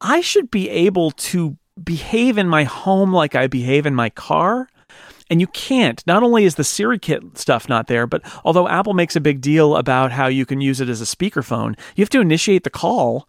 [0.00, 4.68] I should be able to behave in my home like I behave in my car.
[5.28, 6.06] And you can't.
[6.06, 9.40] Not only is the Siri kit stuff not there, but although Apple makes a big
[9.40, 12.70] deal about how you can use it as a speakerphone, you have to initiate the
[12.70, 13.28] call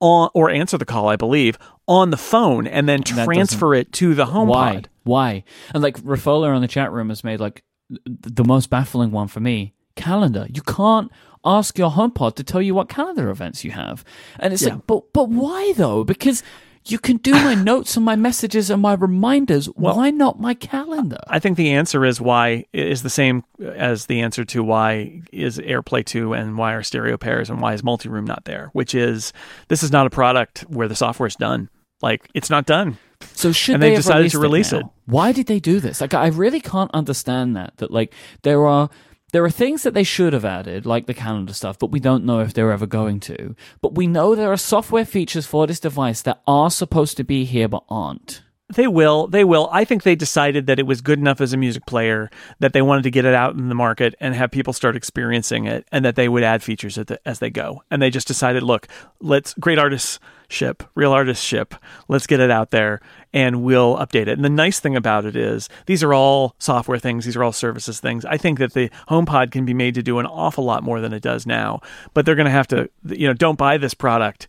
[0.00, 1.56] on or answer the call, I believe,
[1.88, 4.46] on the phone and then transfer it to the HomePod.
[4.46, 4.82] Why?
[5.04, 5.44] Why?
[5.72, 9.28] And like Rafola on the chat room has made like th- the most baffling one
[9.28, 9.72] for me.
[9.96, 10.46] Calendar.
[10.52, 11.10] You can't
[11.44, 14.04] ask your HomePod to tell you what calendar events you have.
[14.38, 14.74] And it's Yeah.
[14.74, 16.04] like, but but why though?
[16.04, 16.42] Because
[16.84, 19.66] you can do my notes and my messages and my reminders.
[19.66, 21.18] why not my calendar?
[21.28, 25.58] I think the answer is why is the same as the answer to why is
[25.58, 29.32] AirPlay 2 and why are stereo pairs and why is multi-room not there, which is
[29.68, 31.68] this is not a product where the software is done.
[32.00, 32.98] Like it's not done.
[33.34, 34.92] So should And they they've have decided to release now?
[35.06, 36.00] Why did they do this?
[36.00, 37.76] Like I really can't understand that.
[37.76, 38.12] That like
[38.42, 38.90] there are
[39.32, 42.24] there are things that they should have added, like the calendar stuff, but we don't
[42.24, 43.56] know if they're ever going to.
[43.80, 47.44] But we know there are software features for this device that are supposed to be
[47.44, 48.42] here but aren't.
[48.74, 49.26] They will.
[49.26, 49.68] They will.
[49.70, 52.30] I think they decided that it was good enough as a music player
[52.60, 55.66] that they wanted to get it out in the market and have people start experiencing
[55.66, 57.82] it, and that they would add features as they go.
[57.90, 58.86] And they just decided, look,
[59.20, 60.18] let's great artists
[60.52, 61.74] ship, real artist ship.
[62.08, 63.00] Let's get it out there,
[63.32, 64.30] and we'll update it.
[64.30, 67.24] And the nice thing about it is these are all software things.
[67.24, 68.24] These are all services things.
[68.24, 71.12] I think that the HomePod can be made to do an awful lot more than
[71.12, 71.80] it does now.
[72.14, 74.46] But they're going to have to, you know, don't buy this product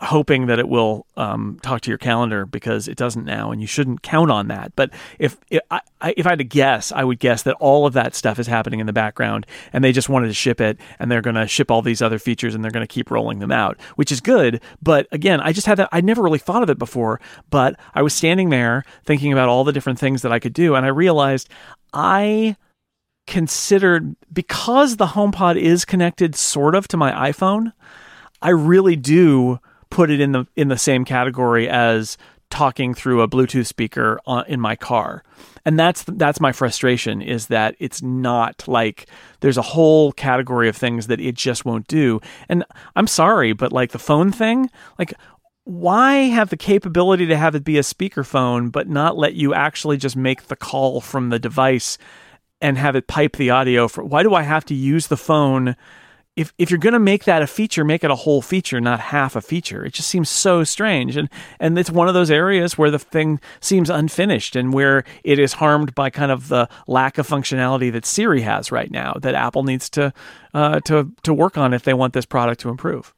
[0.00, 3.66] hoping that it will um, talk to your calendar because it doesn't now, and you
[3.66, 4.72] shouldn't count on that.
[4.76, 5.80] But if if I,
[6.16, 8.80] if I had to guess, I would guess that all of that stuff is happening
[8.80, 11.70] in the background, and they just wanted to ship it, and they're going to ship
[11.70, 14.60] all these other features, and they're going to keep rolling them out, which is good.
[14.82, 15.90] But again, I just had that.
[15.92, 17.20] I never really thought of it before,
[17.50, 20.74] but I was standing there thinking about all the different things that I could do,
[20.74, 21.48] and I realized
[21.92, 22.56] I
[23.26, 27.72] considered because the HomePod is connected sort of to my iPhone.
[28.42, 29.60] I really do
[29.94, 32.18] put it in the in the same category as
[32.50, 35.22] talking through a Bluetooth speaker on, in my car.
[35.64, 39.06] And that's that's my frustration is that it's not like
[39.38, 42.20] there's a whole category of things that it just won't do.
[42.48, 42.64] And
[42.96, 44.68] I'm sorry, but like the phone thing,
[44.98, 45.14] like
[45.62, 49.96] why have the capability to have it be a speakerphone but not let you actually
[49.96, 51.98] just make the call from the device
[52.60, 55.76] and have it pipe the audio for why do I have to use the phone
[56.36, 59.00] if if you're going to make that a feature make it a whole feature not
[59.00, 61.28] half a feature it just seems so strange and
[61.60, 65.54] and it's one of those areas where the thing seems unfinished and where it is
[65.54, 69.62] harmed by kind of the lack of functionality that Siri has right now that Apple
[69.64, 70.12] needs to
[70.54, 73.14] uh, to to work on if they want this product to improve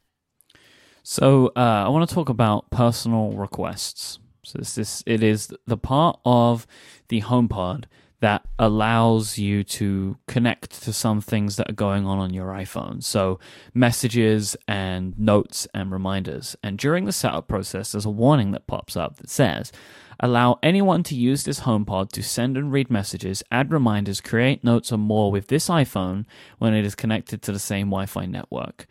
[1.03, 4.19] So uh, I want to talk about personal requests.
[4.43, 6.67] So this, this it is the part of
[7.09, 7.85] the HomePod
[8.19, 13.03] that allows you to connect to some things that are going on on your iPhone.
[13.03, 13.39] So
[13.73, 16.55] messages and notes and reminders.
[16.63, 19.71] And during the setup process, there's a warning that pops up that says.
[20.19, 24.91] Allow anyone to use this HomePod to send and read messages, add reminders, create notes,
[24.91, 26.25] or more with this iPhone
[26.57, 28.87] when it is connected to the same Wi Fi network.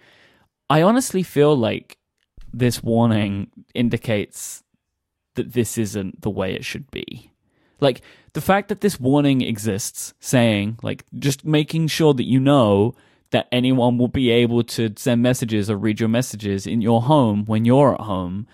[0.71, 1.99] I honestly feel like
[2.53, 4.63] this warning indicates
[5.35, 7.33] that this isn't the way it should be.
[7.81, 12.95] Like the fact that this warning exists, saying like just making sure that you know
[13.31, 17.45] that anyone will be able to send messages or read your messages in your home
[17.45, 18.47] when you're at home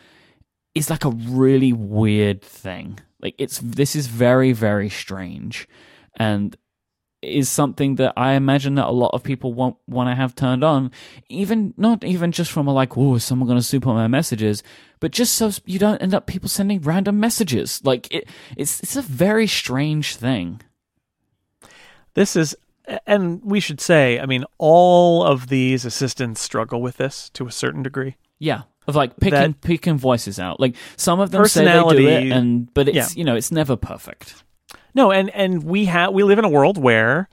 [0.74, 2.98] is like a really weird thing.
[3.20, 5.68] Like it's this is very very strange
[6.16, 6.56] and
[7.22, 10.64] is something that I imagine that a lot of people want want to have turned
[10.64, 10.90] on,
[11.28, 14.08] even not even just from a like, oh, is someone going to soup on my
[14.08, 14.62] messages,
[15.00, 17.80] but just so you don't end up people sending random messages.
[17.84, 20.60] Like it, it's it's a very strange thing.
[22.14, 22.54] This is,
[23.06, 27.52] and we should say, I mean, all of these assistants struggle with this to a
[27.52, 28.16] certain degree.
[28.38, 30.60] Yeah, of like picking That- picking voices out.
[30.60, 33.08] Like some of them say they do it, and but it's yeah.
[33.18, 34.42] you know it's never perfect.
[34.94, 37.28] No, and and we have we live in a world where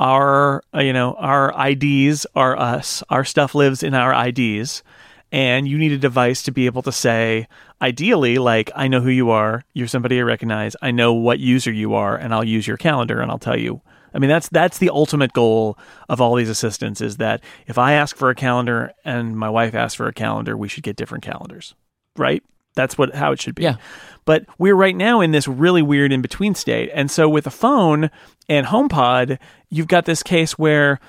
[0.00, 3.02] our uh, you know our IDs are us.
[3.08, 4.82] Our stuff lives in our IDs,
[5.30, 7.46] and you need a device to be able to say,
[7.80, 9.64] ideally, like I know who you are.
[9.74, 10.74] You're somebody I recognize.
[10.82, 13.80] I know what user you are, and I'll use your calendar, and I'll tell you.
[14.14, 17.92] I mean, that's that's the ultimate goal of all these assistants is that if I
[17.92, 21.22] ask for a calendar and my wife asks for a calendar, we should get different
[21.24, 21.74] calendars,
[22.16, 22.42] right?
[22.74, 23.64] That's what how it should be.
[23.64, 23.76] Yeah.
[24.24, 26.90] But we're right now in this really weird in between state.
[26.92, 28.10] And so with a phone
[28.48, 29.38] and HomePod,
[29.70, 31.00] you've got this case where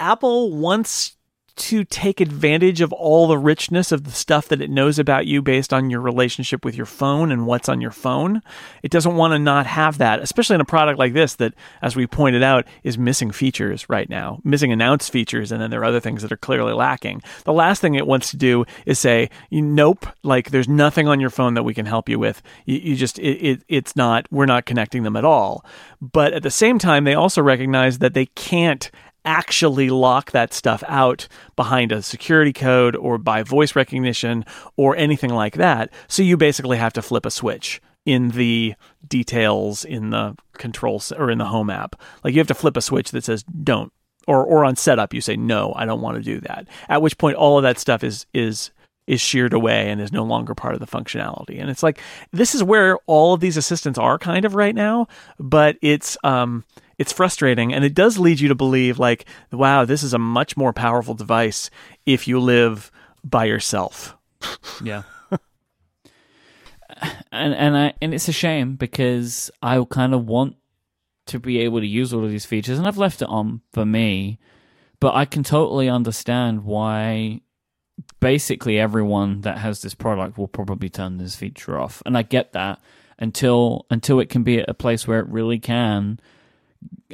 [0.00, 1.16] Apple wants
[1.56, 5.42] to take advantage of all the richness of the stuff that it knows about you
[5.42, 8.42] based on your relationship with your phone and what's on your phone.
[8.82, 11.94] It doesn't want to not have that, especially in a product like this that, as
[11.94, 15.84] we pointed out, is missing features right now, missing announced features, and then there are
[15.84, 17.22] other things that are clearly lacking.
[17.44, 21.30] The last thing it wants to do is say, nope, like there's nothing on your
[21.30, 22.42] phone that we can help you with.
[22.64, 25.64] You, you just, it, it, it's not, we're not connecting them at all.
[26.00, 28.90] But at the same time, they also recognize that they can't
[29.24, 34.44] actually lock that stuff out behind a security code or by voice recognition
[34.76, 35.90] or anything like that.
[36.08, 38.74] So you basically have to flip a switch in the
[39.06, 42.00] details in the control or in the home app.
[42.24, 43.92] Like you have to flip a switch that says don't
[44.26, 46.66] or or on setup you say no, I don't want to do that.
[46.88, 48.70] At which point all of that stuff is is
[49.06, 51.60] is sheared away and is no longer part of the functionality.
[51.60, 52.00] And it's like
[52.32, 55.06] this is where all of these assistants are kind of right now,
[55.38, 56.64] but it's um
[57.02, 60.56] it's frustrating and it does lead you to believe like wow, this is a much
[60.56, 61.68] more powerful device
[62.06, 62.92] if you live
[63.24, 64.16] by yourself.
[64.82, 65.02] Yeah.
[67.32, 70.56] and and I and it's a shame because I kind of want
[71.26, 73.84] to be able to use all of these features and I've left it on for
[73.84, 74.38] me,
[75.00, 77.40] but I can totally understand why
[78.20, 82.02] basically everyone that has this product will probably turn this feature off.
[82.06, 82.80] And I get that
[83.18, 86.18] until until it can be at a place where it really can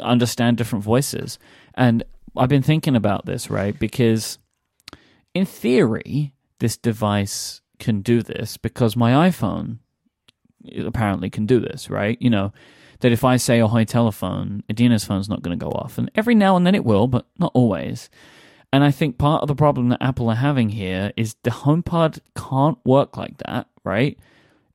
[0.01, 1.39] understand different voices.
[1.75, 2.03] And
[2.37, 3.79] I've been thinking about this, right?
[3.79, 4.39] Because
[5.35, 9.79] in theory, this device can do this because my iPhone
[10.85, 12.21] apparently can do this, right?
[12.21, 12.53] You know,
[13.01, 15.99] that if I say ahoy telephone, Adina's phone's not going to go off.
[15.99, 18.11] And every now and then it will, but not always.
[18.73, 22.19] And I think part of the problem that Apple are having here is the HomePod
[22.37, 24.19] can't work like that, right?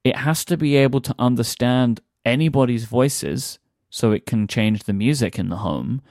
[0.03, 3.59] It has to be able to understand anybody's voices
[3.93, 6.01] so it can change the music in the home.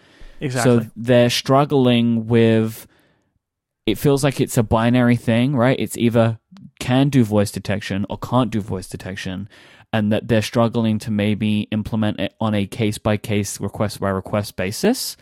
[0.41, 0.85] Exactly.
[0.85, 2.87] So they're struggling with.
[3.87, 5.77] It feels like it's a binary thing, right?
[5.79, 6.39] It's either
[6.79, 9.49] can do voice detection or can't do voice detection,
[9.93, 14.11] and that they're struggling to maybe implement it on a case by case, request by
[14.11, 15.17] request basis,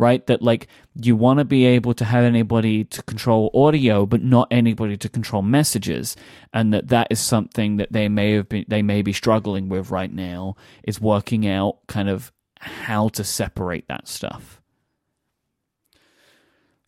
[0.00, 0.26] right?
[0.26, 0.66] That like
[1.00, 5.08] you want to be able to have anybody to control audio, but not anybody to
[5.08, 6.16] control messages,
[6.52, 9.90] and that that is something that they may have been they may be struggling with
[9.90, 14.60] right now is working out kind of how to separate that stuff.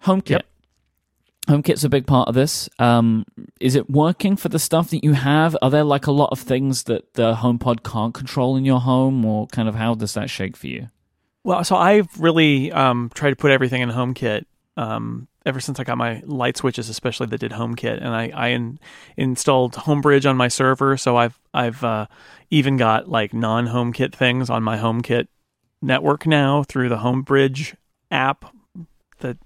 [0.05, 0.31] HomeKit.
[0.31, 0.47] Yep.
[1.49, 2.69] HomeKit's a big part of this.
[2.79, 3.25] Um,
[3.61, 5.57] is it working for the stuff that you have?
[5.61, 9.25] Are there like a lot of things that the HomePod can't control in your home,
[9.25, 10.89] or kind of how does that shake for you?
[11.45, 14.45] Well, so I've really um, tried to put everything in HomeKit
[14.77, 18.49] um, ever since I got my light switches, especially that did HomeKit, and I, I
[18.49, 18.79] in,
[19.17, 20.97] installed HomeBridge on my server.
[20.97, 22.07] So I've I've uh,
[22.51, 25.27] even got like non HomeKit things on my HomeKit
[25.81, 27.75] network now through the HomeBridge
[28.11, 28.55] app,
[29.19, 29.37] the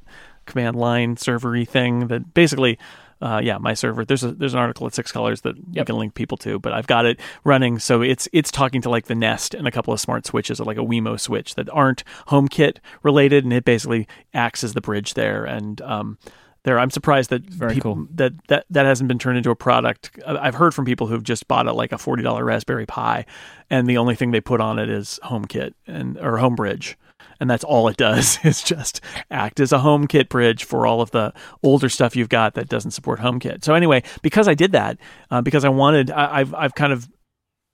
[0.45, 2.09] command line servery thing.
[2.09, 2.79] That basically.
[3.21, 4.05] Uh, yeah, my server.
[4.05, 6.73] There's a there's an article at Six Colors that you can link people to, but
[6.75, 9.95] I've got it running, so it's it's talking to like the Nest and a couple
[9.95, 14.63] of smart switches, like a Wemo switch that aren't HomeKit related, and it basically acts
[14.63, 15.47] as the bridge there.
[15.47, 16.19] And um,
[16.65, 18.09] there, I'm surprised that Very people, cool.
[18.17, 20.11] that that that hasn't been turned into a product.
[20.27, 23.25] I've heard from people who've just bought a like a forty dollar Raspberry Pi,
[23.71, 26.97] and the only thing they put on it is HomeKit and or HomeBridge.
[27.41, 29.01] And that's all it does is just
[29.31, 31.33] act as a HomeKit bridge for all of the
[31.63, 33.65] older stuff you've got that doesn't support HomeKit.
[33.65, 34.99] So anyway, because I did that,
[35.31, 37.09] uh, because I wanted, I, I've I've kind of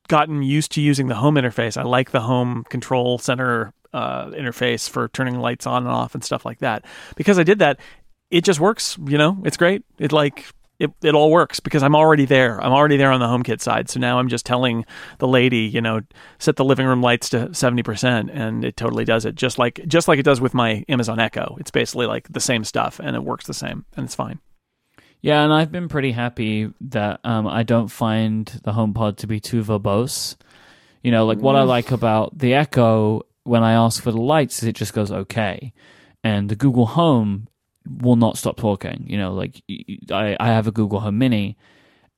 [0.09, 1.77] gotten used to using the home interface.
[1.77, 6.25] I like the home control center uh, interface for turning lights on and off and
[6.25, 6.85] stuff like that.
[7.17, 7.79] Because I did that,
[8.31, 8.99] it just works.
[9.07, 9.85] You know, it's great.
[9.99, 10.47] It like
[10.83, 12.61] it, it all works because I'm already there.
[12.61, 13.89] I'm already there on the HomeKit side.
[13.89, 14.85] So now I'm just telling
[15.19, 16.01] the lady, you know,
[16.41, 19.37] set the living room lights to 70% and it totally does it.
[19.37, 21.57] Just like just like it does with my Amazon Echo.
[21.61, 24.41] It's basically like the same stuff and it works the same and it's fine.
[25.21, 29.39] Yeah, and I've been pretty happy that um, I don't find the HomePod to be
[29.39, 30.35] too verbose.
[31.01, 34.63] You know, like what I like about the Echo when I ask for the lights
[34.63, 35.73] is it just goes okay,
[36.25, 37.47] and the Google Home
[37.87, 39.05] will not stop talking.
[39.09, 39.63] You know, like
[40.11, 41.57] I, I have a Google Home Mini,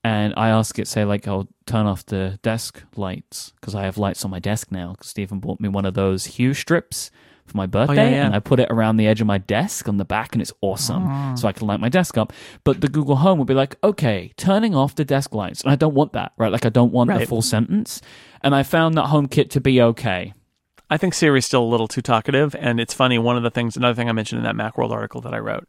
[0.02, 3.96] and I ask it, say, like, I'll turn off the desk lights because I have
[3.96, 4.92] lights on my desk now.
[4.92, 7.10] Because Stephen bought me one of those Hue strips
[7.46, 8.26] for my oh, birthday, yeah.
[8.26, 10.52] and I put it around the edge of my desk on the back, and it's
[10.60, 11.04] awesome.
[11.06, 11.34] Ah.
[11.34, 12.32] So I can light my desk up.
[12.64, 15.76] But the Google Home will be like, okay, turning off the desk lights, and I
[15.76, 16.52] don't want that, right?
[16.52, 18.00] Like I don't want the full sentence.
[18.42, 20.34] And I found that HomeKit to be okay.
[20.94, 23.18] I think Siri's still a little too talkative, and it's funny.
[23.18, 25.68] One of the things, another thing I mentioned in that MacWorld article that I wrote,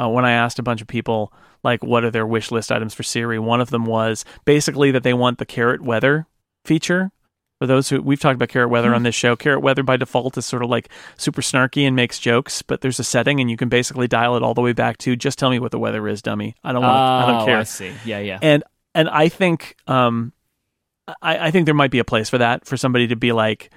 [0.00, 1.30] uh, when I asked a bunch of people
[1.62, 5.02] like what are their wish list items for Siri, one of them was basically that
[5.02, 6.26] they want the carrot weather
[6.64, 7.12] feature.
[7.60, 10.36] For those who we've talked about carrot weather on this show, carrot weather by default
[10.38, 10.88] is sort of like
[11.18, 14.42] super snarky and makes jokes, but there's a setting and you can basically dial it
[14.42, 16.56] all the way back to just tell me what the weather is, dummy.
[16.64, 16.96] I don't want.
[16.96, 17.92] I don't Oh, care I see.
[18.04, 18.38] Yeah, yeah.
[18.42, 18.64] and
[18.96, 20.32] and I think um,
[21.20, 23.70] I, I think there might be a place for that for somebody to be like,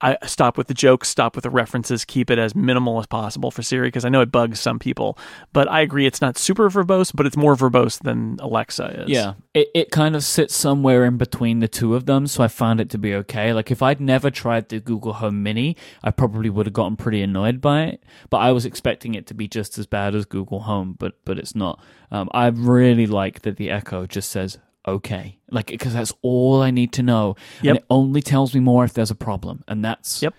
[0.00, 3.50] I stop with the jokes, stop with the references, keep it as minimal as possible
[3.50, 5.18] for Siri because I know it bugs some people.
[5.52, 9.10] But I agree, it's not super verbose, but it's more verbose than Alexa is.
[9.10, 12.48] Yeah, it, it kind of sits somewhere in between the two of them, so I
[12.48, 13.52] found it to be okay.
[13.52, 17.22] Like, if I'd never tried the Google Home Mini, I probably would have gotten pretty
[17.22, 18.02] annoyed by it.
[18.30, 21.38] But I was expecting it to be just as bad as Google Home, but but
[21.38, 21.80] it's not.
[22.10, 26.70] Um, I really like that the Echo just says okay, like because that's all I
[26.70, 27.70] need to know, Yep.
[27.70, 30.34] and it only tells me more if there's a problem, and that's Yep.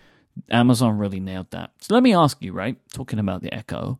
[0.49, 1.72] Amazon really nailed that.
[1.80, 2.77] So let me ask you, right?
[2.93, 3.99] Talking about the Echo.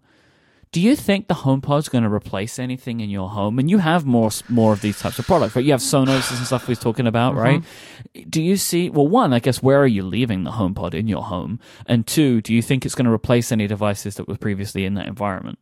[0.72, 3.59] Do you think the HomePod's going to replace anything in your home?
[3.59, 5.65] And you have more more of these types of products, right?
[5.65, 7.61] You have Sonos and stuff we was talking about, right?
[7.61, 8.30] Mm-hmm.
[8.30, 8.89] Do you see?
[8.89, 11.59] Well, one, I guess, where are you leaving the HomePod in your home?
[11.88, 14.93] And two, do you think it's going to replace any devices that were previously in
[14.93, 15.59] that environment?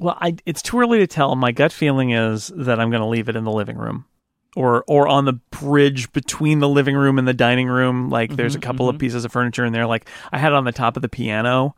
[0.00, 1.34] Well, I, it's too early to tell.
[1.34, 4.04] My gut feeling is that I'm going to leave it in the living room.
[4.54, 8.10] Or, or on the bridge between the living room and the dining room.
[8.10, 9.86] Like there's a couple of pieces of furniture in there.
[9.86, 11.74] Like I had it on the top of the piano.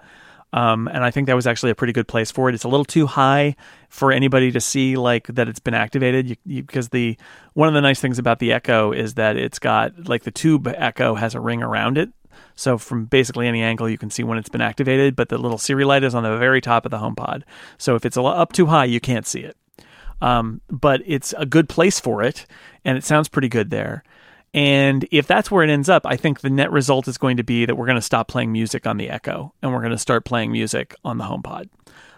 [0.55, 2.55] Um, and I think that was actually a pretty good place for it.
[2.55, 3.57] It's a little too high
[3.89, 7.17] for anybody to see like that it's been activated you, you, because the
[7.55, 10.69] one of the nice things about the Echo is that it's got like the tube
[10.69, 12.11] Echo has a ring around it.
[12.55, 15.59] So from basically any angle you can see when it's been activated, but the little
[15.59, 17.43] Siri light is on the very top of the HomePod.
[17.77, 19.57] So if it's a up too high, you can't see it.
[20.20, 22.47] Um, but it's a good place for it,
[22.85, 24.03] and it sounds pretty good there.
[24.55, 27.43] And if that's where it ends up, I think the net result is going to
[27.43, 29.99] be that we're going to stop playing music on the Echo and we're going to
[29.99, 31.69] start playing music on the HomePod.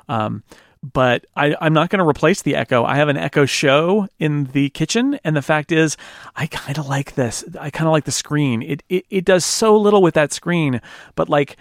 [0.06, 0.43] Um,
[0.82, 2.85] but I, I'm not going to replace the Echo.
[2.85, 5.97] I have an Echo Show in the kitchen, and the fact is,
[6.36, 7.44] I kind of like this.
[7.59, 8.62] I kind of like the screen.
[8.62, 10.81] It, it it does so little with that screen,
[11.14, 11.56] but like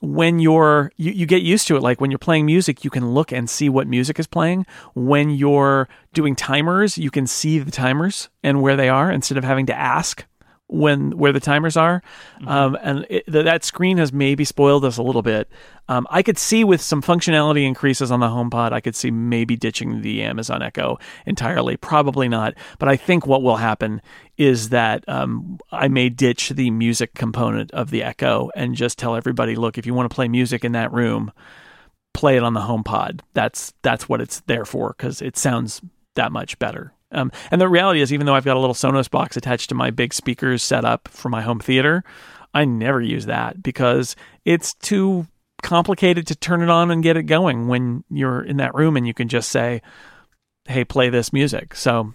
[0.00, 1.82] when you're you, you get used to it.
[1.82, 4.66] Like when you're playing music you can look and see what music is playing.
[4.94, 9.44] When you're doing timers you can see the timers and where they are instead of
[9.44, 10.24] having to ask
[10.68, 12.02] when where the timers are.
[12.46, 15.48] Um, and it, th- that screen has maybe spoiled us a little bit.
[15.88, 19.56] Um, i could see with some functionality increases on the homepod i could see maybe
[19.56, 21.76] ditching the amazon echo entirely.
[21.76, 22.54] Probably not.
[22.78, 24.02] But i think what will happen
[24.36, 29.14] is that um, i may ditch the music component of the echo and just tell
[29.14, 31.32] everybody look if you want to play music in that room
[32.16, 33.20] play it on the HomePod.
[33.34, 35.82] That's that's what it's there for because it sounds
[36.14, 36.95] that much better.
[37.16, 39.74] Um, and the reality is, even though I've got a little Sonos box attached to
[39.74, 42.04] my big speakers set up for my home theater,
[42.54, 44.14] I never use that because
[44.44, 45.26] it's too
[45.62, 49.06] complicated to turn it on and get it going when you're in that room and
[49.06, 49.82] you can just say,
[50.66, 52.12] "Hey, play this music." So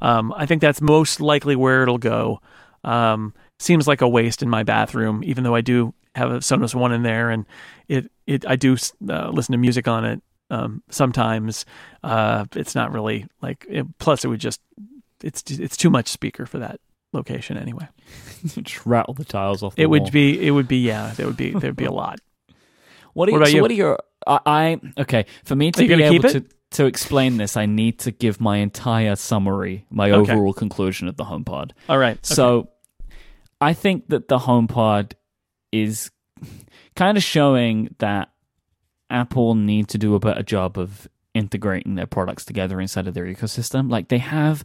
[0.00, 2.40] um, I think that's most likely where it'll go.
[2.82, 6.74] Um, seems like a waste in my bathroom, even though I do have a Sonos
[6.74, 7.46] One in there, and
[7.88, 8.76] it it I do
[9.08, 11.64] uh, listen to music on it um, sometimes.
[12.02, 13.66] Uh, it's not really like.
[13.68, 14.60] It, plus, it would just
[15.22, 16.80] it's it's too much speaker for that
[17.12, 17.88] location anyway.
[18.62, 19.76] Just rattle the tiles off.
[19.76, 20.00] The It wall.
[20.00, 21.12] would be it would be yeah.
[21.16, 22.18] There would be there'd be a lot.
[23.14, 23.62] What, are you, about so you?
[23.62, 23.98] what are your?
[24.26, 25.26] I, I okay.
[25.44, 29.14] For me to be able to to explain this, I need to give my entire
[29.14, 30.32] summary, my Okay.
[30.32, 31.70] overall conclusion of the HomePod.
[31.88, 32.18] All right.
[32.26, 32.70] So,
[33.60, 35.12] I think that the HomePod
[35.70, 36.10] is
[36.96, 38.30] kind of showing that
[39.10, 43.26] Apple need to do a better job of integrating their products together inside of their
[43.26, 43.90] ecosystem.
[43.90, 44.64] Like they have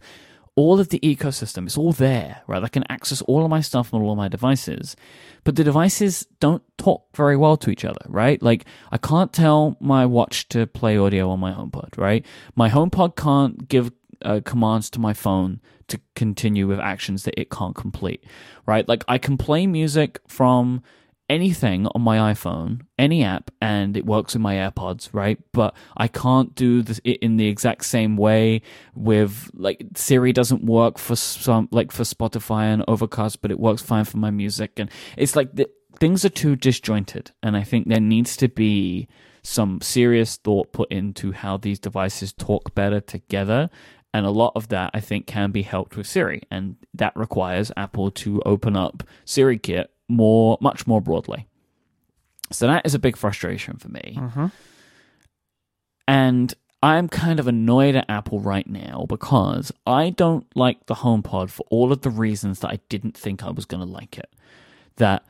[0.56, 1.66] all of the ecosystem.
[1.66, 2.62] It's all there, right?
[2.62, 4.96] I can access all of my stuff on all of my devices,
[5.44, 8.42] but the devices don't talk very well to each other, right?
[8.42, 12.26] Like I can't tell my watch to play audio on my HomePod, right?
[12.56, 13.92] My HomePod can't give
[14.22, 18.24] uh, commands to my phone to continue with actions that it can't complete,
[18.66, 18.86] right?
[18.88, 20.82] Like I can play music from
[21.30, 25.38] anything on my iPhone, any app, and it works with my AirPods, right?
[25.52, 28.62] But I can't do this in the exact same way
[28.94, 33.80] with like Siri doesn't work for some like for Spotify and Overcast, but it works
[33.80, 37.88] fine for my music, and it's like the, things are too disjointed, and I think
[37.88, 39.08] there needs to be
[39.42, 43.70] some serious thought put into how these devices talk better together.
[44.12, 46.42] And a lot of that, I think, can be helped with Siri.
[46.50, 51.46] And that requires Apple to open up Siri Kit more, much more broadly.
[52.52, 54.16] So that is a big frustration for me.
[54.18, 54.46] Mm-hmm.
[56.08, 61.50] And I'm kind of annoyed at Apple right now because I don't like the HomePod
[61.50, 64.30] for all of the reasons that I didn't think I was going to like it.
[64.96, 65.24] That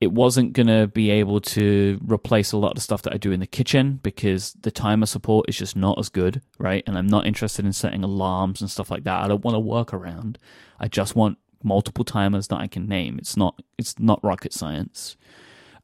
[0.00, 3.16] it wasn't going to be able to replace a lot of the stuff that I
[3.16, 6.84] do in the kitchen because the timer support is just not as good, right?
[6.86, 9.24] And I'm not interested in setting alarms and stuff like that.
[9.24, 10.38] I don't want to work around.
[10.78, 13.18] I just want multiple timers that I can name.
[13.18, 15.16] It's not it's not rocket science.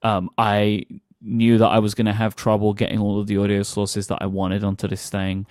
[0.03, 0.85] Um, I
[1.21, 4.19] knew that I was going to have trouble getting all of the audio sources that
[4.23, 5.47] I wanted onto this thing,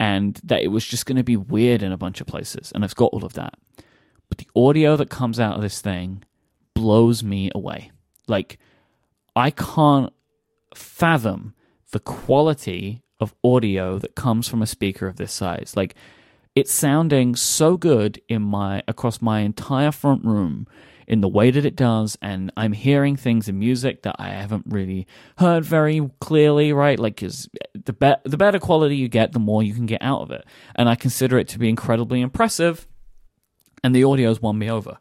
[0.00, 2.72] and that it was just going to be weird in a bunch of places.
[2.74, 3.54] And I've got all of that,
[4.28, 6.24] but the audio that comes out of this thing
[6.74, 7.90] blows me away.
[8.26, 8.58] Like
[9.36, 10.12] I can't
[10.74, 11.54] fathom
[11.92, 15.74] the quality of audio that comes from a speaker of this size.
[15.76, 15.94] Like
[16.54, 20.66] it's sounding so good in my across my entire front room
[21.06, 24.64] in the way that it does and i'm hearing things in music that i haven't
[24.66, 25.06] really
[25.38, 26.98] heard very clearly right?
[26.98, 30.22] Like cuz the be- the better quality you get the more you can get out
[30.22, 30.44] of it.
[30.74, 32.86] And i consider it to be incredibly impressive
[33.82, 34.96] and the audio's won me over.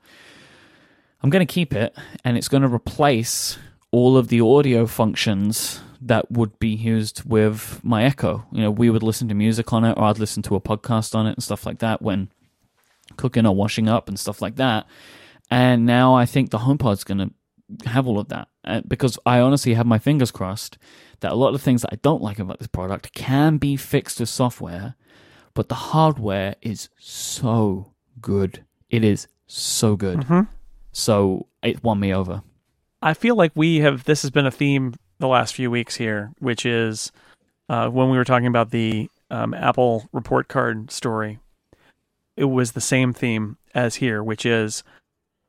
[1.22, 3.58] I'm going to keep it and it's going to replace
[3.92, 8.46] all of the audio functions that would be used with my Echo.
[8.52, 11.16] You know, we would listen to music on it, or I'd listen to a podcast
[11.16, 12.30] on it and stuff like that when
[13.18, 14.86] cooking or washing up and stuff like that.
[15.50, 19.40] And now I think the HomePod's going to have all of that uh, because I
[19.40, 20.78] honestly have my fingers crossed
[21.22, 23.76] that a lot of the things that I don't like about this product can be
[23.78, 24.96] fixed with software,
[25.54, 28.66] but the hardware is so good.
[28.90, 30.20] It is so good.
[30.20, 30.42] Mm-hmm.
[30.92, 32.44] So it won me over.
[33.02, 36.32] I feel like we have this has been a theme the last few weeks here,
[36.40, 37.12] which is
[37.70, 41.40] uh, when we were talking about the um, Apple report card story.
[42.36, 44.84] It was the same theme as here, which is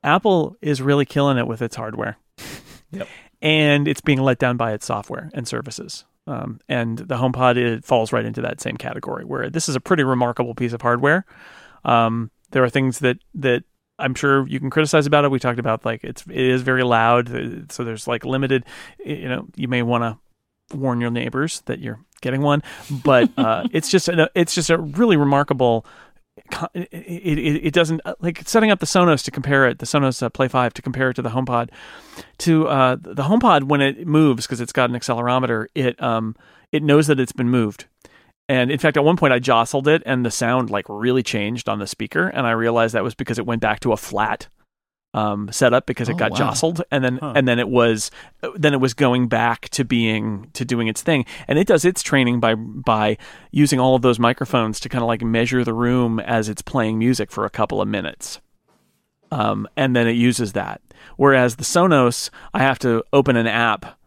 [0.02, 2.16] Apple is really killing it with its hardware,
[2.90, 3.08] Yep.
[3.40, 6.04] and it's being let down by its software and services.
[6.26, 9.80] Um, and the HomePod it falls right into that same category, where this is a
[9.80, 11.24] pretty remarkable piece of hardware.
[11.84, 13.64] Um, there are things that that
[13.98, 15.30] I'm sure you can criticize about it.
[15.30, 18.64] We talked about like it's it is very loud, so there's like limited.
[19.04, 23.66] You know, you may want to warn your neighbors that you're getting one, but uh,
[23.72, 25.86] it's just a, it's just a really remarkable.
[26.74, 30.28] It, it, it doesn't like setting up the Sonos to compare it, the Sonos uh,
[30.28, 31.70] Play Five to compare it to the HomePod.
[32.38, 36.34] To uh, the HomePod when it moves because it's got an accelerometer, it um
[36.72, 37.86] it knows that it's been moved.
[38.48, 41.68] And in fact, at one point I jostled it and the sound like really changed
[41.68, 42.28] on the speaker.
[42.28, 44.48] And I realized that was because it went back to a flat
[45.14, 46.36] um, setup because it Oh, got wow.
[46.36, 46.82] jostled.
[46.90, 47.32] And then, Huh.
[47.36, 48.10] and then it was,
[48.56, 51.24] then it was going back to being, to doing its thing.
[51.48, 53.16] And it does its training by, by
[53.50, 56.98] using all of those microphones to kind of like measure the room as it's playing
[56.98, 58.40] music for a couple of minutes.
[59.30, 60.80] Um, and then it uses that.
[61.16, 63.98] Whereas the Sonos, I have to open an app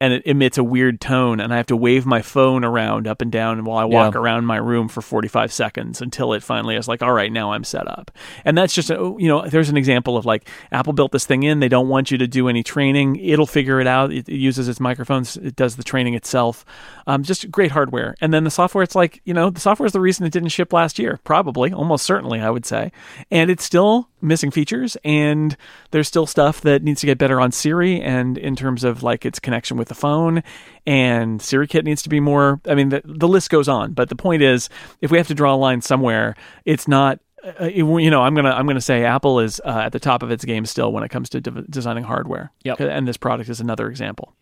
[0.00, 3.20] and it emits a weird tone and I have to wave my phone around up
[3.20, 4.20] and down while I walk Yeah.
[4.20, 7.64] around my room for 45 seconds until it finally is like all right now I'm
[7.64, 8.10] set up.
[8.44, 11.42] And that's just a, you know there's an example of like Apple built this thing
[11.42, 11.60] in.
[11.60, 13.16] They don't want you to do any training.
[13.16, 14.12] It'll figure it out.
[14.12, 15.36] It, it uses its microphones.
[15.36, 16.64] It does the training itself.
[17.06, 18.14] Um, just great hardware.
[18.20, 20.50] And then the software it's like you know the software is the reason it didn't
[20.50, 22.92] ship last year probably almost certainly I would say.
[23.30, 25.56] And it's still missing features and
[25.92, 29.24] there's still stuff that needs to get better on Siri and in terms of like
[29.24, 30.42] its connection with the phone
[30.86, 34.16] and SiriKit needs to be more I mean the, the list goes on but the
[34.16, 34.68] point is
[35.00, 36.34] if we have to draw a line somewhere
[36.64, 37.20] it's not
[37.60, 40.00] uh, you know I'm going to I'm going to say Apple is uh, at the
[40.00, 42.80] top of its game still when it comes to de- designing hardware Yep.
[42.80, 44.34] and this product is another example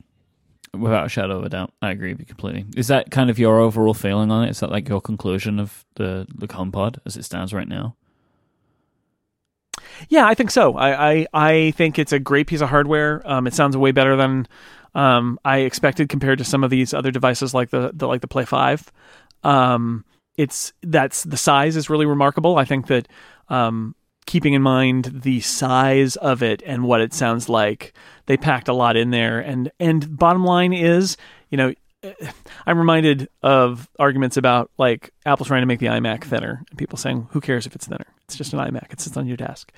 [0.74, 2.66] Without a shadow of a doubt, I agree with you completely.
[2.76, 4.50] Is that kind of your overall feeling on it?
[4.50, 7.96] Is that like your conclusion of the the HomePod as it stands right now?
[10.08, 10.76] Yeah, I think so.
[10.76, 13.22] I, I, I think it's a great piece of hardware.
[13.24, 14.46] Um, it sounds way better than
[14.96, 18.28] um, I expected compared to some of these other devices like the, the like the
[18.28, 18.90] Play Five.
[19.44, 20.06] Um,
[20.38, 22.56] it's that's the size is really remarkable.
[22.56, 23.06] I think that
[23.50, 23.94] um,
[24.24, 27.92] keeping in mind the size of it and what it sounds like,
[28.24, 29.38] they packed a lot in there.
[29.38, 31.18] And and bottom line is,
[31.50, 31.74] you know,
[32.66, 36.96] I'm reminded of arguments about like Apple trying to make the iMac thinner, and people
[36.96, 38.06] saying, "Who cares if it's thinner?
[38.24, 38.94] It's just an iMac.
[38.94, 39.72] It sits on your desk."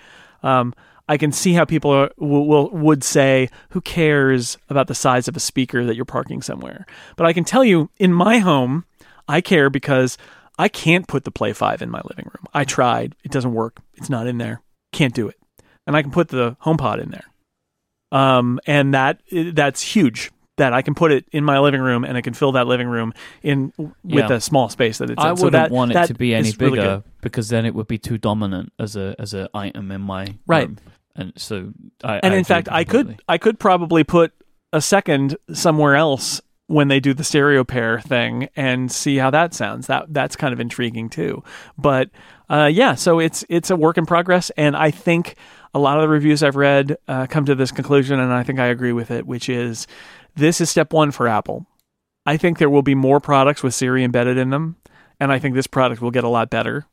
[0.45, 0.75] Um,
[1.09, 5.27] I can see how people are, will, will would say, "Who cares about the size
[5.29, 6.87] of a speaker that you're parking somewhere?"
[7.17, 8.85] But I can tell you, in my home,
[9.27, 10.19] I care because
[10.59, 12.45] I can't put the Play Five in my living room.
[12.53, 13.79] I tried; it doesn't work.
[13.95, 14.61] It's not in there.
[14.93, 15.37] Can't do it.
[15.87, 17.25] And I can put the HomePod in there,
[18.13, 20.31] um, and that that's huge.
[20.59, 22.89] That I can put it in my living room, and I can fill that living
[22.89, 23.15] room
[23.45, 23.95] in with
[24.29, 24.33] Yeah.
[24.33, 25.35] a small space that it's I in.
[25.37, 27.87] wouldn't so that, want it to be any is really bigger because then it would
[27.87, 30.67] be too dominant as a as a item in my Right.
[30.67, 30.79] room.
[31.17, 31.73] And so,
[32.05, 34.33] I, and I in fact i could i could probably put
[34.73, 39.55] a second somewhere else when they do the stereo pair thing and see how that
[39.55, 39.87] sounds.
[39.87, 41.43] That that's kind of intriguing too.
[41.77, 42.11] But
[42.49, 44.51] uh, yeah so it's it's a work in progress.
[44.57, 45.37] And i think
[45.75, 48.59] a lot of the reviews i've read uh, come to this conclusion and i think
[48.59, 49.87] i agree with it which is
[50.35, 51.67] this is step one for apple.
[52.25, 54.77] I think there will be more products with siri embedded in them
[55.21, 56.87] and i think this product will get a lot better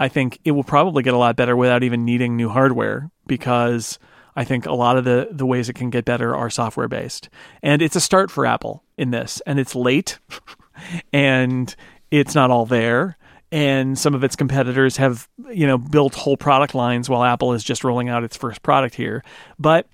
[0.00, 3.98] I think it will probably get a lot better without even needing new hardware because
[4.34, 7.28] I think a lot of the, the ways it can get better are software based.
[7.62, 9.40] And it's a start for Apple in this.
[9.46, 10.18] And it's late
[11.12, 11.74] and
[12.10, 13.16] it's not all there.
[13.52, 17.62] And some of its competitors have, you know, built whole product lines while Apple is
[17.62, 19.22] just rolling out its first product here.
[19.58, 19.86] But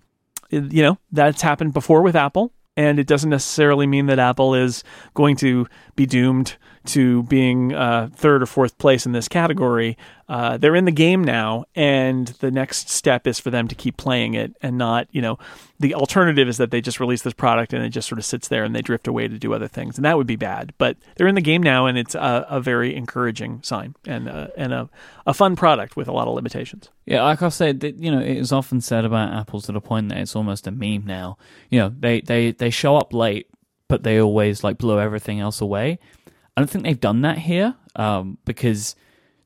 [0.51, 4.85] you know that's happened before with Apple, and it doesn't necessarily mean that Apple is
[5.15, 6.57] going to be doomed
[6.87, 9.97] to being uh, third or fourth place in this category.
[10.29, 13.97] Uh, they're in the game now, and the next step is for them to keep
[13.97, 15.39] playing it and not, you know,
[15.79, 18.49] the alternative is that they just release this product and it just sort of sits
[18.49, 20.73] there and they drift away to do other things, and that would be bad.
[20.79, 24.49] But they're in the game now, and it's a, a very encouraging sign and uh,
[24.57, 24.91] and a,
[25.27, 26.91] a fun product with a lot of limitations.
[27.05, 30.09] Yeah, like I said, you know, it is often said about Apple to the point
[30.09, 31.39] that it's almost a meme now.
[31.71, 33.49] You know, they they they show up late,
[33.87, 36.01] but they always like blow everything else away.
[36.57, 38.97] I don't think they've done that here, um, because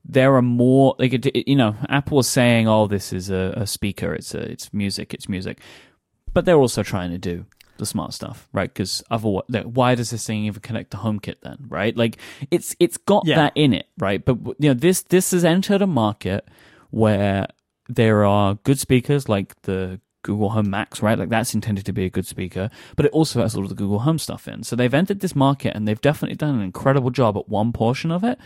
[0.05, 0.95] there are more.
[0.99, 4.15] Like, it- you know, Apple is saying, "Oh, this is a, a speaker.
[4.15, 5.13] It's a, it's music.
[5.15, 5.61] It's music,"
[6.33, 7.47] but they're also trying to do
[7.79, 8.73] the smart stuff, right?
[8.73, 11.97] Because otherwise, like, why does this thing even connect to HomeKit then, right?
[11.97, 12.19] Like,
[12.51, 13.37] it's it's got Yeah.
[13.37, 14.25] that in it, right?
[14.25, 16.47] But you know, this this has entered a market
[16.91, 17.47] where
[17.89, 21.19] there are good speakers like the Google Home Max, right?
[21.19, 23.75] Like that's intended to be a good speaker, but it also has all of the
[23.75, 24.63] Google Home stuff in.
[24.63, 28.11] So they've entered this market and they've definitely done an incredible job at one portion
[28.11, 28.39] of it,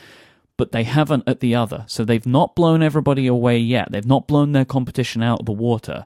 [0.57, 1.85] but they haven't at the other.
[1.87, 3.91] So they've not blown everybody away yet.
[3.91, 6.05] They've not blown their competition out of the water.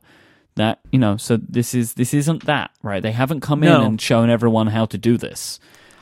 [0.55, 3.01] That you know, so this is this isn't that, right?
[3.01, 5.61] They haven't come in and shown everyone how to do this.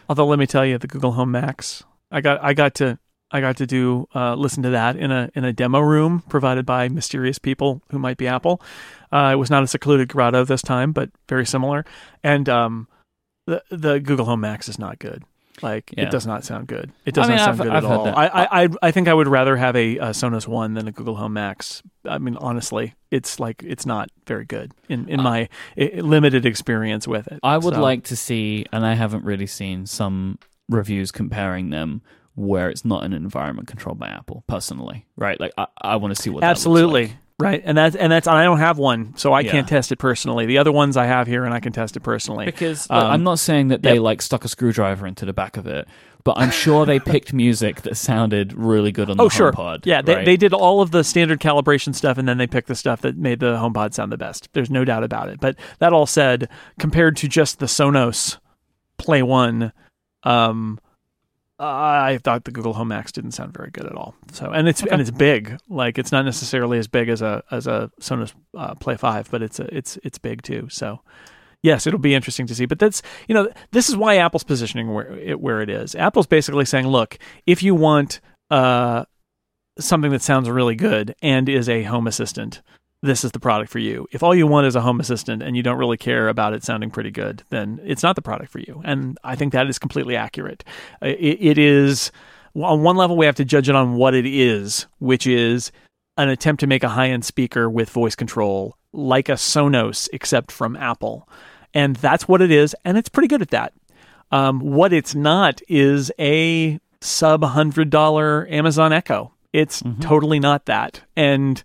[0.08, 2.98] Although let me tell you, the Google Home Max, I got I got to
[3.36, 6.64] I got to do uh, listen to that in a in a demo room provided
[6.66, 8.60] by mysterious people who might be Apple.
[9.12, 11.84] Uh, it was not a secluded grotto this time, but very similar.
[12.24, 12.88] And um,
[13.46, 15.22] the the Google Home Max is not good.
[15.62, 16.04] Like Yeah.
[16.04, 16.92] it does not sound good.
[17.06, 18.04] It does I mean, not sound I've- good I've at all.
[18.04, 18.18] that.
[18.18, 21.16] I, I I think I would rather have a, a Sonos One than a Google
[21.16, 21.82] Home Max.
[22.04, 25.48] I mean, honestly, it's like it's not very good in in my
[25.78, 27.40] i limited experience with it.
[27.42, 30.38] I would So- like to see, and I haven't really seen some
[30.68, 32.02] reviews comparing them
[32.36, 34.44] where it's not an environment controlled by Apple.
[34.46, 35.38] Personally, right?
[35.40, 37.16] Like I, I want to see what absolutely like.
[37.40, 39.50] right and that's and that's and i don't have one so i Yeah.
[39.50, 42.00] can't test it personally the other ones i have here and i can test it
[42.00, 44.02] personally Because Um, I'm not saying that they yep.
[44.02, 45.86] like stuck a screwdriver into the back of it,
[46.24, 49.84] but I'm sure they picked music that sounded really good on the oh sure HomePod.
[49.84, 50.24] yeah they, right?
[50.24, 53.16] they did all of the standard calibration stuff and then they picked the stuff that
[53.18, 56.48] made the homepod sound the best there's no doubt about it but that all said
[56.78, 58.38] compared to just the sonos
[58.98, 59.72] play one
[60.22, 60.78] um
[61.58, 64.14] I thought the Google Home Max didn't sound very good at all.
[64.32, 65.58] So, and it's and it's big.
[65.68, 69.42] Like it's not necessarily as big as a as a Sonos uh, Play Five, but
[69.42, 70.68] it's a, it's it's big too.
[70.70, 71.00] So,
[71.62, 72.66] yes, it'll be interesting to see.
[72.66, 75.94] But that's you know this is why Apple's positioning where it where it is.
[75.94, 78.20] Apple's basically saying, look, if you want
[78.50, 79.06] uh
[79.78, 82.62] something that sounds really good and is a home assistant,
[83.06, 84.06] this is the product for you.
[84.12, 86.62] If all you want is a home assistant and you don't really care about it
[86.62, 88.82] sounding pretty good, then it's not the product for you.
[88.84, 90.64] And I think that is completely accurate.
[91.00, 92.12] It, it is
[92.54, 95.72] on one level we have to judge it on what it is, which is
[96.18, 100.76] an attempt to make a high-end speaker with voice control like a Sonos except from
[100.76, 101.28] Apple.
[101.74, 103.74] And that's what it is, and it's pretty good at that.
[104.30, 109.32] Um, what it's not is a sub hundred dollar Amazon Echo.
[109.52, 111.62] It's totally not that, and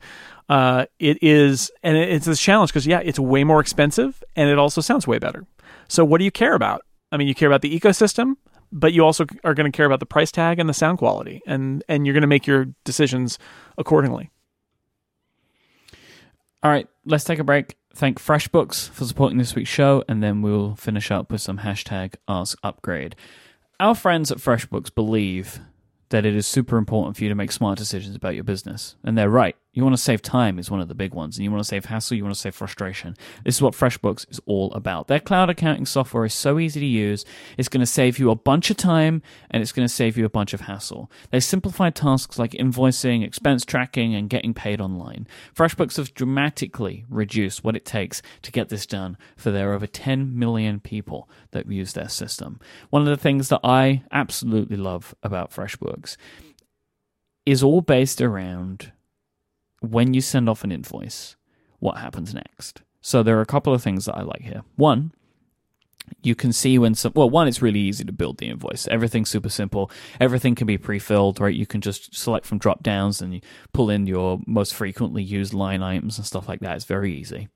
[0.51, 4.59] uh, it is, and it's a challenge because yeah, it's way more expensive, and it
[4.59, 5.47] also sounds way better.
[5.87, 6.81] So what do you care about?
[7.09, 8.33] I mean, you care about the ecosystem,
[8.69, 11.41] but you also are going to care about the price tag and the sound quality,
[11.47, 13.39] and and you're going to make your decisions
[13.77, 14.29] accordingly.
[16.63, 17.77] All right, let's take a break.
[17.95, 22.15] Thank FreshBooks for supporting this week's show, and then we'll finish up with some hashtag
[22.27, 23.15] Ask Upgrade.
[23.79, 25.61] Our friends at FreshBooks believe
[26.11, 28.95] that it is super important for you to make smart decisions about your business.
[29.03, 29.55] And they're right.
[29.73, 31.68] You want to save time is one of the big ones, and you want to
[31.68, 33.15] save hassle, you want to save frustration.
[33.45, 35.07] This is what FreshBooks is all about.
[35.07, 37.23] Their cloud accounting software is so easy to use,
[37.57, 40.26] it's going to save you a bunch of time and it's going to save you
[40.26, 41.10] a bunch of hassle.
[41.30, 45.26] They simplify tasks like invoicing, expense tracking, and getting paid online.
[45.56, 50.38] FreshBooks have dramatically reduced what it takes to get this done for their over 10
[50.38, 52.60] million people that use their system.
[52.89, 56.18] One of the things that I absolutely love about FreshBooks
[57.45, 58.91] is all based around
[59.81, 61.35] when you send off an invoice,
[61.79, 62.81] what happens next.
[63.01, 64.63] So there are a couple of things that I like here.
[64.75, 65.11] One,
[66.21, 68.87] you can see when some well one it's really easy to build the invoice.
[68.87, 69.89] Everything's super simple.
[70.19, 71.55] Everything can be pre-filled right?
[71.55, 73.41] You can just select from drop downs and you
[73.73, 76.75] pull in your most frequently used line items and stuff like that.
[76.75, 77.47] It's very easy.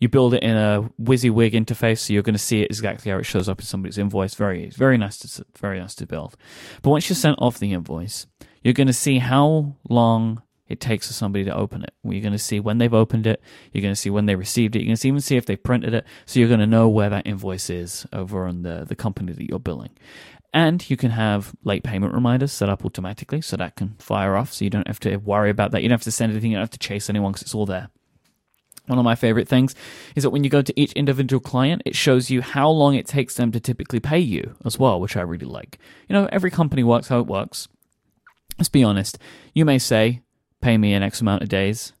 [0.00, 3.18] You build it in a WYSIWYG interface so you're going to see it exactly how
[3.18, 4.34] it shows up in somebody's invoice.
[4.34, 6.36] Very very nice to very nice to build.
[6.82, 8.26] But once you sent off the invoice
[8.62, 11.92] you're going to see how long it takes for somebody to open it.
[12.02, 13.42] You're going to see when they've opened it.
[13.72, 14.80] You're going to see when they received it.
[14.80, 16.06] You're going to even see if they printed it.
[16.26, 19.48] So you're going to know where that invoice is over on the, the company that
[19.48, 19.90] you're billing.
[20.54, 24.52] And you can have late payment reminders set up automatically so that can fire off.
[24.52, 25.82] So you don't have to worry about that.
[25.82, 26.52] You don't have to send anything.
[26.52, 27.90] You don't have to chase anyone because it's all there.
[28.86, 29.74] One of my favorite things
[30.14, 33.06] is that when you go to each individual client, it shows you how long it
[33.06, 35.78] takes them to typically pay you as well, which I really like.
[36.08, 37.66] You know, every company works how it works.
[38.58, 39.18] Let's be honest.
[39.54, 40.20] You may say,
[40.64, 41.92] pay me an X amount of days.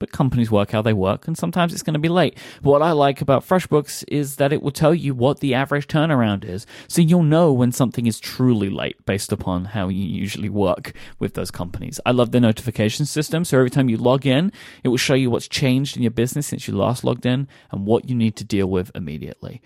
[0.00, 2.36] But companies work how they work, and sometimes it's going to be late.
[2.62, 6.44] What I like about FreshBooks is that it will tell you what the average turnaround
[6.44, 6.66] is.
[6.88, 11.34] So you'll know when something is truly late based upon how you usually work with
[11.34, 12.00] those companies.
[12.04, 13.44] I love the notification system.
[13.44, 16.48] So every time you log in, it will show you what's changed in your business
[16.48, 19.62] since you last logged in and what you need to deal with immediately.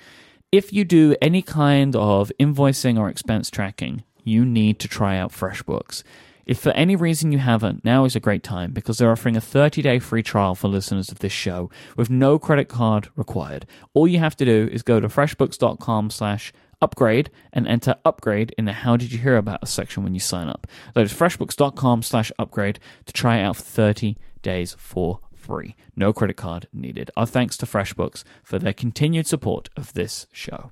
[0.52, 5.32] If you do any kind of invoicing or expense tracking, you need to try out
[5.32, 6.02] FreshBooks.
[6.48, 9.40] If for any reason you haven't, now is a great time because they're offering a
[9.40, 13.66] 30 day free trial for listeners of this show with no credit card required.
[13.92, 18.64] All you have to do is go to freshbooks.com slash upgrade and enter upgrade in
[18.64, 20.66] the how did you hear about us section when you sign up.
[20.94, 25.76] That is freshbooks.com slash upgrade to try it out for 30 days for free.
[25.94, 27.10] No credit card needed.
[27.14, 30.70] Our thanks to FreshBooks for their continued support of this show.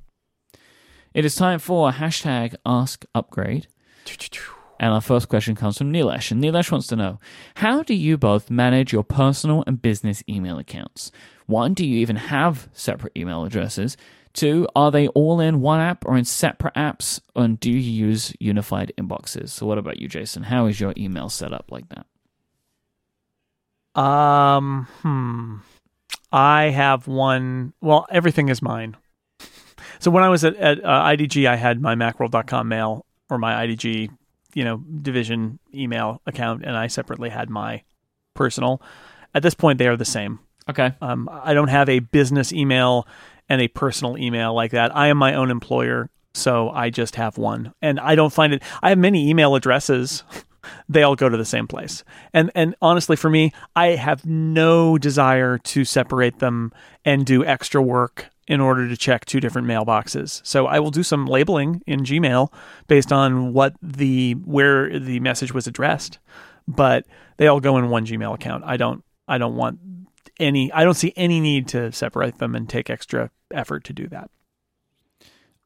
[1.12, 3.66] It is time for hashtag Ask Upgrade.
[4.78, 6.30] And our first question comes from Nilesh.
[6.30, 7.18] And Nilesh wants to know
[7.56, 11.10] How do you both manage your personal and business email accounts?
[11.46, 13.96] One, do you even have separate email addresses?
[14.32, 17.20] Two, are they all in one app or in separate apps?
[17.34, 19.48] And do you use unified inboxes?
[19.48, 20.42] So, what about you, Jason?
[20.44, 22.06] How is your email set up like that?
[24.00, 25.56] Um, hmm.
[26.30, 27.72] I have one.
[27.80, 28.96] Well, everything is mine.
[29.98, 33.66] So when I was at, at uh, IDG, I had my Macworld.com mail or my
[33.66, 34.10] IDG
[34.56, 37.82] you know division email account, and I separately had my
[38.34, 38.80] personal.
[39.34, 40.40] At this point, they are the same.
[40.68, 40.94] Okay.
[41.02, 43.06] Um, I don't have a business email
[43.50, 44.96] and a personal email like that.
[44.96, 48.62] I am my own employer, so I just have one, and I don't find it.
[48.82, 50.24] I have many email addresses.
[50.88, 52.02] they all go to the same place.
[52.32, 56.72] And and honestly for me, I have no desire to separate them
[57.04, 60.40] and do extra work in order to check two different mailboxes.
[60.44, 62.52] So I will do some labeling in Gmail
[62.86, 66.18] based on what the where the message was addressed,
[66.68, 67.06] but
[67.36, 68.64] they all go in one Gmail account.
[68.64, 69.78] I don't I don't want
[70.38, 74.06] any I don't see any need to separate them and take extra effort to do
[74.08, 74.30] that.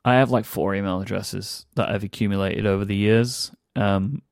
[0.05, 3.53] I have like four email addresses that I've accumulated over the years.
[3.77, 4.23] Um,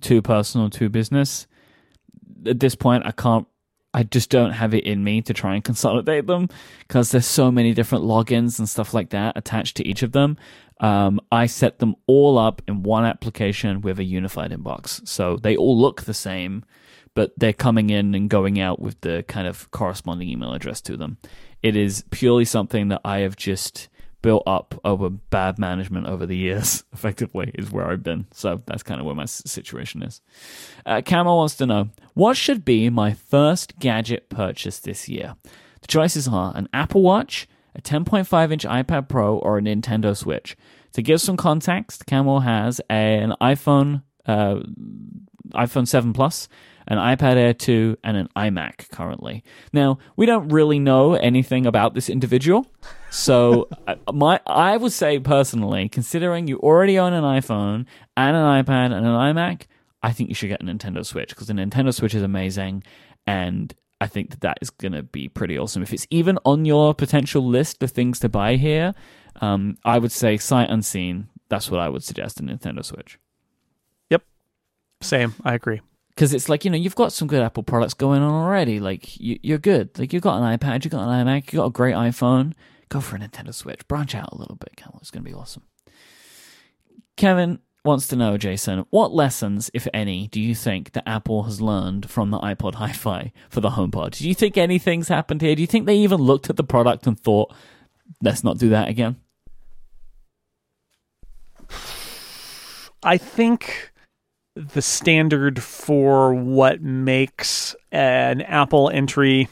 [0.00, 1.46] two personal, two business.
[2.44, 3.46] At this point, I can't
[3.96, 6.50] I just don't have it in me to try and consolidate them
[6.86, 10.36] because there's so many different logins and stuff like that attached to each of them.
[10.80, 15.08] Um, I set them all up in one application with a unified inbox.
[15.08, 16.62] So they all look the same,
[17.14, 20.98] but they're coming in and going out with the kind of corresponding email address to
[20.98, 21.16] them.
[21.62, 23.88] It is purely something that I have just
[24.26, 28.26] built up over bad management over the years, effectively, is where I've been.
[28.32, 30.20] So that's kind of where my situation is.
[30.84, 35.36] Uh, Camo wants to know what should be my first gadget purchase this year?
[35.80, 37.46] The choices are an Apple Watch,
[37.76, 40.56] a 10.5 inch iPad Pro, or a Nintendo Switch.
[40.94, 44.56] To give some context, Camel has a, an iPhone uh,
[45.52, 46.48] iPhone 7 Plus,
[46.86, 49.42] an iPad Air 2, and an iMac currently.
[49.72, 52.66] Now, we don't really know anything about this individual.
[53.10, 57.86] So, uh, my I would say personally, considering you already own an iPhone
[58.16, 59.62] and an iPad and an iMac,
[60.02, 62.84] I think you should get a Nintendo Switch because the Nintendo Switch is amazing
[63.26, 65.82] and I think that that is going to be pretty awesome.
[65.82, 68.94] If it's even on your potential list of things to buy here,
[69.40, 71.28] um, I would say sight unseen.
[71.48, 73.18] That's what I would suggest a Nintendo Switch.
[74.10, 74.22] Yep.
[75.00, 75.34] Same.
[75.44, 75.80] I agree.
[76.16, 78.80] Because it's like, you know, you've got some good Apple products going on already.
[78.80, 79.98] Like, you, you're good.
[79.98, 82.54] Like, you've got an iPad, you've got an iMac, you've got a great iPhone.
[82.88, 83.86] Go for a Nintendo Switch.
[83.86, 85.64] Branch out a little bit, It's going to be awesome.
[87.16, 91.60] Kevin, wants to know, Jason, what lessons, if any, do you think that Apple has
[91.60, 94.18] learned from the iPod Hi Fi for the HomePod?
[94.18, 95.54] Do you think anything's happened here?
[95.54, 97.54] Do you think they even looked at the product and thought,
[98.20, 99.16] let's not do that again?
[103.02, 103.92] I think
[104.56, 109.48] the standard for what makes an Apple entry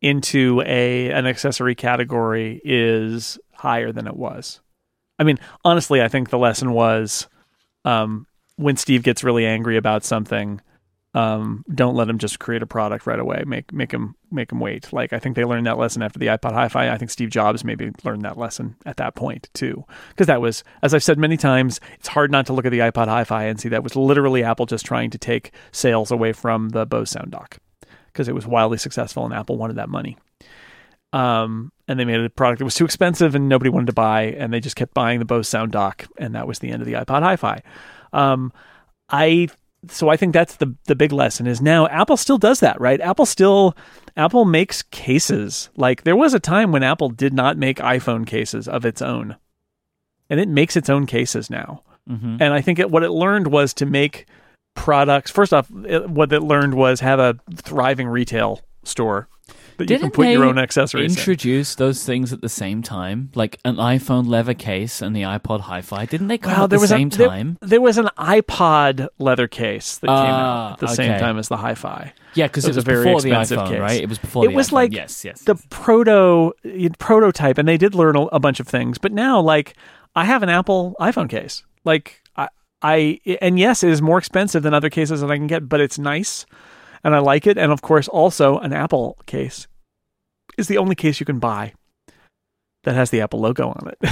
[0.00, 4.60] into a an accessory category is higher than it was.
[5.18, 7.28] I mean, honestly, I think the lesson was
[7.84, 8.26] um,
[8.56, 10.60] when Steve gets really angry about something,
[11.14, 13.44] um, don't let them just create a product right away.
[13.46, 14.92] Make make him make him wait.
[14.92, 16.90] Like I think they learned that lesson after the iPod Hi-Fi.
[16.90, 20.64] I think Steve Jobs maybe learned that lesson at that point too, because that was,
[20.82, 23.60] as I've said many times, it's hard not to look at the iPod Hi-Fi and
[23.60, 27.30] see that was literally Apple just trying to take sales away from the Bose Sound
[27.30, 27.58] Dock
[28.06, 30.18] because it was wildly successful and Apple wanted that money.
[31.12, 34.22] Um, and they made a product that was too expensive and nobody wanted to buy,
[34.22, 36.86] and they just kept buying the Bose Sound Dock, and that was the end of
[36.86, 37.62] the iPod Hi-Fi.
[38.12, 38.52] Um,
[39.08, 39.48] I
[39.90, 43.00] so I think that's the the big lesson is now Apple still does that, right?
[43.00, 43.76] Apple still
[44.16, 45.70] Apple makes cases.
[45.76, 49.36] Like there was a time when Apple did not make iPhone cases of its own,
[50.30, 51.82] and it makes its own cases now.
[52.08, 52.36] Mm-hmm.
[52.40, 54.26] And I think it, what it learned was to make
[54.74, 55.30] products.
[55.30, 59.28] First off, it, what it learned was have a thriving retail store
[59.78, 61.16] that Didn't you can put your own accessories.
[61.16, 61.84] Introduce in.
[61.84, 66.06] those things at the same time, like an iPhone leather case and the iPod Hi-Fi.
[66.06, 67.58] Didn't they come well, at the same a, time?
[67.60, 70.94] There, there, was an iPod leather case that came ah, out at the okay.
[70.94, 72.12] same time as the Hi-Fi.
[72.34, 73.80] Yeah, because it, it, was a very before expensive the iPhone, case.
[73.80, 74.00] right?
[74.02, 74.44] It was before.
[74.44, 74.72] It was iPhone.
[74.72, 76.52] like yes, yes, the proto
[76.98, 78.98] prototype, and they did learn a, a bunch of things.
[78.98, 79.74] But now, like,
[80.16, 81.62] I have an Apple iPhone case.
[81.84, 82.48] Like, I,
[82.82, 85.80] I, and yes, it is more expensive than other cases that I can get, but
[85.80, 86.46] it's nice
[87.04, 87.58] and I like it.
[87.58, 89.68] And of course, also an Apple case
[90.58, 91.74] is the only case you can buy
[92.84, 94.10] that has the Apple logo on it.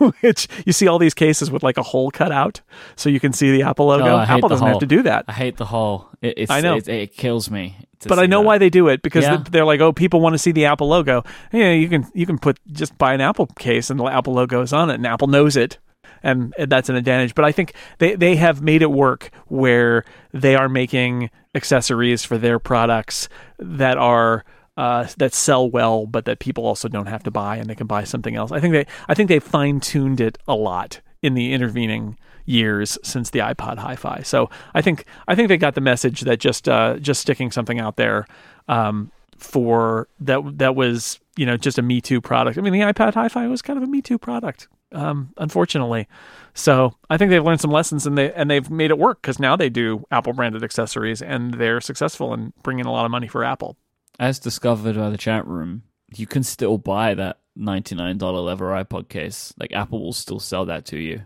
[0.22, 2.60] Which you see all these cases with like a hole cut out
[2.94, 4.04] so you can see the Apple logo.
[4.04, 4.74] Oh, Apple doesn't hole.
[4.74, 5.24] have to do that.
[5.28, 6.08] I hate the hole.
[6.20, 6.76] It, I know.
[6.76, 7.76] It, it kills me.
[8.06, 8.46] But I know that.
[8.46, 9.42] why they do it because yeah.
[9.50, 11.24] they're like, oh, people want to see the Apple logo.
[11.52, 14.60] Yeah, you can you can put just buy an Apple case and the Apple logo
[14.62, 15.78] is on it, and Apple knows it,
[16.22, 17.34] and that's an advantage.
[17.34, 22.38] But I think they they have made it work where they are making accessories for
[22.38, 24.44] their products that are
[24.76, 27.86] uh, that sell well, but that people also don't have to buy, and they can
[27.86, 28.52] buy something else.
[28.52, 32.98] I think they I think they fine tuned it a lot in the intervening years
[33.04, 34.22] since the iPod Hi-Fi.
[34.22, 37.78] So I think I think they got the message that just uh, just sticking something
[37.80, 38.26] out there
[38.68, 39.12] um,
[39.42, 42.58] for that that was you know just a Me Too product.
[42.58, 46.08] I mean, the iPad Hi-Fi was kind of a Me Too product, um, unfortunately.
[46.54, 49.38] So I think they've learned some lessons and they and they've made it work because
[49.38, 53.28] now they do Apple branded accessories and they're successful in bringing a lot of money
[53.28, 53.76] for Apple
[54.18, 55.82] as discovered by the chat room,
[56.14, 59.52] you can still buy that $99 leather iPod case.
[59.58, 61.22] Like Apple will still sell that to you.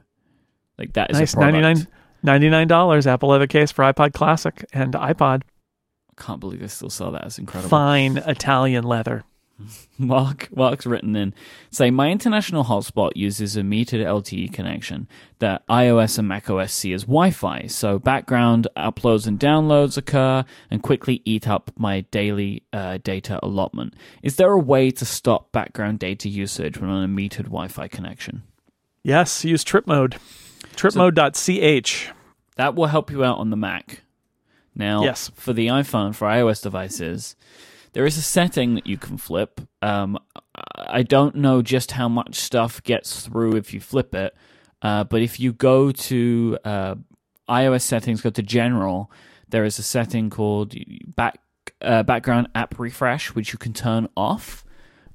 [0.79, 1.35] Like that is nice.
[1.35, 1.87] a product.
[2.25, 5.43] $99, $99 Apple leather case for iPod Classic and iPod.
[6.19, 7.25] I can't believe they still sell that.
[7.25, 7.69] It's incredible.
[7.69, 9.25] Fine Italian leather.
[9.99, 11.35] Mark Mark's written in
[11.71, 17.05] say my international hotspot uses a metered LTE connection that iOS and macOS see as
[17.05, 23.39] Wi-Fi, so background uploads and downloads occur and quickly eat up my daily uh, data
[23.43, 23.95] allotment.
[24.23, 28.43] Is there a way to stop background data usage when on a metered Wi-Fi connection?
[29.03, 30.19] Yes, use TripMode.
[30.75, 32.11] Tripmode.ch.
[32.57, 34.03] That will help you out on the Mac.
[34.77, 35.31] Now, yes.
[35.35, 37.35] for the iPhone, for iOS devices,
[37.95, 39.61] there is a setting that you can flip.
[39.81, 40.19] Um,
[40.77, 44.37] I don't know just how much stuff gets through if you flip it,
[44.83, 46.95] uh, but if you go to uh,
[47.49, 49.11] iOS settings, go to General,
[49.49, 50.75] there is a setting called
[51.17, 51.41] back
[51.81, 54.63] uh, background app refresh, which you can turn off.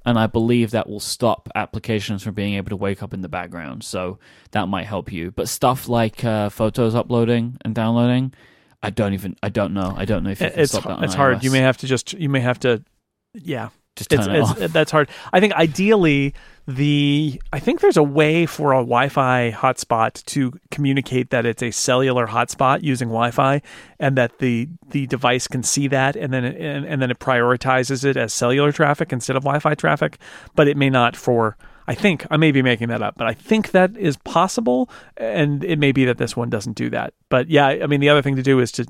[0.04, 3.30] And I believe that will stop applications from being able to wake up in the
[3.30, 3.84] background.
[3.84, 4.18] So
[4.50, 5.30] that might help you.
[5.30, 8.34] But stuff like uh, photos uploading and downloading,
[8.84, 9.36] I don't even.
[9.44, 9.94] I don't know.
[9.96, 11.14] I don't know if it's it's iOS.
[11.14, 11.44] hard.
[11.44, 12.14] You may have to just.
[12.14, 12.84] You may have to.
[13.34, 14.58] Yeah, just turn it's, it it's- off.
[14.74, 15.10] that's hard.
[15.32, 16.34] I think ideally
[16.68, 21.72] the I think there's a way for a Wi-Fi hotspot to communicate that it's a
[21.72, 23.62] cellular hotspot using Wi-Fi,
[24.00, 27.20] and that the the device can see that, and then it, and, and then it
[27.20, 30.18] prioritizes it as cellular traffic instead of Wi-Fi traffic.
[30.56, 31.58] But it may not for.
[31.88, 35.64] I think I may be making that up, but I think that is possible, and
[35.64, 37.14] it may be that this one doesn't do that.
[37.30, 38.86] But yeah, I mean, the other thing to do is to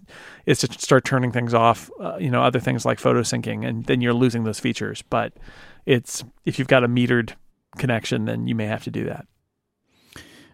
[0.46, 1.90] is to start turning things off.
[2.00, 5.02] Uh, you know, other things like photo syncing, and then you're losing those features.
[5.02, 5.34] But
[5.86, 7.34] it's if you've got a metered
[7.78, 9.26] connection, then you may have to do that.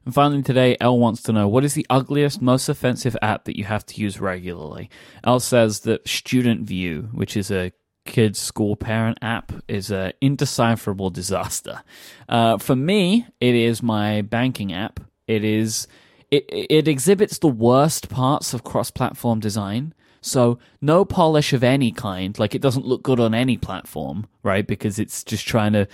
[0.05, 3.57] And finally, today, Elle wants to know what is the ugliest, most offensive app that
[3.57, 4.89] you have to use regularly?
[5.25, 7.73] Elle says that StudentVUE, which is a
[8.07, 11.83] kids' school parent app, is a indecipherable disaster.
[12.27, 14.99] Uh, for me, it is my banking app.
[15.27, 15.87] It is
[16.31, 19.93] it it exhibits the worst parts of cross-platform design.
[20.21, 22.37] So no polish of any kind.
[22.37, 24.65] Like it doesn't look good on any platform, right?
[24.65, 25.87] Because it's just trying to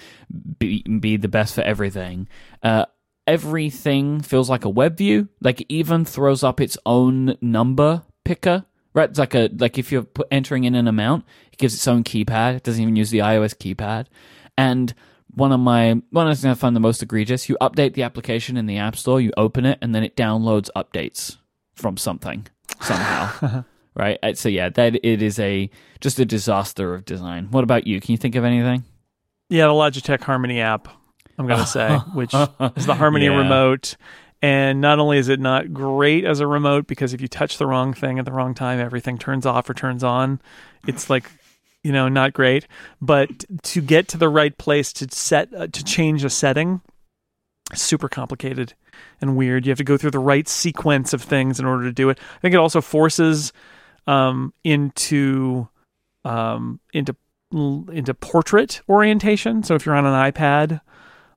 [0.59, 2.27] be be the best for everything.
[2.61, 2.85] Uh,
[3.27, 5.29] everything feels like a web view.
[5.41, 8.65] Like it even throws up its own number picker.
[8.93, 12.03] Right, it's like a like if you're entering in an amount, it gives its own
[12.03, 12.55] keypad.
[12.57, 14.05] It doesn't even use the iOS keypad.
[14.57, 14.93] And
[15.33, 18.03] one of my one of the things I find the most egregious: you update the
[18.03, 21.37] application in the App Store, you open it, and then it downloads updates
[21.73, 22.45] from something
[22.81, 23.63] somehow.
[23.95, 24.19] right?
[24.21, 27.47] Uh, So yeah, that it is a just a disaster of design.
[27.49, 27.99] What about you?
[27.99, 28.83] Can you think of anything?
[29.49, 30.87] Yeah, the Logitech Harmony app.
[31.39, 32.33] I'm going to say, which
[32.75, 33.37] is the Harmony Yeah.
[33.37, 33.95] remote.
[34.43, 37.65] And not only is it not great as a remote because if you touch the
[37.65, 40.41] wrong thing at the wrong time, everything turns off or turns on.
[40.85, 41.31] It's like,
[41.81, 42.67] you know, not great.
[43.01, 46.81] But to get to the right place to set uh, to change a setting,
[47.73, 48.73] super complicated
[49.21, 49.65] and weird.
[49.65, 52.19] You have to go through the right sequence of things in order to do it.
[52.19, 53.53] I think it also forces
[54.07, 55.69] um, into
[56.25, 57.15] um, into
[57.53, 59.63] into portrait orientation.
[59.63, 60.81] So if you're on an iPad,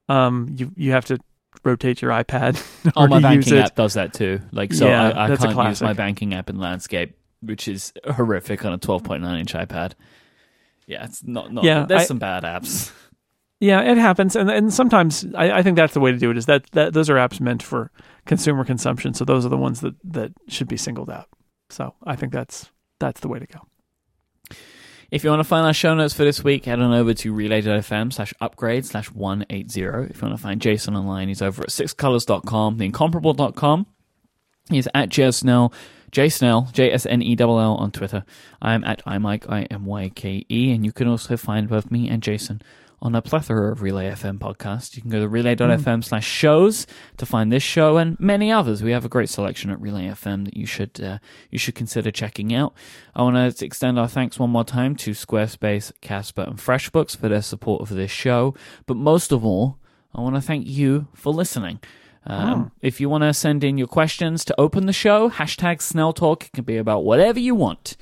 [0.08, 1.20] um, you you have to
[1.66, 2.62] rotate your iPad.
[2.96, 4.40] Oh, my banking app does that too.
[4.52, 7.66] Like, so Yeah, I, I that's a can't use my banking app in landscape, which
[7.68, 9.92] is horrific on a 12.9 inch iPad.
[10.86, 11.52] Yeah, it's not.
[11.52, 12.92] not Yeah, there's I- some bad apps.
[13.58, 16.36] Yeah, it happens, and and sometimes I, I think that's the way to do it.
[16.36, 17.90] Is that, that those are apps meant for
[18.26, 21.28] consumer consumption, so those are the ones that that should be singled out.
[21.70, 22.70] So I think that's
[23.00, 23.60] that's the way to go.
[25.10, 27.32] If you want to find our show notes for this week, head on over to
[27.32, 30.10] relay.fm slash upgrade slash 180.
[30.10, 33.86] If you want to find Jason online, he's over at sixcolors.com, theincomparable.com.
[34.68, 35.72] He's at jsnell,
[36.10, 38.24] jsnell, J-S-N-E-L-L on Twitter.
[38.60, 42.60] I'm at imyke, I-M-Y-K-E, and you can also find both me and Jason
[43.02, 44.96] on a plethora of Relay FM podcasts.
[44.96, 46.86] You can go to relay.fm slash shows
[47.18, 48.82] to find this show and many others.
[48.82, 51.18] We have a great selection at Relay FM that you should uh,
[51.50, 52.72] you should consider checking out.
[53.14, 57.28] I want to extend our thanks one more time to Squarespace, Casper, and FreshBooks for
[57.28, 58.54] their support of this show.
[58.86, 59.78] But most of all,
[60.14, 61.80] I want to thank you for listening.
[62.28, 66.12] Um, If you want to send in your questions to open the show, hashtag Snell
[66.12, 66.46] Talk.
[66.46, 67.96] It can be about whatever you want.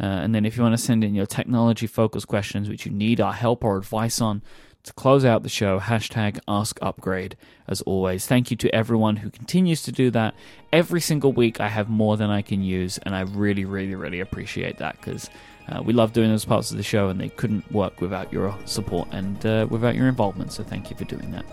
[0.00, 2.92] Uh, and then if you want to send in your technology focused questions, which you
[2.92, 4.42] need our help or advice on,
[4.84, 7.36] to close out the show, hashtag Ask Upgrade.
[7.68, 10.34] As always, thank you to everyone who continues to do that.
[10.72, 14.20] Every single week, I have more than I can use, and I really, really, really
[14.20, 15.30] appreciate that because
[15.68, 18.56] uh, we love doing those parts of the show, and they couldn't work without your
[18.64, 20.52] support and uh, without your involvement.
[20.52, 21.44] So thank you for doing that.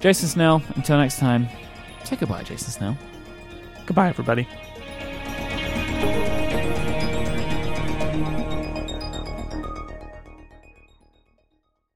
[0.00, 1.48] Jason Snell, until next time,
[2.04, 2.98] say goodbye, Jason Snell.
[3.86, 4.46] Goodbye, everybody.